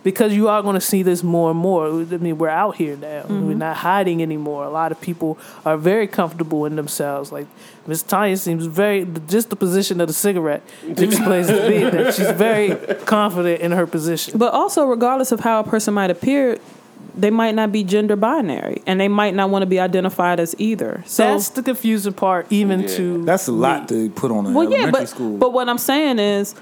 [0.08, 1.86] Because you are going to see this more and more.
[1.86, 3.24] I mean, we're out here now.
[3.28, 3.58] We're mm-hmm.
[3.58, 4.64] not hiding anymore.
[4.64, 5.36] A lot of people
[5.66, 7.30] are very comfortable in themselves.
[7.30, 7.46] Like
[7.86, 12.30] Miss Tanya seems very just the position of the cigarette explains to me that she's
[12.30, 12.74] very
[13.04, 14.38] confident in her position.
[14.38, 16.58] But also, regardless of how a person might appear,
[17.14, 20.54] they might not be gender binary, and they might not want to be identified as
[20.58, 21.02] either.
[21.04, 22.96] So That's the confusing part, even Yeah.
[22.96, 23.58] to That's a me.
[23.58, 25.36] lot to put on an well, yeah, elementary but school.
[25.36, 26.54] but what I'm saying is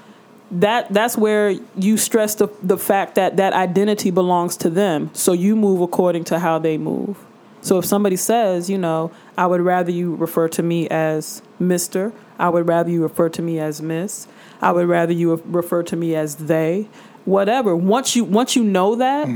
[0.51, 5.09] that that's where you stress the the fact that that identity belongs to them.
[5.13, 7.17] So you move according to how they move.
[7.61, 12.13] So if somebody says, you know, I would rather you refer to me as Mister,
[12.39, 14.27] I would rather you refer to me as Miss,
[14.61, 16.87] I would rather you refer to me as they,
[17.25, 17.75] whatever.
[17.75, 19.27] Once you once you know that,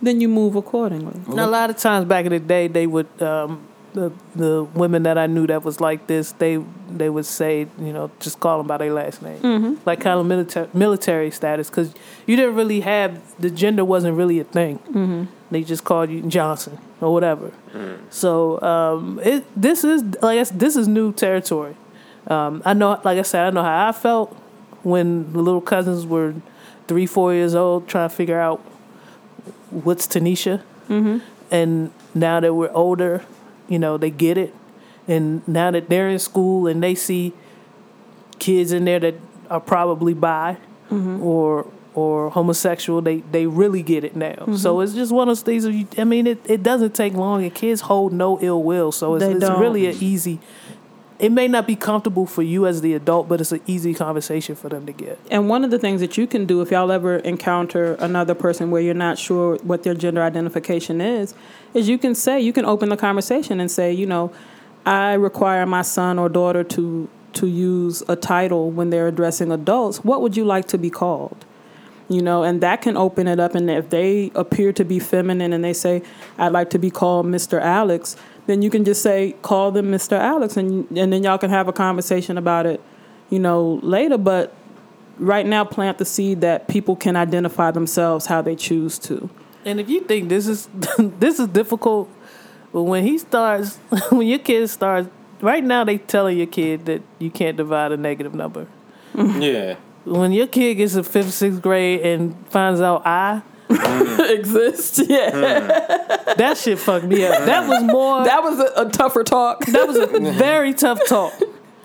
[0.00, 1.20] then you move accordingly.
[1.26, 5.02] Now, a lot of times back in the day, they would um, the the women
[5.04, 6.32] that I knew that was like this.
[6.32, 6.56] They
[6.88, 9.40] they would say, you know, just call them by their last name,
[9.86, 11.92] like kind of military military status, because
[12.26, 15.28] you didn't really have the gender wasn't really a thing.
[15.50, 17.50] They just called you Johnson or whatever.
[18.10, 21.74] So um, it this is like this is new territory.
[22.26, 24.36] Um, I know, like I said, I know how I felt
[24.82, 26.34] when the little cousins were
[26.86, 28.58] three, four years old, trying to figure out
[29.70, 30.62] what's Tanisha
[31.50, 33.22] and now that we're older,
[33.70, 34.54] you know, they get it.
[35.08, 37.32] And now that they're in school and they see
[38.38, 39.14] kids in there that
[39.48, 40.58] are probably bi
[40.90, 41.22] mm-hmm.
[41.22, 44.54] or or homosexual, they they really get it now.
[44.56, 44.84] So mm-hmm.
[44.84, 45.66] it's just one of those things.
[45.66, 48.92] You, I mean, it, it doesn't take long, and kids hold no ill will.
[48.92, 50.38] So it's, it's really an easy.
[51.20, 54.54] It may not be comfortable for you as the adult, but it's an easy conversation
[54.54, 55.18] for them to get.
[55.30, 58.70] And one of the things that you can do if y'all ever encounter another person
[58.70, 61.34] where you're not sure what their gender identification is,
[61.74, 64.32] is you can say, you can open the conversation and say, you know,
[64.86, 69.98] I require my son or daughter to to use a title when they're addressing adults.
[70.04, 71.44] What would you like to be called?
[72.08, 73.54] You know, and that can open it up.
[73.54, 76.02] And if they appear to be feminine and they say,
[76.38, 77.60] I'd like to be called Mr.
[77.60, 78.16] Alex,
[78.50, 80.18] then you can just say, call them Mr.
[80.18, 80.56] Alex.
[80.56, 82.80] And, and then y'all can have a conversation about it,
[83.30, 84.18] you know, later.
[84.18, 84.52] But
[85.18, 89.30] right now, plant the seed that people can identify themselves how they choose to.
[89.64, 90.68] And if you think this is
[90.98, 92.10] this is difficult,
[92.72, 93.76] but when he starts,
[94.10, 95.08] when your kid starts,
[95.40, 98.66] right now they telling your kid that you can't divide a negative number.
[99.14, 99.76] Yeah.
[100.04, 104.30] When your kid gets to fifth, sixth grade and finds out I, Mm.
[104.38, 105.30] Exist, yeah.
[105.30, 106.36] Mm.
[106.36, 107.44] that shit fucked me up.
[107.44, 108.24] That was more.
[108.30, 109.64] That was a, a tougher talk.
[109.66, 111.32] that was a very tough talk.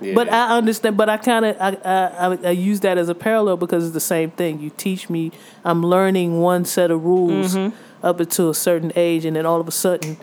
[0.01, 0.13] yeah.
[0.13, 0.97] But I understand.
[0.97, 3.93] But I kind of I, I I I use that as a parallel because it's
[3.93, 4.59] the same thing.
[4.59, 5.31] You teach me.
[5.63, 7.75] I'm learning one set of rules mm-hmm.
[8.05, 10.17] up until a certain age, and then all of a sudden,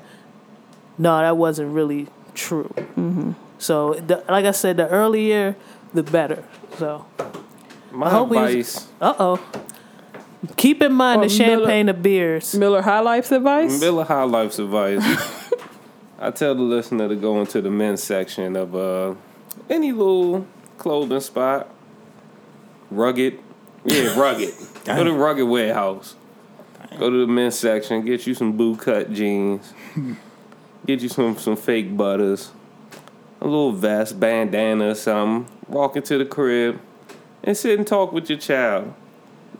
[0.99, 2.73] no, that wasn't really true.
[2.77, 3.33] Mm-hmm.
[3.59, 5.57] So, the, like I said, the earlier,
[5.95, 6.45] the better.
[6.79, 7.07] So,
[7.93, 8.89] my hope we- advice.
[9.01, 9.63] uh oh.
[10.57, 12.55] Keep in mind Oh, the champagne of beers.
[12.55, 13.81] Miller High Life's advice.
[13.81, 15.03] Miller High Life's advice.
[16.19, 19.15] I tell the listener to go into the men's section of uh,
[19.71, 20.47] any little
[20.79, 21.69] clothing spot.
[22.91, 23.39] Rugged.
[23.85, 24.55] Yeah, rugged.
[24.85, 26.17] go to the Rugged Warehouse.
[26.99, 29.73] Go to the men's section, get you some boot cut jeans.
[30.87, 32.53] get you some, some fake butters.
[33.41, 35.53] A little vest, bandana or something.
[35.69, 36.81] Walk into the crib
[37.43, 38.95] and sit and talk with your child.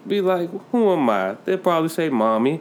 [0.07, 1.37] Be like, who am I?
[1.45, 2.61] They'll probably say mommy.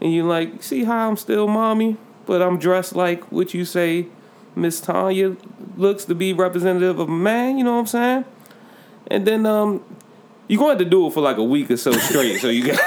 [0.00, 1.96] And you're like, see how I'm still mommy,
[2.26, 4.06] but I'm dressed like what you say
[4.54, 5.36] Miss Tanya
[5.76, 8.24] looks to be representative of a man, you know what I'm saying?
[9.08, 9.82] And then um
[10.46, 12.38] you're going to do it for like a week or so straight.
[12.38, 12.78] so you got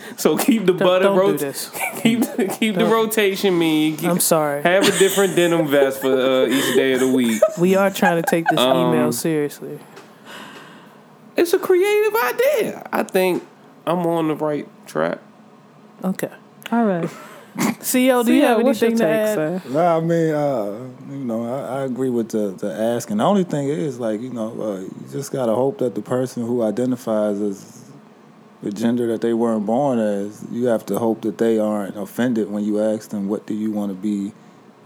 [0.16, 1.70] so keep the Don't, butter don't do rot- this.
[2.02, 2.22] keep
[2.58, 3.96] keep the rotation mean.
[3.96, 4.62] Keep, I'm sorry.
[4.62, 7.40] have a different denim vest for uh, each day of the week.
[7.56, 9.78] We are trying to take this Um, email seriously.
[11.38, 12.88] It's a creative idea.
[12.92, 13.46] I think
[13.86, 15.18] I'm on the right track.
[16.04, 16.30] Okay.
[16.72, 17.08] All right.
[17.58, 19.34] Co, do So, you yeah, have what's your anything to take, add?
[19.34, 19.62] sir?
[19.70, 23.18] Nah, I mean, uh, you know, I, I agree with the, the asking.
[23.18, 26.44] The only thing is, like, you know, uh, you just gotta hope that the person
[26.44, 27.84] who identifies as
[28.62, 32.50] the gender that they weren't born as, you have to hope that they aren't offended
[32.50, 34.32] when you ask them, "What do you want to be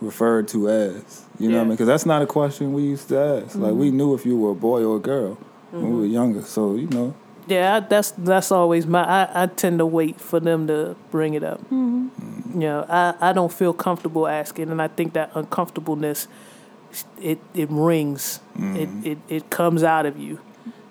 [0.03, 1.71] referred to as?" You know what I mean?
[1.73, 3.57] Because that's not a question we used to ask.
[3.57, 5.39] Like, we knew if you were a boy or a girl
[5.73, 6.13] when we were mm-hmm.
[6.13, 6.43] younger.
[6.43, 7.15] So, you know,
[7.47, 9.03] Yeah, I, that's that's always my.
[9.05, 11.61] I, I tend to wait for them to bring it up.
[11.71, 12.61] Mm-hmm.
[12.61, 16.29] You know, I, I don't feel comfortable asking, and I think that uncomfortableness,
[17.21, 19.07] it it rings, it, mm-hmm.
[19.07, 20.41] it it comes out of you,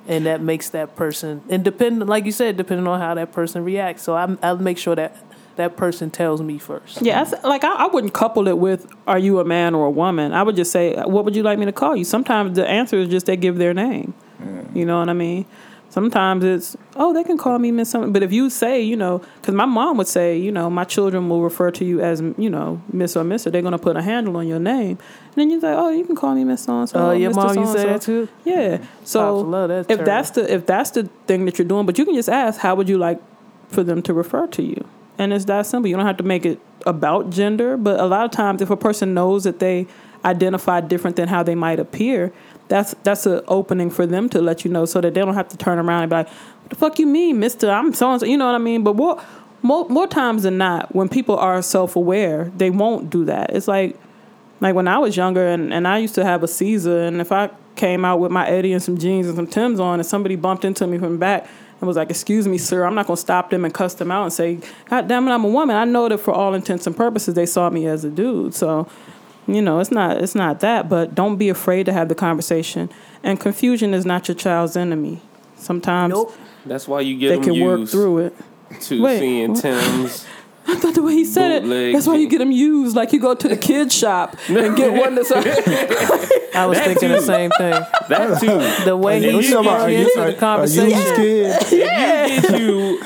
[0.08, 3.64] and that makes that person and depending, like you said, depending on how that person
[3.64, 4.04] reacts.
[4.04, 5.16] So I I'll make sure that
[5.56, 7.02] that person tells me first.
[7.02, 9.92] Yeah, I like I, I wouldn't couple it with "Are you a man or a
[9.92, 12.68] woman?" I would just say, "What would you like me to call you?" Sometimes the
[12.68, 14.14] answer is just they give their name.
[14.42, 14.76] Mm.
[14.76, 15.46] You know what I mean?
[15.90, 19.22] Sometimes it's, "Oh, they can call me Miss something," but if you say, you know,
[19.42, 22.50] because my mom would say, you know, my children will refer to you as, you
[22.50, 23.50] know, Miss or Mister.
[23.50, 26.16] They're gonna put a handle on your name, and then you say, "Oh, you can
[26.16, 28.30] call me Miss So and So." Oh, your mom, you say that too.
[28.46, 28.78] Yeah.
[28.78, 28.86] Mm.
[29.04, 32.06] So love that if that's the if that's the thing that you're doing, but you
[32.06, 33.20] can just ask, how would you like
[33.68, 34.86] for them to refer to you?
[35.18, 35.90] And it's that simple.
[35.90, 38.78] You don't have to make it about gender, but a lot of times if a
[38.78, 39.88] person knows that they
[40.24, 42.32] identify different than how they might appear,
[42.72, 45.50] that's that's an opening for them to let you know so that they don't have
[45.50, 47.70] to turn around and be like, What the fuck you mean, Mister?
[47.70, 48.84] I'm so and so you know what I mean?
[48.84, 49.22] But more
[49.62, 53.54] more more times than not, when people are self aware, they won't do that.
[53.54, 54.00] It's like
[54.62, 57.32] like when I was younger and, and I used to have a Caesar and if
[57.32, 60.36] I came out with my Eddie and some jeans and some Tims on and somebody
[60.36, 61.48] bumped into me from back
[61.82, 64.24] and was like, Excuse me, sir, I'm not gonna stop them and cuss them out
[64.24, 65.76] and say, God damn it, I'm a woman.
[65.76, 68.54] I know that for all intents and purposes they saw me as a dude.
[68.54, 68.88] So,
[69.48, 72.90] you know, it's not it's not that, but don't be afraid to have the conversation.
[73.24, 75.22] And confusion is not your child's enemy.
[75.56, 76.34] Sometimes Nope.
[76.66, 77.42] That's why you get them.
[77.42, 78.36] they them can work used through it.
[78.82, 79.54] to Wait, seeing?
[79.56, 80.26] Tim's.
[80.68, 82.96] I thought the way he said it, that's why you get them used.
[82.96, 85.32] Like you go to the kid shop and get one that's
[86.56, 87.16] I was That thinking too.
[87.16, 87.72] the same thing.
[88.10, 88.86] That too.
[88.86, 89.90] The way he What you talking about?
[89.92, 90.90] into the a conversation.
[91.00, 91.70] used kid?
[91.72, 93.00] Get you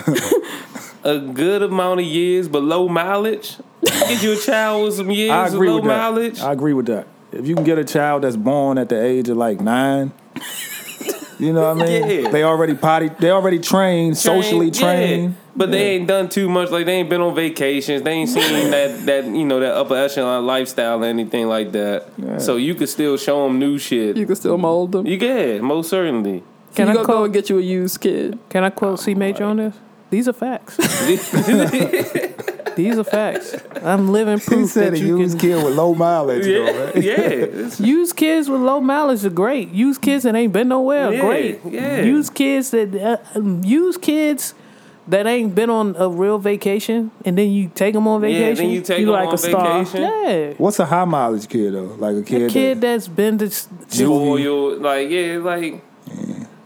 [1.05, 3.57] a good amount of years, but low mileage.
[3.83, 5.97] Get you a child with some years I of agree low with that.
[5.97, 6.39] mileage.
[6.41, 7.07] I agree with that.
[7.31, 10.11] If you can get a child that's born at the age of like nine,
[11.39, 12.23] you know what I mean?
[12.23, 12.29] Yeah.
[12.29, 13.09] They already potty.
[13.19, 15.07] They already trained, socially Trained, yeah.
[15.07, 15.35] trained.
[15.57, 16.69] But they ain't done too much.
[16.69, 18.01] Like they ain't been on vacations.
[18.03, 18.41] They ain't seen
[18.71, 22.09] that that you know that upper echelon lifestyle or anything like that.
[22.17, 22.37] Yeah.
[22.39, 24.17] So you could still show them new shit.
[24.17, 25.05] you can still mold them.
[25.05, 26.43] You can most certainly.
[26.73, 28.37] Can you I go, go and get you a used kid.
[28.49, 29.75] Can I quote C Major on this?
[30.09, 30.77] These are facts.
[32.75, 33.55] These are facts.
[33.81, 34.49] I'm living proof.
[34.49, 35.49] He proof said that a you used can.
[35.51, 36.43] kid with low mileage.
[36.43, 36.95] though, yeah, right?
[36.95, 37.11] yeah.
[37.19, 39.69] It's- Used kids with low mileage are great.
[39.71, 41.59] Use kids that ain't been nowhere are Yeah, great.
[41.65, 42.01] yeah.
[42.01, 42.93] Used kids that
[43.35, 44.53] uh, used kids
[45.07, 48.41] that ain't been on a real vacation, and then you take them on vacation.
[48.41, 48.65] Yeah, vacation.
[48.65, 49.83] then you take You them like on a star.
[49.83, 50.01] vacation.
[50.01, 51.95] yeah, What's a high mileage kid though?
[51.97, 52.41] Like a kid.
[52.41, 53.67] a kid that, that's been to s-
[53.99, 55.81] like yeah, like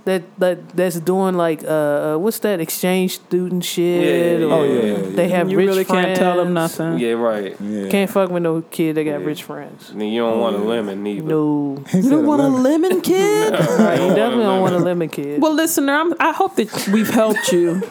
[0.09, 4.39] that that that's doing like uh, uh what's that exchange student shit?
[4.41, 5.15] Yeah, or Oh, yeah, yeah, yeah.
[5.15, 6.99] They have you rich really can't tell them nothing.
[6.99, 7.55] yeah, right.
[7.61, 7.87] yeah.
[7.89, 9.25] Can't fuck with no kid that got Yeah.
[9.31, 9.89] rich friends.
[9.91, 11.27] And then you don't want a lemon neither.
[11.27, 12.63] No, You don't want a lemon.
[12.81, 13.51] lemon kid?
[13.53, 15.41] right, you definitely don't want a lemon kid.
[15.41, 17.81] well, listener, I'm, I hope that we've helped you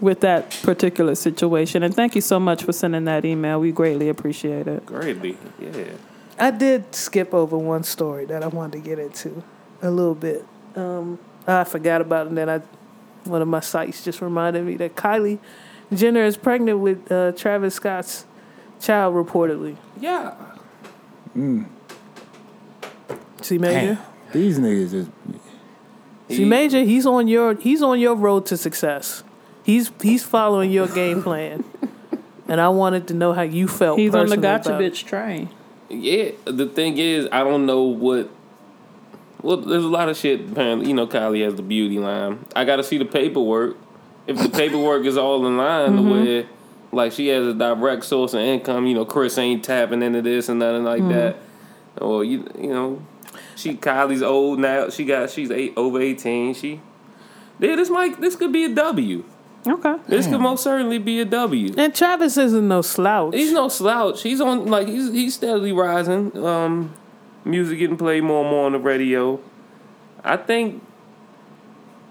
[0.00, 1.82] with that particular situation.
[1.82, 3.58] And thank you so much for sending that email.
[3.60, 4.86] We greatly appreciate it.
[4.86, 5.92] Greatly, yeah.
[6.38, 9.42] I did skip over one story that I wanted to get into
[9.82, 10.44] a little bit.
[10.78, 12.60] Um, I forgot about it, and then I,
[13.24, 15.38] one of my sites just reminded me that Kylie
[15.92, 18.26] Jenner is pregnant with uh, Travis Scott's
[18.80, 19.76] child, reportedly.
[20.00, 20.34] Yeah.
[23.40, 23.98] See, Major.
[24.32, 25.10] These niggas just.
[26.28, 26.82] See, Major.
[26.82, 29.24] He's on your he's on your road to success.
[29.64, 31.64] He's he's following your game plan,
[32.48, 33.80] and I wanted to know how you felt.
[33.80, 34.02] About that.
[34.02, 35.48] He's on the gotcha bitch train.
[35.88, 38.30] Yeah, the thing is, I don't know what.
[39.42, 40.50] Well, there's a lot of shit.
[40.50, 42.44] Apparently, you know, Kylie has the beauty line.
[42.56, 43.76] I got to see the paperwork.
[44.26, 46.08] If the paperwork is all in line, Mm-hmm.
[46.08, 46.46] the way,
[46.92, 48.86] like she has a direct source of income.
[48.86, 51.08] You know, Kris ain't tapping into this and nothing like Mm-hmm.
[51.12, 51.36] that.
[52.00, 53.02] Or you, you know,
[53.56, 54.88] she Kylie's old now.
[54.90, 56.54] She got she's eight over eighteen.
[56.54, 56.80] She,
[57.58, 59.24] yeah, this might this could be a W.
[59.66, 59.96] Okay.
[60.06, 61.74] This could most certainly be a W.
[61.76, 63.34] And Travis isn't no slouch.
[63.34, 64.22] He's no slouch.
[64.22, 66.36] He's on like he's he's steadily rising.
[66.42, 66.94] Um,
[67.48, 69.40] music getting played more and more on the radio.
[70.22, 70.82] I think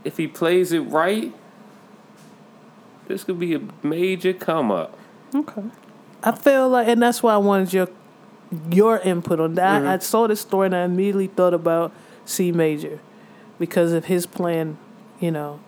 [0.03, 1.34] if he plays it right,
[3.07, 4.97] this could be a major come up.
[5.34, 5.64] Okay.
[6.23, 7.88] I feel like, and that's why I wanted your
[8.72, 9.81] your input on that.
[9.81, 9.89] Mm-hmm.
[9.89, 11.91] I, I saw this story and I immediately thought about
[12.26, 12.99] C Major
[13.59, 14.77] because of his plan.
[15.19, 15.59] You know,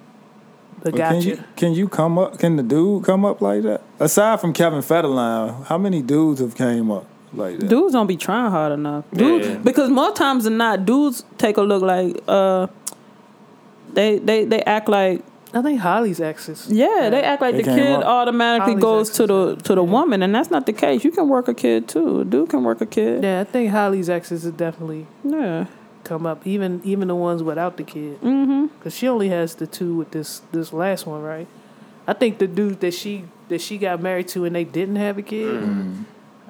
[0.84, 1.32] But But got can you.
[1.32, 2.40] you can you come up?
[2.40, 3.82] Can the dude come up like that?
[4.00, 7.70] Aside from Kevin Federline, how many dudes have came up like that?
[7.70, 9.06] Dudes don't be trying hard enough.
[9.14, 9.56] Dudes, Yeah.
[9.58, 12.68] because more times than not, dudes take a look like uh,
[13.94, 16.68] they they they act like I think Halle's exes.
[16.70, 18.04] yeah, they act like They the kid up.
[18.06, 19.92] automatically Halle's goes to the to the yeah.
[19.92, 21.04] woman, and that's not the case.
[21.04, 22.22] You can work a kid too.
[22.22, 23.24] A dude can work a kid.
[23.24, 25.66] Yeah, I think Halle's exes is definitely Yeah.
[26.04, 26.46] come up.
[26.46, 28.68] Even even the ones without the kid, Mm-hmm.
[28.78, 31.48] because she only has the two with this this last one, right?
[32.08, 35.18] I think the dude that she that she got married to and they didn't have
[35.18, 35.99] a kid.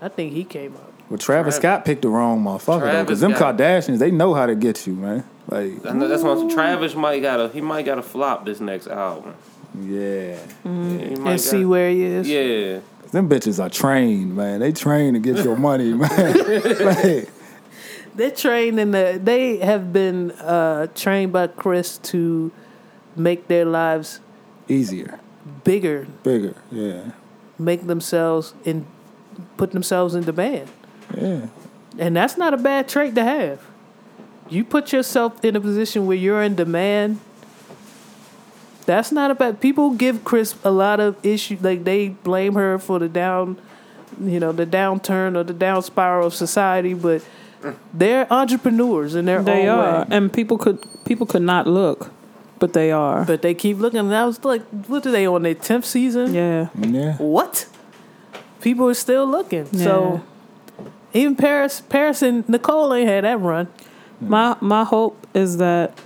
[0.01, 0.91] I think he came up.
[1.09, 4.33] Well, Travis Travis- Scott picked the wrong motherfucker though, because them got- Kardashians they know
[4.33, 5.23] how to get you, man.
[5.49, 8.59] Like, I know that's why Travis might got to he might got to flop this
[8.59, 9.33] next album.
[9.81, 12.29] yeah, Yeah, he might And see gotta- where he is.
[12.29, 12.79] Yeah,
[13.11, 14.59] them bitches are trained, man.
[14.59, 16.33] They trained to get your money, man.
[16.85, 17.29] like,
[18.15, 19.19] They're trained in the.
[19.23, 22.51] They have been uh, trained by Kris to
[23.15, 24.19] make their lives
[24.67, 25.19] easier,
[25.63, 27.11] bigger, bigger, yeah,
[27.57, 28.85] make themselves in,
[29.57, 30.69] put themselves in demand,
[31.15, 31.47] yeah.
[31.97, 33.59] and that's not a bad trait to have.
[34.49, 37.19] You put yourself in a position where you're in demand.
[38.85, 39.61] That's not a bad.
[39.61, 41.57] People give Kris a lot of issue.
[41.61, 43.59] Like they blame her for the down,
[44.19, 47.23] you know, the downturn or the down spiral of society, but.
[47.93, 50.07] They're entrepreneurs in their They own are, way.
[50.11, 52.09] and people could people could not look,
[52.57, 53.25] but they are.
[53.25, 53.99] But they keep looking.
[53.99, 56.33] And I was like, what are they on their tenth season?
[56.33, 56.69] yeah.
[56.79, 57.17] Yeah.
[57.17, 57.67] What?
[58.61, 59.65] People are still looking.
[59.83, 60.23] So
[61.13, 63.67] even Paris, Paris and Nicole ain't had that run.
[64.21, 65.97] My my hope is that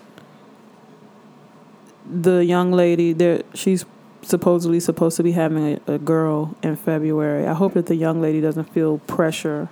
[2.10, 3.86] the young lady there she's
[4.22, 7.48] supposedly supposed to be having a, a girl in February.
[7.48, 9.70] I hope that the young lady doesn't feel pressure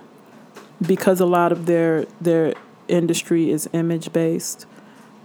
[0.84, 2.54] because a lot of their their
[2.88, 4.66] industry is image based.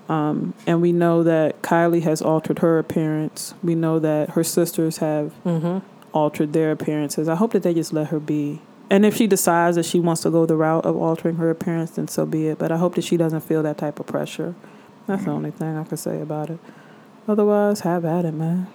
[0.10, 3.54] Um, and we know that Kylie has altered her appearance.
[3.62, 5.34] We know that her sisters have
[6.14, 7.28] altered their appearances.
[7.28, 8.62] I hope that they just let her be.
[8.90, 11.92] And if she decides that she wants to go the route of altering her appearance,
[11.92, 12.58] then so be it.
[12.58, 14.56] But I hope that she doesn't feel that type of pressure.
[15.08, 15.38] That's the mm-hmm.
[15.38, 16.60] only thing I can say about it.
[17.28, 18.68] Otherwise, have at it, man.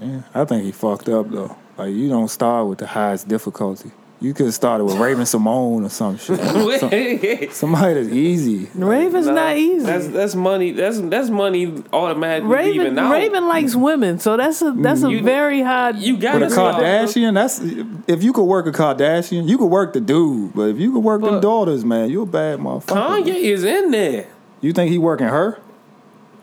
[0.00, 1.56] Yeah, I think he fucked up though.
[1.78, 3.90] Like you don't start with the highest difficulty.
[4.20, 6.40] You could have started with Raven-Symoné or some shit.
[6.80, 8.68] Some- somebody that's easy.
[8.74, 9.86] Raven's Nah, not easy.
[9.86, 10.72] That's that's money.
[10.72, 13.12] That's that's money automatically Raven, leaving out.
[13.12, 15.90] Raven likes women, so that's a that's a You- very high.
[15.90, 16.48] you gotta a.
[16.48, 17.60] Kardashian, that's
[18.08, 20.52] if you could work a Kardashian, you could work the dude.
[20.54, 23.22] But if you could work them But- daughters, man, you a bad motherfucker.
[23.24, 24.26] Kanye is in there.
[24.60, 25.58] You think he working her?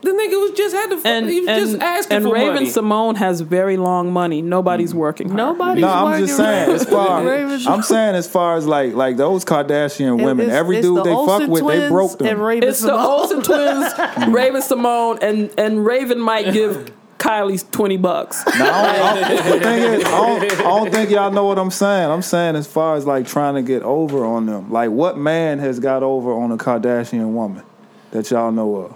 [0.01, 1.01] The nigga was just had to.
[1.07, 2.69] And he was and, just asking and for Raven money.
[2.69, 4.41] Simone has very long money.
[4.41, 4.97] Nobody's mm.
[4.97, 5.30] working.
[5.30, 5.35] Her.
[5.35, 7.27] Nobody's No, I'm just saying as far
[7.67, 11.03] I'm saying as far as like like those Kardashian women, It's- every it's dude the
[11.03, 12.27] they fuck with, they broke them.
[12.27, 14.34] And Raven It's the Olsen twins, mm.
[14.34, 18.45] Raven-Symoné, and and Raven might give Kylie's twenty bucks.
[18.45, 21.45] No, I don't, I don't- the thing is, I don't, I don't think y'all know
[21.45, 22.11] what I'm saying.
[22.11, 24.72] I'm saying as far as like trying to get over on them.
[24.72, 27.63] Like what man has got over on a Kardashian woman
[28.11, 28.95] that y'all know of?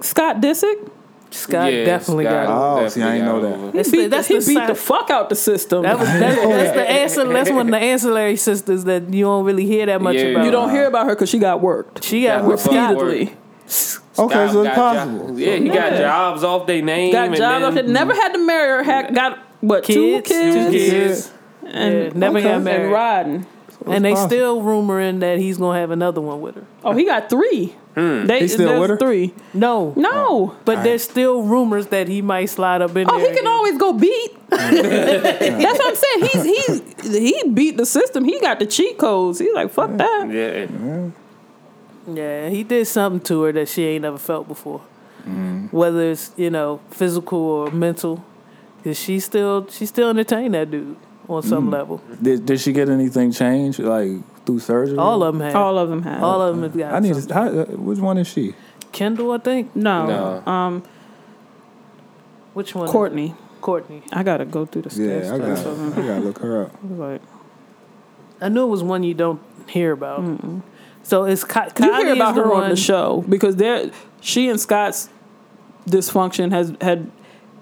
[0.00, 0.90] Scott Disick,
[1.30, 2.84] Scott Yeah, definitely Scott got it.
[2.84, 3.50] Oh, see, I didn't know that.
[3.50, 3.70] got over.
[3.72, 5.82] That's he the, beat, that's he the beat side- the fuck out the system.
[5.82, 7.32] That was that's, that's the answer.
[7.32, 10.22] That's one of the ancillary sisters that you don't really hear that much Yeah.
[10.28, 10.44] about.
[10.46, 12.96] you don't hear about her because she got worked She got Got with Scott.
[12.96, 13.22] repeatedly.
[13.26, 13.36] Okay,
[13.68, 15.28] Scott so it's possible.
[15.28, 17.12] jo- yeah, he got jobs off their name.
[17.12, 17.64] Got jobs.
[17.64, 17.86] off it.
[17.88, 18.82] Never had to marry her.
[18.82, 21.32] Had got what two Kids, kids, two kids.
[21.66, 22.90] and Yeah, never got and married.
[22.92, 23.46] riding.
[23.86, 24.28] and they possible.
[24.30, 26.64] still rumoring that he's gonna have another one with her.
[26.84, 27.76] Oh, he got three.
[28.26, 28.96] They, He still there's with her?
[28.96, 29.34] Three.
[29.54, 30.56] No, No.
[30.64, 33.14] but there's still rumors that he might slide up in there.
[33.14, 33.46] Oh, he can again.
[33.46, 34.30] always go beat.
[34.50, 36.30] That's what I'm saying.
[36.32, 38.24] He's he's he beat the system.
[38.24, 39.38] He got the cheat codes.
[39.38, 40.28] He's like, fuck that.
[40.30, 41.10] Yeah,
[42.12, 44.80] Yeah, he did something to her that she ain't never felt before.
[45.70, 48.24] Whether it's you know physical or mental,
[48.78, 50.96] because she still she still entertained that dude
[51.28, 51.72] on some Mm.
[51.72, 52.00] level.
[52.22, 54.12] Did, did she get anything changed like
[54.48, 54.96] through surgery?
[54.96, 55.54] All of them have.
[55.54, 56.22] All, All of them have.
[56.22, 56.94] All of them have got.
[56.94, 57.14] I need.
[57.14, 58.54] To, how, uh, which one is she?
[58.92, 59.76] Kendall, I think.
[59.76, 60.06] no,
[60.44, 60.50] No.
[60.52, 60.82] um,
[62.54, 62.88] Which one?
[62.88, 63.34] Kourtney.
[63.60, 64.02] Kourtney.
[64.12, 65.34] I gotta go through the Yeah.
[65.34, 65.58] I got.
[65.58, 66.72] so, I gotta look her up.
[66.90, 67.20] like,
[68.40, 70.24] I knew it was one you don't hear about.
[71.02, 74.48] So it's Ki- Kylie you hear about the her on the show because there, she
[74.48, 75.08] and Scott's
[75.86, 77.10] dysfunction has had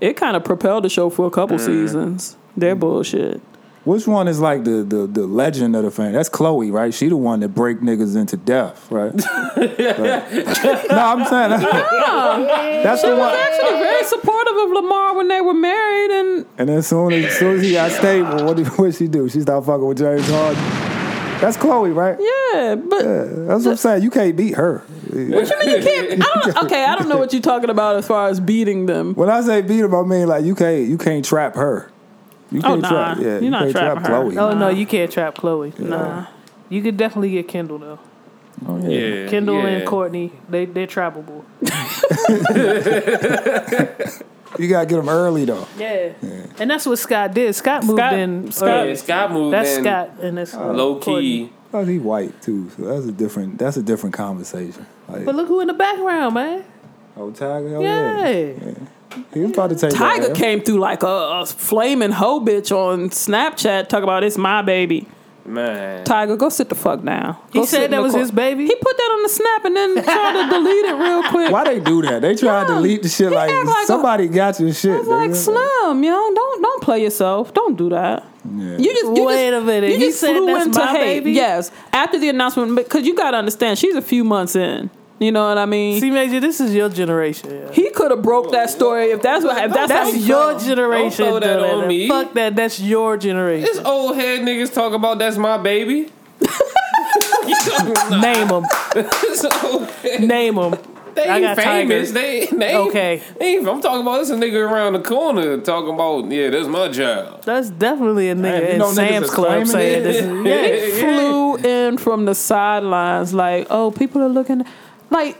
[0.01, 2.37] it kind of propelled the show for a couple seasons.
[2.57, 3.41] Their bullshit.
[3.87, 6.15] Which one is like the, the, the legend of the family?
[6.15, 6.93] That's Khloé, right?
[6.93, 9.13] She the one that break niggas into death, right?
[9.57, 10.91] Right.
[10.91, 11.51] No, I'm saying
[12.83, 13.19] that's the one.
[13.19, 17.13] She was actually, very supportive of Lamar when they were married, and And then soon
[17.13, 19.29] as, soon as he got stable, what did what she do?
[19.29, 20.63] She stopped fucking with James Harden.
[21.41, 22.19] That's Khloé, right?
[22.21, 24.03] yeah, Yeah, but Yeah, that's what I'm saying.
[24.03, 24.79] You can't beat her.
[24.79, 26.23] what you mean you can't?
[26.23, 26.65] I don't.
[26.65, 29.15] Okay, I don't know what you're talking about as far as beating them.
[29.15, 31.91] When I say beat them, I mean like you can't you can't trap her.
[32.51, 32.89] You Oh, can't nah.
[32.89, 33.17] trap.
[33.19, 34.05] Yeah, You're you not can't trap her.
[34.09, 34.37] Khloé.
[34.39, 35.79] Oh no, you can't trap Khloé.
[35.79, 36.27] Nah.
[36.69, 37.99] You could definitely get Kendall though.
[38.67, 39.67] Oh, Yeah, Kendall yeah.
[39.69, 41.45] and Kourtney, they they're trappable.
[44.59, 45.67] You gotta get them early though.
[45.77, 46.13] Yeah.
[46.59, 47.55] And that's what Scott did.
[47.55, 48.51] Scott moved Scott- in.
[48.53, 51.53] Scott- Yeah, Scott moved that's in Scott and that's oh, low key.
[51.75, 54.87] Oh, he white too, so that's a different that's a different conversation.
[55.09, 56.65] Like, But look who in the background, man.
[57.19, 58.73] oh, Tyga, oh, Yeah.
[59.17, 59.23] Yeah.
[59.35, 62.71] He was about to take Tyga that came through like a, a flaming hoe bitch
[62.71, 63.89] on Snapchat.
[63.89, 65.07] Talk about it's my baby.
[65.45, 67.37] Man, Tyga, go sit the fuck down.
[67.53, 68.67] He Go sit said that was cor- his baby.
[68.67, 71.53] He put that on the snap and then tried to delete it real quick.
[71.53, 72.21] Why they do that?
[72.21, 74.91] They try to delete the shit He like, act like a- somebody got your shit.
[74.91, 75.37] I was like, nigga.
[75.37, 77.55] Slim, you know, don't don't play yourself.
[77.55, 78.25] Don't do that.
[78.45, 78.77] Yeah.
[78.77, 79.91] You just you Wait just, a minute.
[79.93, 81.21] You He just said flew that's into my hate.
[81.21, 81.33] baby?
[81.33, 84.91] Yes, after the announcement, because you got to understand, she's a few months in.
[85.19, 85.99] You know what I mean?
[86.01, 87.51] See, Major, this is your generation.
[87.51, 87.73] Yeah.
[87.73, 90.63] he could have broke that story if that's what if that's, That's he your felt.
[90.63, 91.25] generation.
[91.25, 92.07] Don't throw that though, on me.
[92.09, 92.55] Fuck that.
[92.55, 93.65] That's your generation.
[93.65, 96.11] this old head niggas talk about that's my baby.
[98.21, 98.65] Name them.
[98.95, 99.47] this
[100.21, 100.75] Name them.
[101.15, 102.11] They I got famous.
[102.11, 102.15] Tyga.
[102.15, 103.23] They, they ain't- Okay.
[103.39, 106.69] they ain't- I'm talking about this a nigga around the corner talking about yeah, that's
[106.69, 107.43] my child.
[107.45, 110.03] That's definitely a nigga Man, you in know niggas Sam's Club claiming saying it.
[110.05, 110.17] this.
[110.97, 111.15] Is, yeah.
[111.17, 114.67] flew in from the sidelines like, oh, people are looking
[115.11, 115.39] like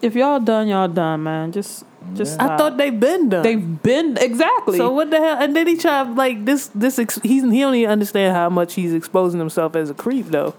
[0.00, 1.52] if y'all done, y'all done, man.
[1.52, 3.42] Just just I thought they've been done.
[3.42, 4.76] they've been exactly.
[4.76, 5.38] So what the hell?
[5.40, 6.68] And then he tried like this.
[6.74, 10.26] This ex- he's he don't even understand how much he's exposing himself as a creep
[10.26, 10.54] though.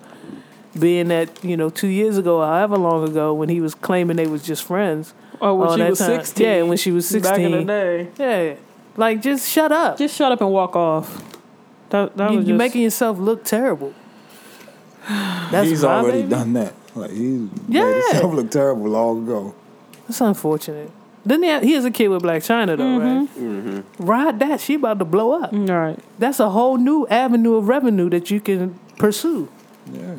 [0.78, 4.18] Being that you know two years ago, or however long ago, when he was claiming
[4.18, 5.14] they was just friends.
[5.40, 6.08] oh, when she was time.
[6.08, 6.46] sixteen.
[6.48, 7.32] Yeah, when she was sixteen.
[7.32, 8.10] Back in the day.
[8.20, 8.56] Yeah,
[8.98, 9.98] like just shut up.
[9.98, 11.24] Just shut up and walk off.
[11.92, 13.94] That, that you, was you're just, making yourself look terrible.
[15.08, 16.30] That's He's my already baby?
[16.30, 16.74] done that.
[16.96, 17.84] Like he Yeah.
[17.86, 19.54] made himself look terrible long ago.
[20.08, 20.92] That's unfortunate.
[21.26, 23.76] Then he, he has a kid with Blac Chyna though, Mm-hmm.
[23.76, 23.84] right?
[24.00, 24.62] Ride that.
[24.62, 25.52] She about to blow up.
[25.54, 26.00] All right.
[26.20, 29.50] That's a whole new avenue of revenue that you can pursue.
[29.92, 30.18] Yeah.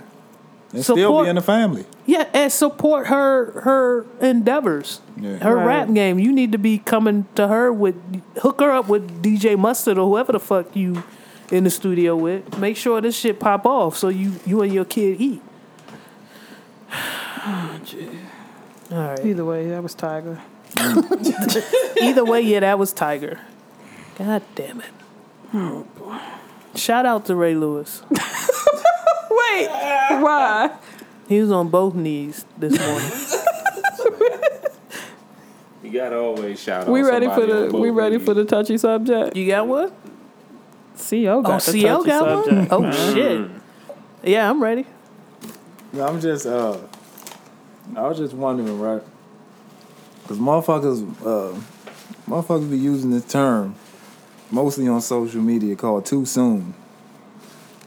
[0.72, 1.84] And still Support- be in the family.
[2.06, 5.00] Yeah, and support her her endeavors.
[5.18, 5.36] Yeah.
[5.38, 5.64] Her Right.
[5.66, 6.18] rap game.
[6.18, 7.94] You need to be coming to her with
[8.42, 11.04] hook her up with DJ Mustard or whoever the fuck you
[11.52, 12.58] in the studio with.
[12.58, 15.40] Make sure this shit pop off so you you and your kid eat.
[18.92, 19.24] All right.
[19.24, 20.40] Either way, that was Tyga.
[22.02, 23.38] Either way, yeah, that was Tyga.
[24.18, 24.86] God damn it.
[25.54, 25.86] Oh,
[26.74, 28.02] Shout out to Ray Lewis.
[28.10, 30.76] Wait, why?
[31.28, 33.10] He was on both knees this morning.
[35.82, 36.88] You gotta always shout out.
[36.88, 38.26] We out ready for the we ready knees.
[38.26, 39.36] for the touchy subject?
[39.36, 39.90] You got one?
[40.98, 42.70] Co got Oh, the CO touchy got subject.
[42.72, 42.84] one?
[42.88, 43.38] Oh shit.
[43.42, 43.60] Mm.
[44.24, 44.84] Yeah, I'm ready.
[45.96, 46.78] No, I'm just uh
[47.96, 49.02] I was just wondering, right?
[50.28, 51.58] Cause motherfuckers uh
[52.28, 53.74] motherfuckers be using this term
[54.50, 56.74] mostly on social media called too soon.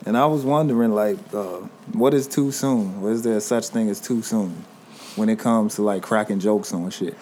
[0.08, 1.60] And I was wondering like uh
[1.94, 3.04] what is too soon?
[3.04, 4.66] Or is there such thing as too soon
[5.16, 7.16] when it comes to like cracking jokes on shit?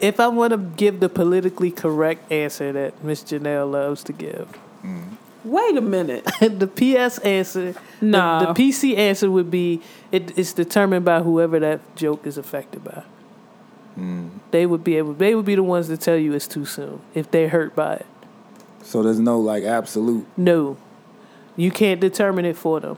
[0.00, 4.48] If I want to give the politically correct answer that Miss Janelle loves to give,
[5.46, 6.24] Wait a minute.
[6.40, 8.52] the PS answer, the- Nah.
[8.52, 13.04] the, PC answer would be it, it's determined by whoever that joke is affected by.
[13.94, 14.28] Hmm.
[14.50, 15.14] They would be able.
[15.14, 17.94] They would be the ones to tell you it's too soon if they're hurt by
[17.94, 18.06] it.
[18.82, 20.76] So there's no like absolute No,
[21.56, 22.96] you can't determine it for them.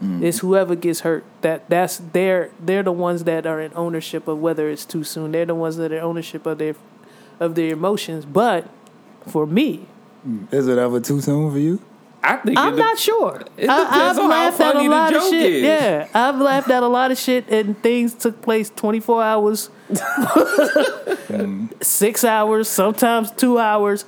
[0.00, 0.22] Hmm.
[0.24, 1.24] It's whoever gets hurt.
[1.42, 5.32] That that's they're they're the ones that are in ownership of whether it's too soon.
[5.32, 6.74] They're the ones that are in ownership of their
[7.38, 8.24] of their emotions.
[8.24, 8.68] But
[9.26, 9.86] for me,
[10.50, 11.80] is it ever too soon for you?
[12.22, 13.42] I think I'm it not sure.
[13.56, 15.52] it I, depends I've on how laughed at a lot of shit.
[15.52, 15.62] is.
[15.62, 21.84] Yeah, I've laughed at a lot of shit, and things took place 24 hours, mm.
[21.84, 24.04] six hours, sometimes two hours.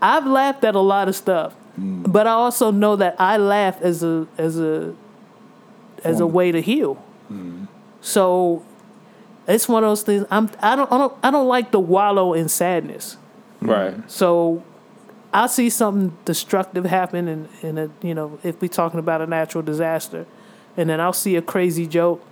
[0.00, 2.10] I've laughed at a lot of stuff, mm.
[2.10, 4.94] but I also know that I laugh as a as a
[6.02, 7.02] as a way to heal.
[7.30, 7.68] Mm.
[8.00, 8.64] So
[9.46, 10.24] it's one of those things.
[10.30, 13.16] I'm I don't I don't I don't like to wallow in sadness.
[13.60, 14.10] right.
[14.10, 14.64] So
[15.32, 19.26] I see something destructive happen in, in a you know, if we're talking about a
[19.26, 20.26] natural disaster,
[20.76, 22.24] and then I'll see a crazy joke.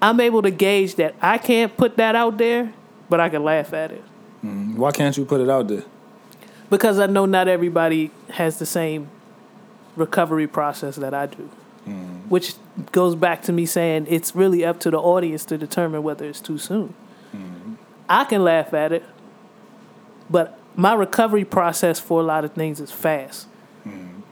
[0.00, 2.72] I'm able to gauge that I can't put that out there,
[3.08, 4.04] but I can laugh at it.
[4.44, 4.76] Mm-hmm.
[4.76, 5.82] Why can't you put it out there?
[6.70, 9.08] Because I know not everybody has the same
[9.96, 11.50] recovery process that I do.
[11.86, 12.28] Mm-hmm.
[12.28, 12.54] Which
[12.92, 16.40] goes back to me saying it's really up to the audience to determine whether it's
[16.40, 16.94] too soon.
[17.34, 17.74] Mm-hmm.
[18.08, 19.04] I can laugh at it,
[20.30, 23.48] but my recovery process for a lot of things is fast.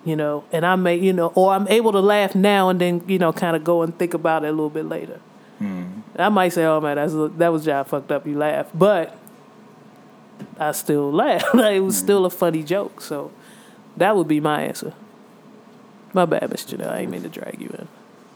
[0.05, 3.03] you know, and I may, you know, or I'm able to laugh now and then,
[3.09, 5.21] you know, kind of go and think about it a little bit later.
[5.59, 5.87] Hmm.
[6.17, 9.19] I might say, "Oh man, that's that was job fucked up." You laugh, but
[10.59, 11.43] I still laugh.
[11.55, 12.37] it was still a hmm.
[12.37, 13.01] funny joke.
[13.01, 13.33] So
[13.97, 14.95] that would be my answer.
[16.13, 16.93] My bad, Miss Janelle.
[16.93, 17.89] I ain't mean to drag you in.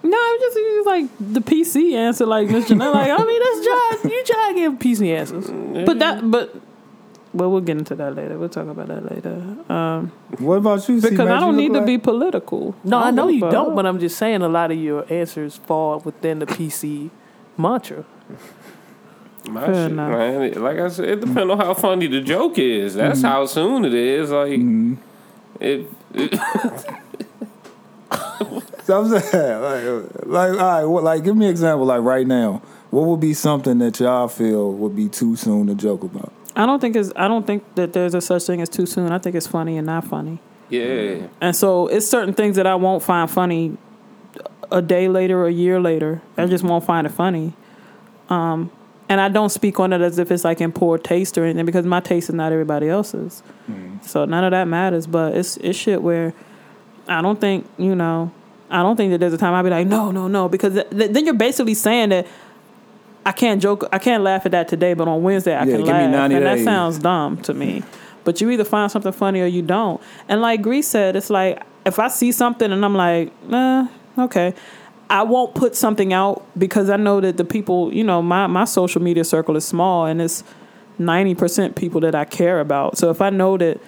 [0.02, 2.74] No, it was just it was like the PC answer, like Mr.
[2.74, 2.94] Janelle.
[2.94, 3.66] Like, I mean, that's
[4.02, 5.46] try you try to give PC answers,
[5.86, 6.56] but that, but
[7.32, 8.36] well, we'll get into that later.
[8.38, 9.56] We'll talk about that later.
[9.72, 10.96] Um, What about you?
[10.96, 11.28] because C-Mac?
[11.28, 12.74] I don't need look to be political.
[12.84, 16.00] No, I know you don't, but I'm just saying a lot of your answers fall
[16.00, 17.10] within the PC
[17.56, 18.04] mantra.
[19.48, 20.10] My Fair shit, enough.
[20.10, 20.52] man.
[20.62, 22.94] Like I said, it depends on how funny the joke is.
[22.94, 24.30] That's how soon it is.
[24.30, 24.60] Like,
[25.60, 26.34] it, it
[28.84, 31.86] So I'm saying, like, like, all right, what, like, give me an example.
[31.86, 35.74] Like right now, what would be something that y'all feel would be too soon to
[35.74, 36.32] joke about?
[36.56, 37.12] I don't think it's.
[37.16, 39.12] I don't think that there's a such thing as too soon.
[39.12, 40.38] I think it's funny and not funny.
[40.68, 41.26] yeah.
[41.40, 43.76] And so it's certain things that I won't find funny
[44.72, 46.22] a day later or a year later.
[46.36, 47.54] I just won't find it funny.
[48.28, 48.70] Um,
[49.08, 51.66] and I don't speak on it as if it's like in poor taste or anything
[51.66, 53.42] because my taste is not everybody else's.
[54.02, 55.06] So none of that matters.
[55.06, 56.32] But it's it's shit where
[57.08, 58.30] I don't think you know.
[58.72, 60.90] I don't think that there's a time I'd be like, no, no, no, because th-
[60.90, 62.24] th- then you're basically saying that
[63.24, 65.86] I can't joke, I can't laugh at that today, but on Wednesday I Yeah, can
[65.86, 67.82] laugh, 90 and that sounds dumb to me.
[68.24, 70.00] But you either find something funny or you don't.
[70.28, 73.88] And like Grease said, it's like if I see something and I'm like, nah,
[74.18, 74.54] okay.
[75.08, 78.64] I won't put something out because I know that the people, you know, my, my
[78.64, 80.44] social media circle is small and it's
[81.00, 82.96] 90% people that I care about.
[82.96, 83.80] So if I know that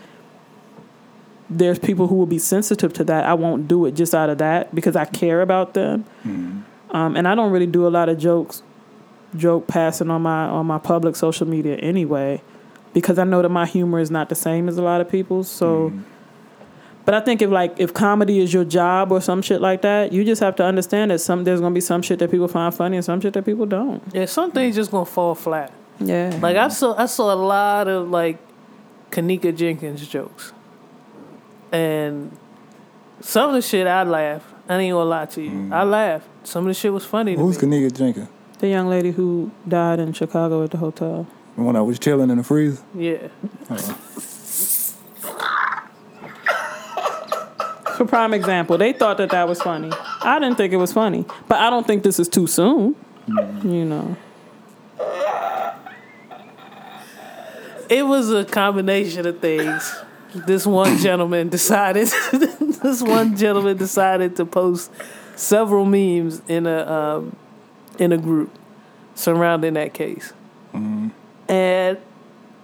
[1.48, 4.38] there's people who will be sensitive to that, I won't do it just out of
[4.38, 6.04] that because I care about them.
[6.90, 8.62] Um, and I don't really do a lot of jokes,
[9.36, 12.42] joke passing on my on my public social media anyway,
[12.92, 15.48] because I know that my humor is not the same as a lot of people's.
[15.48, 16.02] So, mm.
[17.04, 20.12] but I think if like if comedy is your job or some shit like that,
[20.12, 22.74] you just have to understand that some there's gonna be some shit that people find
[22.74, 24.02] funny and some shit that people don't.
[24.12, 25.72] Yeah, some things just gonna fall flat.
[26.00, 28.38] Yeah, Like I saw, I saw a lot of like
[29.10, 30.52] Kenneka Jenkins jokes,
[31.70, 32.36] and
[33.20, 34.48] some of the shit I laugh.
[34.68, 35.72] I ain't gonna lie to you, mm.
[35.72, 36.26] I laughed.
[36.44, 37.68] Some of the shit was funny to Who's me.
[37.68, 38.28] Kenneka Jenkins?
[38.62, 41.26] The young lady who died in Chicago at the hotel.
[41.56, 42.80] One that was chilling in the freezer.
[42.94, 43.28] Yeah,
[47.96, 49.90] For prime example, they thought that that was funny.
[50.22, 52.96] I didn't think it was funny, but I don't think this is too soon.
[53.26, 54.16] You know.
[57.90, 59.94] it was a combination of things.
[60.34, 62.08] This one gentleman decided.
[62.32, 64.90] this one gentleman decided to post
[65.36, 67.36] several memes in a um,
[67.98, 68.50] in a group
[69.14, 70.32] surrounding that case,
[70.72, 71.08] mm-hmm.
[71.50, 71.98] and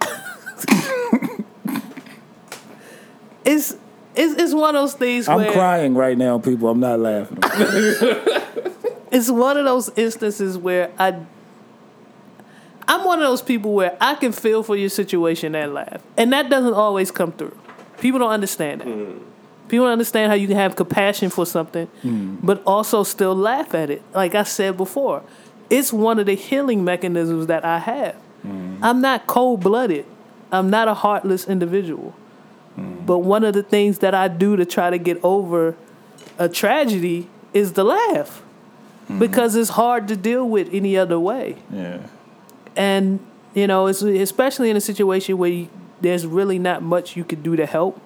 [3.45, 3.75] it's.
[4.15, 6.67] It's, it's one of those things I'm where crying right now, people.
[6.67, 7.37] I'm not laughing.
[9.11, 11.21] it's one of those instances where I
[12.89, 16.01] I'm one of those people where I can feel for your situation and laugh.
[16.17, 17.55] And that doesn't always come through.
[17.99, 18.87] People don't understand that.
[18.87, 19.28] Mm-hmm.
[19.69, 22.37] People don't understand how you can have compassion for something mm.
[22.43, 24.01] but also still laugh at it.
[24.13, 25.23] Like I said before,
[25.69, 28.15] it's one of the healing mechanisms that I have.
[28.45, 28.79] Mm.
[28.81, 30.05] I'm not cold-blooded.
[30.51, 32.15] I'm not a heartless individual.
[32.77, 33.05] Mm.
[33.05, 35.75] But one of the things that I do to try to get over
[36.37, 38.43] a tragedy is the laugh
[39.17, 41.55] because it's hard to deal with any other way.
[41.71, 42.07] yeah.
[42.75, 43.19] And
[43.53, 45.69] you know, it's especially in a situation where you,
[46.01, 47.99] there's really not much you could do to help.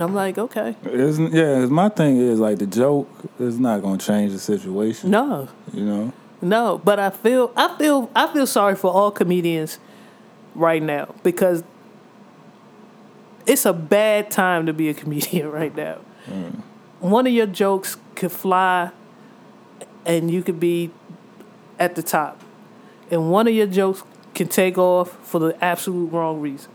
[0.00, 3.08] I'm like, okay, Isn't yeah, my thing is like the joke
[3.38, 5.10] is not gonna change the situation.
[5.10, 6.12] no, You know?
[6.40, 6.78] no.
[6.84, 9.78] But I feel, I feel, I feel sorry for all comedians
[10.54, 11.64] right now because
[13.46, 15.98] it's a bad time to be a comedian right now.
[16.26, 16.62] Mm.
[17.00, 18.90] One of your jokes could fly,
[20.04, 20.90] and you could be
[21.78, 22.40] at the top,
[23.10, 24.02] and one of your jokes
[24.34, 26.70] can take off for the absolute wrong reason,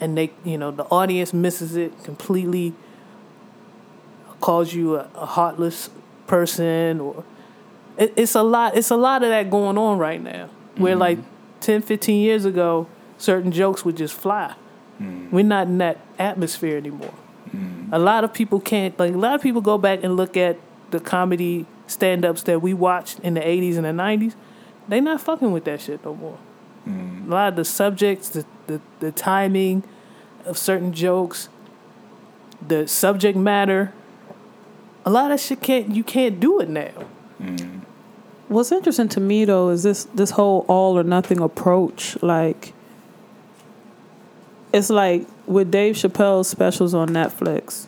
[0.00, 2.74] and they, you know, the audience misses it completely,
[4.40, 5.90] calls you a, a heartless
[6.26, 7.24] person, or
[7.96, 8.76] it, it's a lot.
[8.76, 10.50] It's a lot of that going on right now.
[10.76, 11.60] Where like mm-hmm.
[11.60, 12.88] 10, 15 years ago,
[13.18, 14.54] certain jokes would just fly.
[15.00, 15.30] Mm.
[15.30, 17.14] We're not in that atmosphere anymore.
[17.54, 17.90] Mm.
[17.92, 20.58] A lot of people can't like a lot of people go back and look at
[20.90, 24.34] the comedy stand ups that we watched in the 80s and the 90s.
[24.88, 26.38] They not fucking with that shit no more.
[26.86, 29.84] A lot of the subjects, the, the, the timing
[30.44, 31.48] of certain jokes,
[32.66, 33.92] the subject matter,
[35.04, 36.92] a lot of shit can't you can't do it now.
[38.48, 42.22] What's interesting to me though is this this whole all or nothing approach.
[42.22, 42.72] Like,
[44.72, 47.86] it's like with Dave Chappelle's specials on Netflix,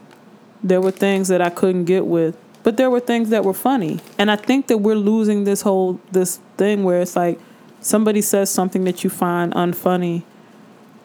[0.63, 4.01] there were things that I couldn't get with, but there were things that were funny.
[4.19, 7.39] And I think that we're losing this whole this thing where it's like
[7.87, 10.25] somebody says something that you find unfunny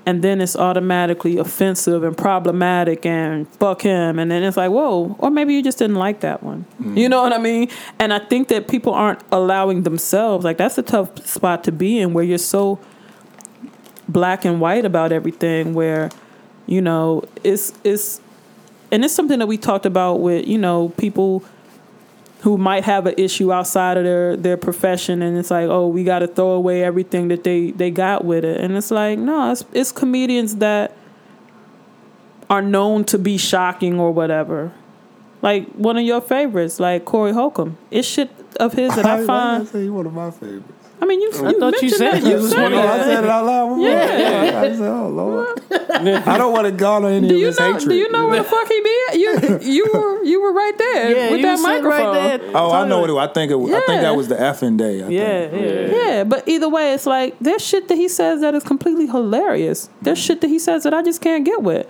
[0.05, 4.17] and then it's automatically offensive and problematic and fuck him.
[4.17, 6.65] And then it's like whoa or maybe you just didn't like that one.
[6.81, 6.97] Mm.
[6.97, 7.69] You know what i mean?
[7.99, 11.99] And i think that people aren't allowing themselves like that's a tough spot to be
[11.99, 12.79] in where you're so
[14.07, 16.09] black and white about everything where
[16.65, 18.19] you know it's it's
[18.91, 21.43] and it's something that we talked about with you know people
[22.41, 26.03] who might have an issue outside of their their profession and it's like oh we
[26.03, 28.59] got to throw away everything that they they got with it.
[28.59, 30.95] And it's like no it's it's comedians that
[32.49, 34.73] are known to be shocking or whatever.
[35.41, 37.77] Like one of your favorites like Corey Holcomb.
[37.89, 40.80] It's shit of his that I I find say you one of my favorites.
[41.01, 42.73] I mean you, you oh, thought you mentioned said that you you was said one
[42.73, 42.85] of it.
[42.85, 43.81] I said it out loud.
[43.81, 44.61] Yeah.
[44.61, 45.61] I said, oh Lord.
[46.27, 47.89] I don't want to garner any do of you his know hatred.
[47.89, 49.19] do you know where the fuck he be at?
[49.19, 52.51] you you were you were right there Yeah, with you that microphone right there.
[52.55, 53.29] Oh, I know what it was.
[53.29, 53.55] I think it.
[53.55, 55.03] Was, I think that was the effing day.
[55.03, 55.91] I Yeah, think.
[55.91, 55.97] yeah.
[55.97, 59.89] Yeah, but either way, it's like there's shit that he says that is completely hilarious.
[60.01, 61.87] There's shit that he says that I just can't get with.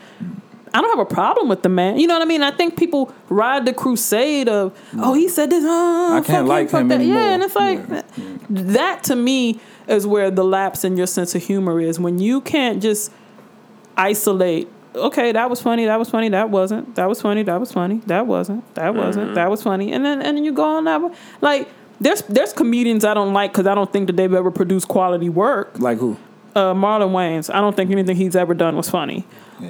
[0.73, 1.99] I don't have a problem with the man.
[1.99, 2.43] You know what I mean?
[2.43, 5.63] I think people ride the crusade of, oh, he said this.
[5.67, 6.95] Oh, I can't like him that.
[6.95, 7.17] anymore.
[7.17, 8.01] Yeah, and it's like Yeah.
[8.49, 11.99] that to me is where the lapse in your sense of humor is.
[11.99, 13.11] When you can't just
[13.97, 14.69] isolate.
[14.95, 15.85] Okay, that was funny.
[15.85, 16.29] That was funny.
[16.29, 16.95] That wasn't.
[16.95, 17.43] That was funny.
[17.43, 18.01] That was funny.
[18.07, 18.75] That wasn't.
[18.75, 19.35] That wasn't.
[19.35, 19.91] That was funny.
[19.93, 21.01] And then and then you go on that.
[21.01, 21.13] one.
[21.39, 21.69] Like
[21.99, 25.29] there's there's comedians I don't like because I don't think that they've ever produced quality
[25.29, 25.79] work.
[25.79, 26.17] Like who?
[26.55, 27.53] Uh, Marlon Wayans.
[27.53, 29.25] I don't think anything he's ever done was funny.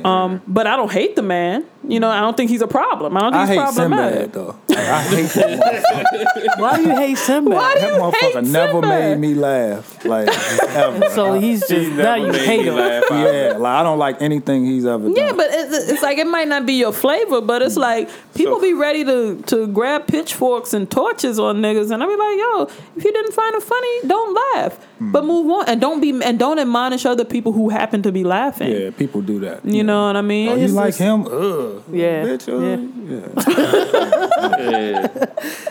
[0.06, 1.66] Um, but I don't hate the man.
[1.88, 3.18] You know, I don't think he's a problem.
[3.18, 4.34] I don't think I he's hate problematic.
[4.34, 4.56] Sinbad though.
[4.70, 5.84] I hate that
[6.54, 6.60] motherfucker.
[6.62, 7.54] Why do you hate Sinbad?
[7.54, 8.90] Why do That motherfucker hate never Sinbad?
[8.90, 10.06] made me laugh.
[10.06, 10.28] Like
[10.70, 11.10] ever.
[11.12, 12.76] So he's just He's now you hate him.
[12.76, 13.04] laugh.
[13.10, 15.16] yeah, like I don't like anything he's ever done.
[15.16, 17.82] Yeah, but it's, it's like it might not be your flavor, but it's mm-hmm.
[17.82, 22.06] like people So- be ready to to grab pitchforks and torches on niggas, and I
[22.06, 22.64] be like, yo,
[22.96, 25.12] if you didn't find it funny, don't laugh, mm-hmm.
[25.12, 28.24] but move on, and don't be and don't admonish other people who happen to be
[28.24, 28.72] laughing.
[28.72, 29.66] yeah, people do that.
[29.66, 30.50] You know what I mean?
[30.50, 31.26] Oh, you It's like just- him?
[31.28, 31.71] Ugh.
[31.92, 32.78] Yeah, Bitch, uh, yeah.
[33.12, 35.08] yeah.
[35.08, 35.26] Yeah.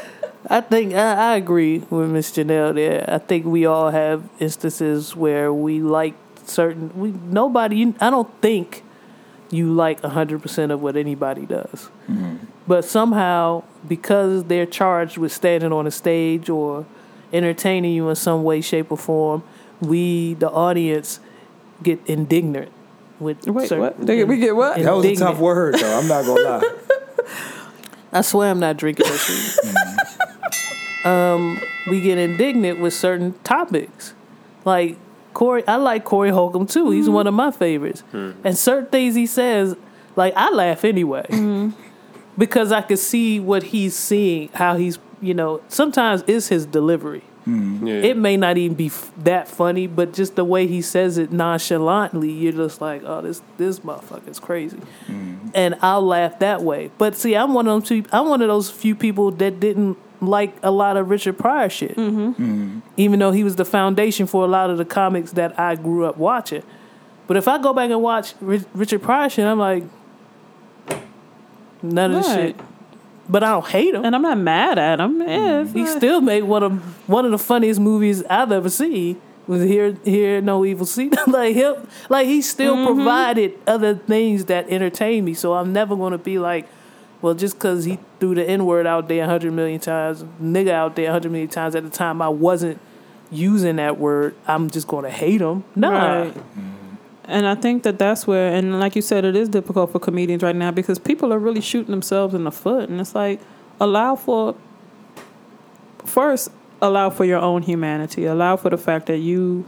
[0.51, 3.05] I think I, I agree with Miss Janelle there.
[3.09, 6.15] I think we all have instances where we like
[6.45, 6.91] certain.
[6.99, 7.77] We nobody.
[7.77, 8.83] You, I don't think
[9.51, 11.89] you like hundred percent of what anybody does,
[12.67, 16.87] but somehow because they're charged with standing on a stage or
[17.33, 19.45] entertaining you in some way, shape, or form,
[19.81, 21.21] we the audience
[21.83, 22.71] get indignant
[23.21, 24.07] with Wait, certain, what?
[24.07, 24.79] They- we get what?
[24.79, 25.99] That was a tough word though.
[25.99, 26.75] I'm not gonna lie.
[28.13, 29.65] I swear I'm not drinking that shit.
[29.65, 31.09] Mm-hmm.
[31.09, 34.15] um, we get indignant with certain topics.
[34.65, 34.99] Like
[35.33, 36.91] Corey, I like Corey Holcomb too.
[36.91, 37.15] He's mm-hmm.
[37.15, 38.03] one of my favorites.
[38.13, 38.47] Mm-hmm.
[38.47, 39.77] And certain things he says,
[40.17, 41.73] like I laugh anyway.
[42.37, 47.23] Because I can see what he's seeing, how he's, you know, sometimes it's his delivery.
[47.47, 47.95] Yeah.
[47.95, 51.33] It may not even be f- that funny, but just the way he says it
[51.33, 55.49] nonchalantly, you're just like, oh, this this motherfucker's crazy, mm-hmm.
[55.55, 56.91] and I'll laugh that way.
[56.99, 57.83] But see, I'm one of them.
[57.83, 61.71] Two, I'm one of those few people that didn't like a lot of Richard Pryor
[61.71, 62.29] shit, mm-hmm.
[62.29, 62.81] Mm-hmm.
[62.97, 66.05] even though he was the foundation for a lot of the comics that I grew
[66.05, 66.63] up watching.
[67.27, 69.85] But if I go back and watch Ri- Richard Pryor shit, I'm like,
[71.83, 72.61] none of this shit.
[73.31, 74.05] But I don't hate him.
[74.05, 75.21] And I'm not mad at him.
[75.23, 76.73] Yeah, it's He not- still made one of
[77.09, 79.21] one of the funniest movies I've ever seen.
[79.47, 81.11] Was here, here, no evil see.
[81.27, 81.75] like him,
[82.09, 82.95] like he still Mm-hmm.
[82.95, 85.35] provided other things that entertain me.
[85.35, 86.69] So I'm never gonna be like,
[87.23, 90.71] well, just because he threw the N word out there a hundred million times, nigga
[90.71, 92.79] out there a hundred million times at the time I wasn't
[93.33, 94.35] using that word.
[94.47, 95.65] I'm just gonna hate him.
[95.75, 96.37] Nah, Right.
[97.31, 100.43] And I think that that's where, and like you said, it is difficult for comedians
[100.43, 102.89] right now because people are really shooting themselves in the foot.
[102.89, 103.41] And it's like,
[103.79, 104.57] allow for,
[106.05, 106.51] first,
[106.83, 108.25] allow for your own humanity.
[108.25, 109.65] Allow for the fact that you,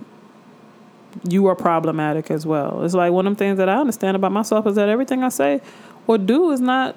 [1.28, 2.84] you are problematic as well.
[2.84, 5.28] It's like one of the things that I understand about myself is that everything I
[5.28, 5.60] say
[6.08, 6.96] or do is not,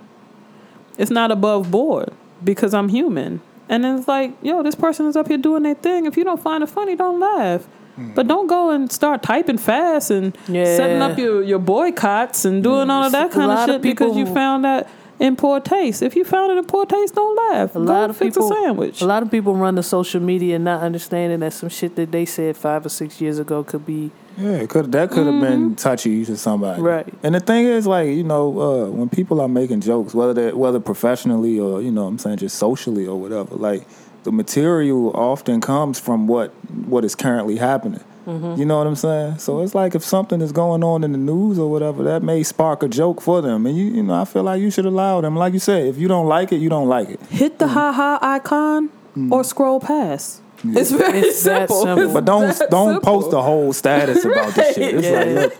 [0.97, 2.11] it's not above board
[2.43, 3.39] because I'm human.
[3.69, 6.07] And it's like, yo, this person is up here doing their thing.
[6.07, 7.67] If you don't find it funny, don't laugh.
[7.97, 10.65] But don't go and start typing fast and Yeah.
[10.77, 13.81] setting up your, your boycotts and doing all of that kind of lot of shit
[13.81, 16.01] because you found that in poor taste.
[16.03, 17.71] If you found it in poor taste, don't laugh.
[17.73, 19.01] A go lot of fix people, a sandwich.
[19.01, 22.25] a lot of people run the social media not understanding that some shit that they
[22.25, 26.25] said five or six years ago could be Yeah, could that could have been touchy
[26.25, 27.07] to somebody, Right.
[27.23, 30.51] And the thing is, like you know, uh, when people are making jokes, whether they
[30.51, 33.87] whether professionally or you know, what I'm saying just socially or whatever, like
[34.25, 36.49] the material often comes from what
[36.89, 38.03] what is currently happening.
[38.25, 38.59] Mm-hmm.
[38.59, 39.37] You know what I'm saying?
[39.37, 42.41] So it's like if something is going on in the news or whatever, that may
[42.41, 45.21] spark a joke for them, and you you know I feel like you should allow
[45.21, 45.35] them.
[45.35, 47.21] Like you said, if you don't like it, you don't like it.
[47.29, 48.89] Hit the ha ha icon
[49.31, 50.41] or scroll past.
[50.63, 51.83] It's very It's that simple.
[51.83, 52.03] simple.
[52.05, 53.21] It's But don't that don't simple.
[53.21, 54.95] post a whole status about this shit.
[54.95, 55.07] It's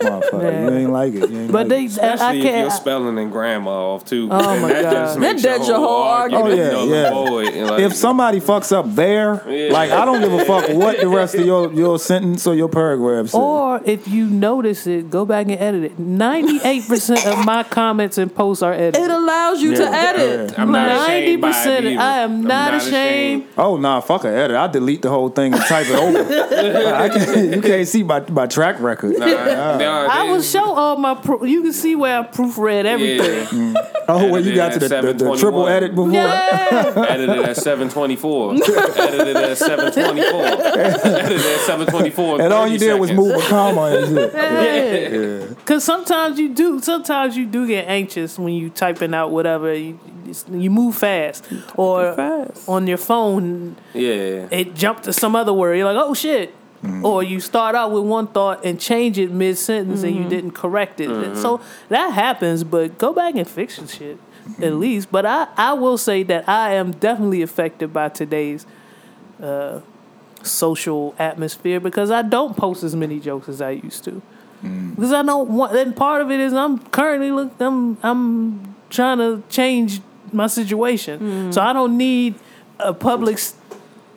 [0.00, 1.30] look, motherfucker, you ain't like it.
[1.30, 1.94] You ain't But like it.
[1.96, 4.28] they, I, I Especially if you're spelling and grammar off too.
[4.30, 4.92] Oh, And my that God.
[4.92, 7.64] just That dead your whole argument Oh, yeah, null and yeah.
[7.70, 9.72] like, if somebody fucks up there, Yeah.
[9.72, 12.68] like I don't give a fuck what the rest of your, your sentence or your
[12.68, 13.34] paragraph says.
[13.34, 15.98] Or if you notice it, go back and edit it.
[15.98, 19.02] Ninety-eight percent of my comments and posts are edited.
[19.02, 20.58] It allows you to edit.
[20.58, 21.98] I'm not ashamed by it 90%.
[21.98, 23.46] I am I'm not ashamed.
[23.58, 24.56] Oh nah, fuck a edit.
[24.56, 26.18] I delete the whole thing and type it over.
[26.94, 29.16] I can't, you can't see my, my track record.
[29.26, 31.14] Nah, nah, I will show all my.
[31.14, 33.74] Pro- you can see where I proofread everything.
[33.74, 36.12] Yeah, Oh, well, you got to the, the, the triple edit before.
[36.12, 36.92] Yeah.
[37.08, 38.54] edited at 724.
[38.54, 40.44] edited at 724.
[40.44, 42.40] edited at 724.
[42.42, 44.32] And all you did was move a comma and shit.
[44.32, 45.54] Yeah.
[45.64, 46.80] Cause sometimes you do.
[46.80, 49.74] Sometimes you do get anxious when you typing out whatever.
[49.74, 49.98] You,
[50.50, 51.44] you move fast,
[51.76, 52.68] or Fast.
[52.68, 54.48] on your phone Yeah.
[54.50, 55.76] it jumped to some other word.
[55.76, 56.54] You're like, oh shit.
[56.82, 57.06] Mm-hmm.
[57.06, 60.28] Or you start out with one thought and change it mid sentence and you mm-hmm.
[60.28, 61.10] didn't correct it.
[61.10, 64.18] And So that happens, but go back and fix your shit
[64.60, 65.10] at least.
[65.10, 68.66] But I, I will say that I am definitely affected by today's
[69.42, 69.80] uh,
[70.42, 74.22] social atmosphere because I don't post as many jokes as I used to.
[74.62, 74.94] Mm.
[74.94, 79.18] Because I don't want, and part of it is I'm currently look, I'm I'm trying
[79.18, 80.00] to change
[80.32, 81.54] my situation, mm.
[81.54, 82.36] so I don't need
[82.78, 83.54] a public, s-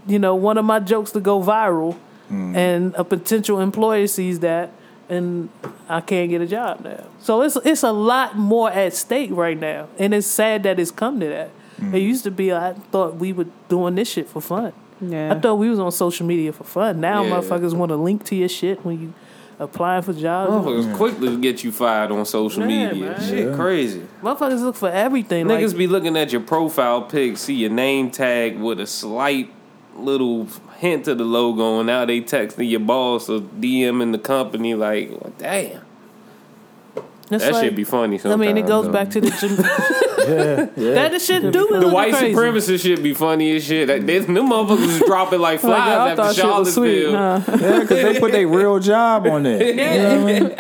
[0.10, 1.98] you know, one of my jokes to go viral,
[2.30, 2.56] mm.
[2.56, 4.72] and a potential employer sees that,
[5.08, 5.50] and
[5.88, 7.06] I can't get a job now.
[7.20, 10.92] So it's it's a lot more at stake right now, and it's sad that it's
[10.92, 11.52] come to that.
[11.80, 11.94] Mm.
[11.94, 14.74] It used to be I thought we were doing this shit for fun.
[15.02, 15.34] Yeah.
[15.34, 17.00] I thought we was on social media for fun.
[17.00, 17.32] Now Yeah.
[17.32, 19.14] motherfuckers want to link to your shit when you
[19.60, 20.52] applying for jobs.
[20.52, 23.12] Motherfuckers quickly get you fired on social Yeah, media.
[23.12, 23.22] man.
[23.22, 23.56] Shit Yeah.
[23.56, 24.02] crazy.
[24.22, 25.48] Motherfuckers look for everything.
[25.48, 29.50] Niggas like, be looking at your profile pic, see your name tag with a slight
[30.04, 30.48] little
[30.78, 35.10] hint of the logo, and now they texting your boss or DMing the company like,
[35.12, 35.82] well, damn.
[37.32, 38.92] it's that like- should be funny I mean, it goes though.
[38.92, 39.56] back to the gym.
[40.20, 40.94] Yeah, yeah.
[40.96, 42.34] that the shit do be The looking white crazy.
[42.36, 43.88] supremacist shit be funny as shit.
[43.88, 47.02] Like, they, them motherfuckers is dropping like Like, flies I after thought shit was sweet.
[47.04, 47.58] Charlottesville.
[47.60, 47.68] Nah.
[47.74, 49.64] Yeah, because they put their real job on there.
[49.64, 50.56] You know what I mean?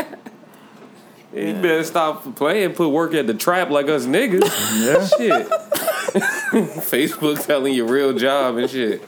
[1.34, 4.42] Yeah, You better stop playing, put work at the trap like us niggas.
[4.86, 5.08] Yeah.
[5.08, 5.48] shit.
[6.84, 9.04] Facebook telling your real job and shit.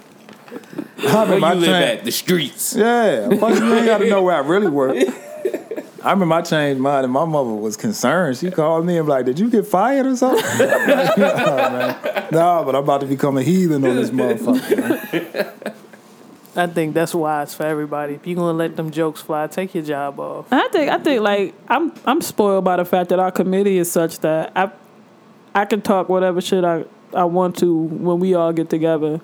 [1.07, 2.05] I Where you I live changed- at?
[2.05, 2.75] The streets.
[2.75, 4.95] Yeah, fuck you ain't got to know where I really work.
[6.03, 8.37] I remember I changed mine, and my mother was concerned.
[8.37, 10.67] She called me and was like, "Did you get fired or something?" no,
[11.17, 12.27] man.
[12.31, 15.13] no, but I'm about to become a heathen on this motherfucker.
[15.13, 15.73] man.
[16.55, 18.15] I think that's wise for everybody.
[18.15, 20.47] If you're gonna let them jokes fly, take your job off.
[20.51, 23.89] I think I think like I'm I'm spoiled by the fact that our committee is
[23.91, 24.71] such that I
[25.55, 29.21] I can talk whatever shit I I want to when we all get together.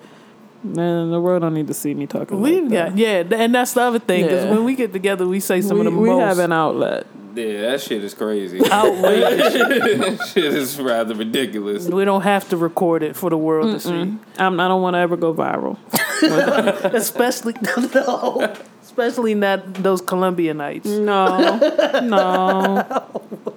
[0.62, 2.40] Man, the world don't need to see me talking.
[2.40, 4.24] We've like got yeah, and that's the other thing.
[4.24, 4.50] Because Yeah.
[4.50, 6.52] when we get together, we say some we, of the movies we most have an
[6.52, 7.06] outlet.
[7.34, 8.60] Yeah, that shit is crazy.
[8.70, 9.52] outrageous.
[10.18, 11.86] that shit is rather ridiculous.
[11.86, 14.18] we don't have to record it for the world to see.
[14.38, 15.78] I'm, I don't want to ever go viral.
[16.94, 17.54] Especially
[17.94, 18.52] no,
[18.82, 20.86] especially not those Columbia nights.
[20.86, 21.58] No,
[22.00, 23.04] no,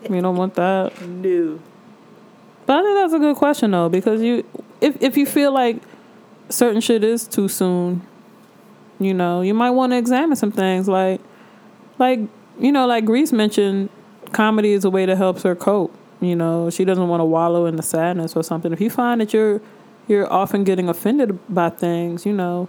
[0.07, 1.01] we don't want that.
[1.07, 1.59] No.
[2.67, 4.45] But I think that's a good question though, because you,
[4.79, 5.77] if if you feel like
[6.51, 8.05] certain shit is too soon,
[8.99, 10.87] you know, you might want to examine some things.
[10.87, 11.21] Like,
[11.97, 12.19] like
[12.59, 13.89] you know, like Grease mentioned,
[14.31, 15.95] comedy is a way to help her cope.
[16.19, 18.71] You know, she doesn't want to wallow in the sadness or something.
[18.71, 19.61] If you find that you're
[20.07, 22.67] you're often getting offended by things, you know,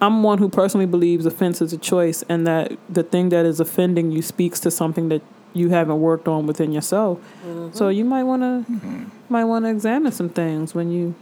[0.00, 3.60] I'm one who personally believes offense is a choice, and that the thing that is
[3.60, 5.22] offending you speaks to something that
[5.54, 7.18] you haven't worked on within yourself.
[7.46, 7.76] Mm-hmm.
[7.76, 9.04] So you might want to mm-hmm.
[9.28, 11.14] might want to examine some things when you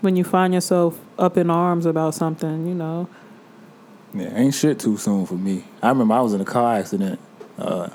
[0.00, 2.66] when you find yourself up in arms about something.
[2.66, 3.08] You know,
[4.14, 5.64] Yeah, ain't shit too soon for me.
[5.82, 7.18] I remember I was in a car accident,
[7.58, 7.88] uh,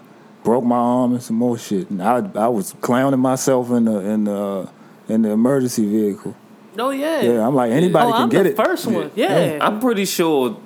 [0.43, 3.99] broke my arm and some more shit, and I I was clowning myself in the
[3.99, 4.69] in the uh,
[5.07, 6.35] in the emergency vehicle.
[6.77, 7.21] Oh yeah.
[7.21, 8.55] Yeah, I'm like anybody oh, can I'm get the it.
[8.57, 9.11] first one.
[9.15, 9.59] Yeah.
[9.61, 10.57] I'm pretty sure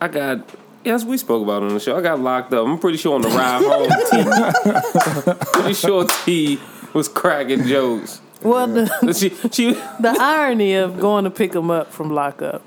[0.00, 0.48] I got.
[0.84, 1.96] Yes, we spoke about it on the show.
[1.96, 2.66] I got locked up.
[2.66, 5.52] I'm pretty sure on the ride home, T.
[5.52, 6.60] pretty sure T
[6.92, 8.20] was cracking jokes.
[8.44, 12.62] Well, the, She, she, the irony of going to pick him up from lockup.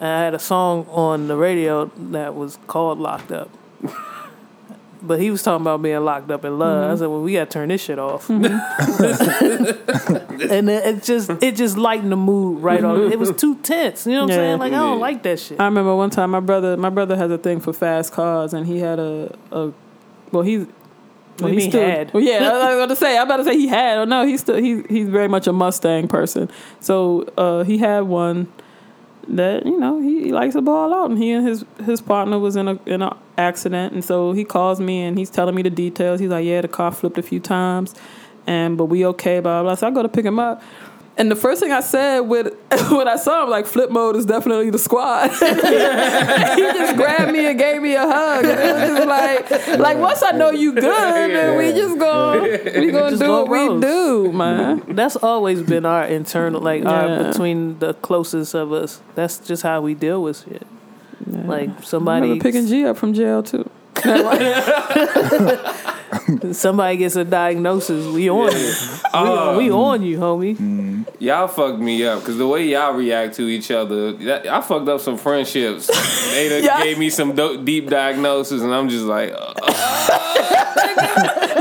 [0.00, 3.50] I had a song on the radio that was called "Locked Up."
[5.04, 6.84] But he was talking about being locked up in love.
[6.84, 6.98] I mm-hmm.
[6.98, 8.46] said, "Well, we got to turn this shit off." Mm-hmm.
[10.52, 13.12] and it, it just it just lightened the mood right off.
[13.12, 13.38] It was mm-hmm.
[13.38, 14.06] too tense.
[14.06, 14.58] You know what I'm saying?
[14.58, 15.00] Like I don't Yeah.
[15.00, 15.60] like that shit.
[15.60, 18.66] I remember one time my brother my brother has a thing for fast cars and
[18.66, 19.72] he had a, a
[20.32, 20.66] well he's
[21.38, 22.14] What do you he's mean still, had?
[22.14, 23.16] Well, yeah, I was about to say.
[23.16, 23.98] I'm about to say he had.
[23.98, 26.50] Oh no, he's still he's he's very much a Mustang person.
[26.80, 28.52] So uh, he had one
[29.28, 32.38] that you know he, he likes to ball out, and he and his his partner
[32.38, 35.62] was in a in a accident, and so he calls me and he's telling me
[35.62, 36.20] the details.
[36.20, 37.94] He's like, yeah, the car flipped a few times,
[38.46, 39.70] and but we okay, blah blah.
[39.70, 39.74] blah.
[39.74, 40.62] So I go to pick him up.
[41.18, 42.54] And the first thing I said with
[42.90, 45.28] when I saw him, like flip mode is definitely the squad.
[45.30, 48.44] he just grabbed me and gave me a hug.
[48.46, 52.40] And it was just like, like once I know you good, then we just gonna
[52.80, 54.82] we gonna Just do go what we do, man.
[54.88, 57.22] That's always been our internal, like our Yeah.
[57.30, 59.00] between the closest of us.
[59.14, 60.66] That's just how we deal with shit.
[61.26, 63.68] Like I somebody remember picking G up from jail too.
[66.52, 68.72] somebody gets a diagnosis, we on you.
[69.14, 69.56] Oh.
[69.58, 71.06] We, we on you, homie.
[71.18, 74.88] Y'all fucked me up because the way y'all react to each other, that, I fucked
[74.88, 75.86] up some friendships.
[76.32, 76.82] they done Yeah.
[76.82, 77.34] gave me some
[77.64, 79.54] deep diagnosis, and I'm just like, uh,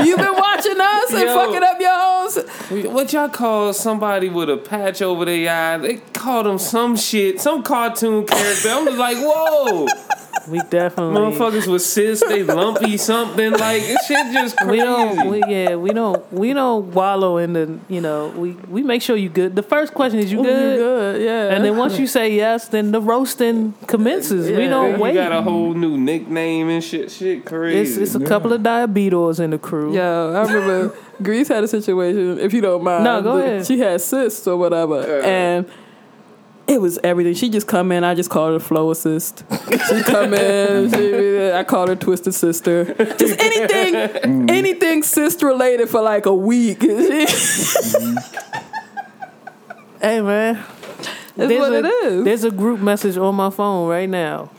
[0.06, 1.36] you been watching us and Yo.
[1.36, 2.38] fucking up your hoes.
[2.92, 5.78] what y'all call somebody with a patch over their eye?
[5.78, 8.70] They called them some shit, some cartoon character.
[8.70, 9.88] I'm just like, whoa,
[10.48, 13.52] We definitely motherfuckers with cysts, they lumpy something.
[13.52, 14.72] Like this shit just crazy.
[14.72, 18.84] we don't we, yeah we don't we don't wallow in the you know we we
[18.84, 19.56] make sure you good.
[19.56, 20.48] The first question is you good.
[20.48, 21.56] You good, good, yeah.
[21.56, 24.50] and then once you say yes, then the roasting commences.
[24.50, 25.14] We don't you wait.
[25.14, 27.12] got a whole new nickname and shit.
[27.12, 28.02] Shit It's crazy.
[28.02, 29.94] it's a couple of diabetes in the crew.
[29.94, 33.04] Yeah, I remember Grease had a situation, if you don't mind.
[33.04, 33.66] No, go ahead.
[33.66, 35.22] She had cysts or whatever.
[35.22, 35.70] And
[36.72, 37.34] it was everything.
[37.34, 39.44] She just come in, I just called her flow assist.
[39.90, 42.86] She come in, she, I called her twisted sister.
[43.18, 46.82] Just anything, anything cyst related for like a week.
[50.02, 50.64] Hey man,
[51.36, 52.24] That's what a, it is.
[52.26, 54.50] There's a group message on my phone right now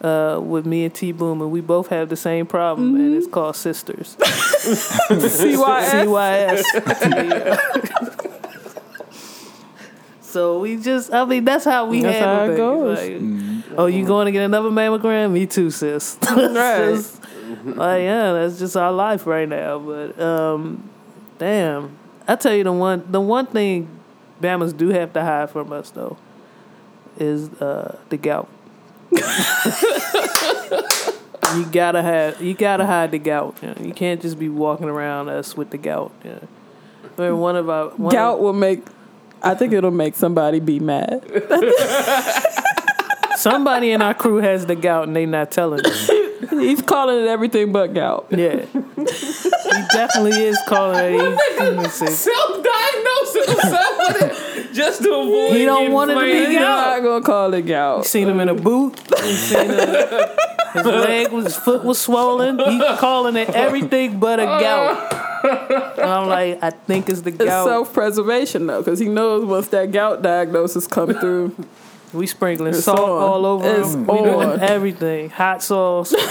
[0.00, 3.18] uh, with me and T Boom, and we both have the same problem, and Mm-hmm.
[3.18, 4.16] it's called sisters.
[5.12, 6.64] CYS.
[6.74, 8.08] CYS.
[10.32, 12.58] so we just, I mean, that's how we That's handle how it things.
[12.58, 12.98] goes.
[13.68, 15.32] Like, Oh, you going to get another mammogram?
[15.32, 16.18] Me too, sis.
[16.30, 16.94] Right.
[16.94, 17.20] Just-
[17.64, 19.78] like, yeah, that's just our life right now.
[19.78, 20.88] But um,
[21.38, 21.96] damn,
[22.26, 23.88] I tell you the one, the one thing
[24.40, 26.16] Bama's do have to hide from us though
[27.18, 28.48] is uh, the gout.
[29.12, 29.20] you
[31.70, 33.56] gotta have, you gotta hide the gout.
[33.62, 33.74] You, know?
[33.80, 36.12] you can't just be walking around us with the gout.
[36.24, 36.48] You know?
[37.18, 38.84] I mean, one of our one Gout Of, will make,
[39.42, 41.24] I think it'll make somebody be mad.
[43.36, 46.10] somebody in our crew has the gout and they not telling us.
[46.50, 48.26] He's calling it everything but gout.
[48.30, 51.12] Yeah, he definitely is calling it.
[51.12, 54.32] He, let self-diagnosing himself with it
[54.72, 55.56] just to avoid.
[55.56, 56.52] He don't want it to be flamed.
[56.52, 56.86] You're gout.
[56.86, 58.06] not gonna call it gout.
[58.06, 58.98] Seen him in a boot.
[59.10, 59.78] You seen him,
[60.74, 62.58] his leg was, his foot was swollen.
[62.58, 65.12] He's calling it everything but a gout.
[65.98, 67.66] And I'm like, I think it's the It's gout.
[67.66, 71.54] self preservation though, because he knows once that gout diagnosis come through,
[72.12, 73.22] we sprinkling It's salt on.
[73.22, 74.06] all over It's him.
[74.06, 75.30] We doing everything.
[75.30, 76.14] Hot sauce.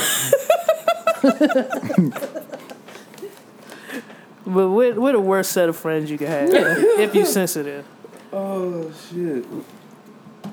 [4.46, 7.86] but we're, we're the worst set of friends you can have if you're sensitive.
[8.34, 9.46] Oh shit!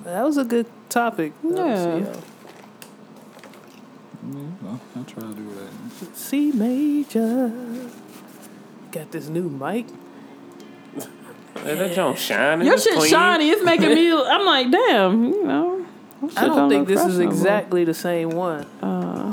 [0.05, 1.33] That was a good topic.
[1.43, 2.17] Yeah.
[4.23, 6.17] Well, I'll try to do that.
[6.17, 7.53] C major.
[8.91, 9.87] Got this new mic.
[11.63, 12.67] Hey, that junk shining.
[12.67, 13.11] your shit clean.
[13.11, 13.51] shiny.
[13.51, 14.13] It's making me.
[14.27, 15.87] I'm like, damn, you know.
[16.37, 17.33] I don't think this is fresh no more.
[17.33, 18.65] exactly the same one.
[18.83, 19.33] Uh,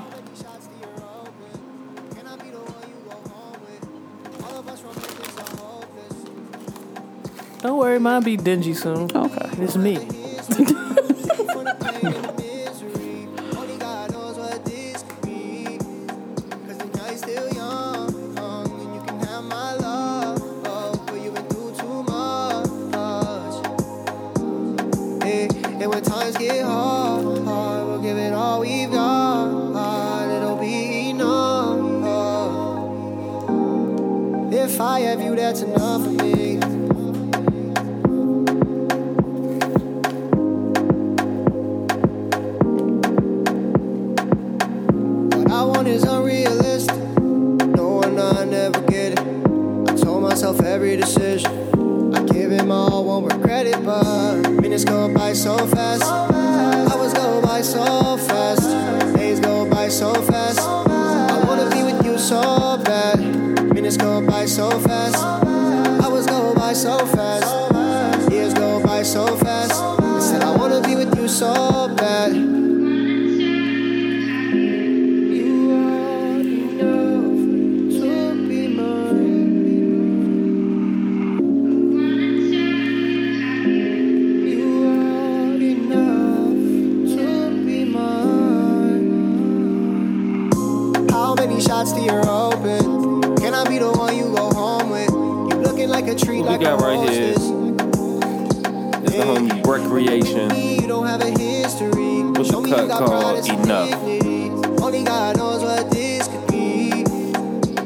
[7.65, 9.09] Don't worry, mine be dingy soon.
[9.15, 9.49] okay.
[9.57, 9.95] It's me.
[25.81, 30.29] And when times get hard, hard, we'll give it all we've got.
[30.37, 31.79] It'll be enough.
[34.53, 36.14] If I have you, that's enough
[50.56, 51.52] myself every decision.
[52.15, 56.03] I give it my all, won't regret it, but minutes go by so fast.
[56.03, 58.05] Hours go by so
[91.56, 93.22] many shots do you open?
[93.38, 95.10] Can I be the one you go home with?
[95.10, 97.34] You looking like a tree, What we like got a right here?
[97.34, 97.44] hostess.
[99.06, 100.82] It's the homie Recreation.
[100.82, 102.23] You don't have a history.
[102.23, 103.45] What's Show me cut you got called?
[103.45, 103.90] pride Enough.
[103.90, 104.49] dignity.
[104.84, 107.03] Only God knows what this could be.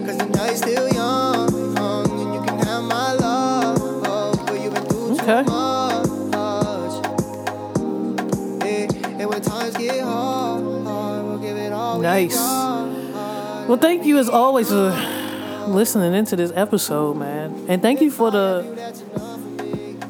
[0.06, 4.46] Cause the night's still young, and you can have my love.
[4.48, 5.44] But you've been through Okay.
[5.44, 5.52] too
[6.32, 7.06] much.
[8.66, 12.36] Yeah, and when times get hard, we'll give it all Nice.
[13.70, 14.90] Well, thank you as always for
[15.68, 18.64] listening into this episode, man, and thank you for the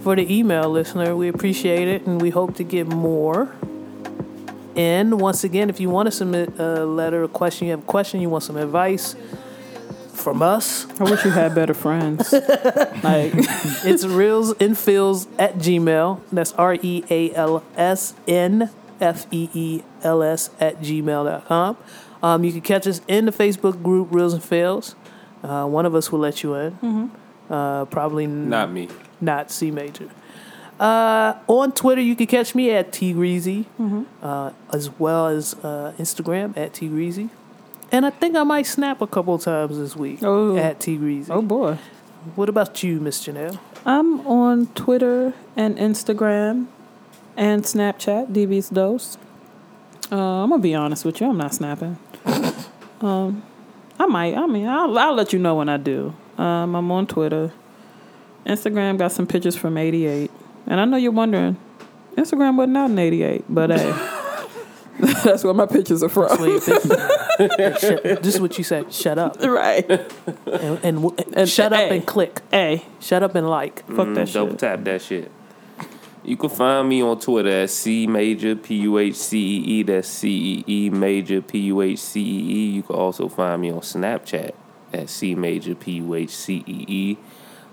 [0.01, 1.13] for the email listener.
[1.13, 3.53] We appreciate it, and we hope to get more.
[4.77, 7.85] And once again, if you want to submit a letter, a question, you have a
[7.85, 9.17] question, you want some advice
[10.13, 12.31] from us, I wish you had better friends.
[13.03, 13.33] like,
[13.83, 16.21] it's reals and feels at gmail.
[16.31, 18.69] That's R E A L S N
[19.01, 21.75] F E E L S at gmail.com.
[22.21, 24.95] Um, you can catch us in the Facebook group Reals and Feels.
[25.43, 27.11] Uh, one of us will let you in.
[27.49, 28.89] Uh, probably n- Not me.
[29.21, 30.09] not C major.
[30.79, 33.65] Uh, on Twitter, you can catch me at T Greasy,
[34.21, 37.29] uh, as well as uh, Instagram at T Greasy.
[37.91, 40.55] And I think I might snap a couple times this week Oh.
[40.57, 41.31] at T Greasy.
[41.31, 41.77] oh boy.
[42.35, 43.57] What about you, Miss Janelle?
[43.85, 46.67] I'm on Twitter and Instagram
[47.37, 49.17] and Snapchat, DB's Dose.
[50.11, 51.97] Uh, I'm gonna be honest with you, I'm not snapping.
[53.01, 53.43] Um,
[53.99, 54.35] I might.
[54.35, 56.13] I mean, I'll, I'll let you know when I do.
[56.37, 57.51] Um, I'm on Twitter.
[58.45, 60.31] Instagram got some pictures from '88,
[60.67, 61.57] and I know you're wondering,
[62.15, 63.91] Instagram wasn't out in '88, but hey,
[65.23, 66.29] that's where my pictures are from.
[66.29, 67.81] That's where your pictures.
[67.81, 68.91] Shut- this is what you said.
[68.93, 69.41] Shut up.
[69.43, 69.89] right?
[69.89, 71.97] And, and, w- And- shut up hey.
[71.97, 72.41] and click.
[72.51, 73.79] Hey, Shut up and like.
[73.87, 74.59] fuck that Mm, Double shit.
[74.59, 75.31] tap that shit.
[76.23, 79.83] You can find me on Twitter at C Major P U H C E E.
[79.83, 82.69] That's C E E Major P U H C E E.
[82.71, 84.51] You can also find me on Snapchat
[84.91, 87.17] at C Major P U H C E E.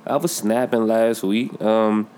[0.06, 1.60] I was snapping last week.
[1.60, 2.08] Um,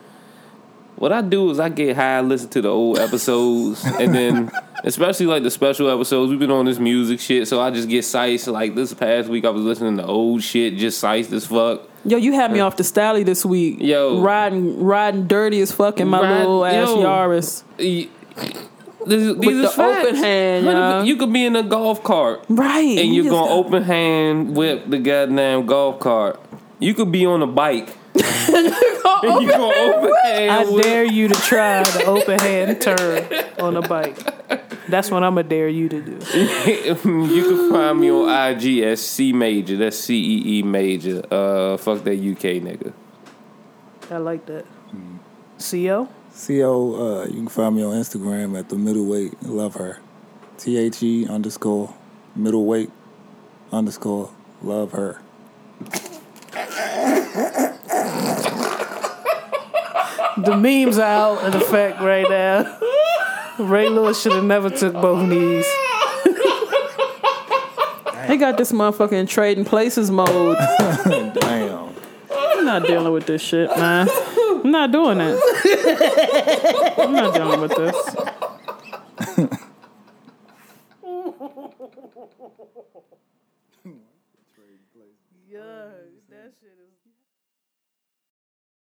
[0.97, 4.51] what I do is I get high, listen to the old episodes, and then
[4.85, 6.31] especially like the special episodes.
[6.31, 8.47] We've been on this music shit, so I just get sized.
[8.49, 11.83] Like this past week, I was listening to old shit, just sized as fuck.
[12.05, 13.79] Yo, you had me off the stally this week.
[13.81, 14.21] Yo.
[14.21, 16.97] riding, riding dirty as fuck in my Ride- little ass yo.
[16.99, 17.63] Yaris.
[17.79, 18.09] Y-
[19.07, 20.05] These, these With is the facts.
[20.07, 21.09] open hand.
[21.09, 23.83] You could be in a golf cart Right, and you you're just gonna got- open
[23.85, 26.39] hand whip the goddamn golf cart.
[26.79, 27.97] You could be on a bike.
[28.23, 33.27] And you gonna open hand I dare you to try the open hand turn
[33.61, 34.17] on a bike.
[34.89, 36.13] That's what I'm going to dare you to do.
[36.39, 39.77] you can find me on IG as C Major.
[39.77, 41.23] That's C E E Major.
[41.31, 42.95] Uh, fuck that UK nigga.
[44.11, 44.65] I like that.
[45.59, 46.09] CO?
[46.47, 49.43] Co, uh, you can find me on Instagram at the middleweight.
[49.43, 50.01] Love her.
[50.57, 51.95] T H E underscore
[52.35, 52.91] middleweight
[53.73, 54.31] underscore
[54.63, 55.21] love her.
[60.45, 62.79] The memes out in effect right now.
[63.59, 65.67] Ray Lewis should have never took both knees.
[68.29, 70.57] They got this motherfucker in trading places mode.
[70.79, 71.95] Damn.
[72.31, 74.09] I'm not dealing with this shit, man.
[74.11, 75.41] I'm not doing it.
[76.99, 77.97] I'm not dealing with this.
[85.51, 86.18] Yeah, that shit is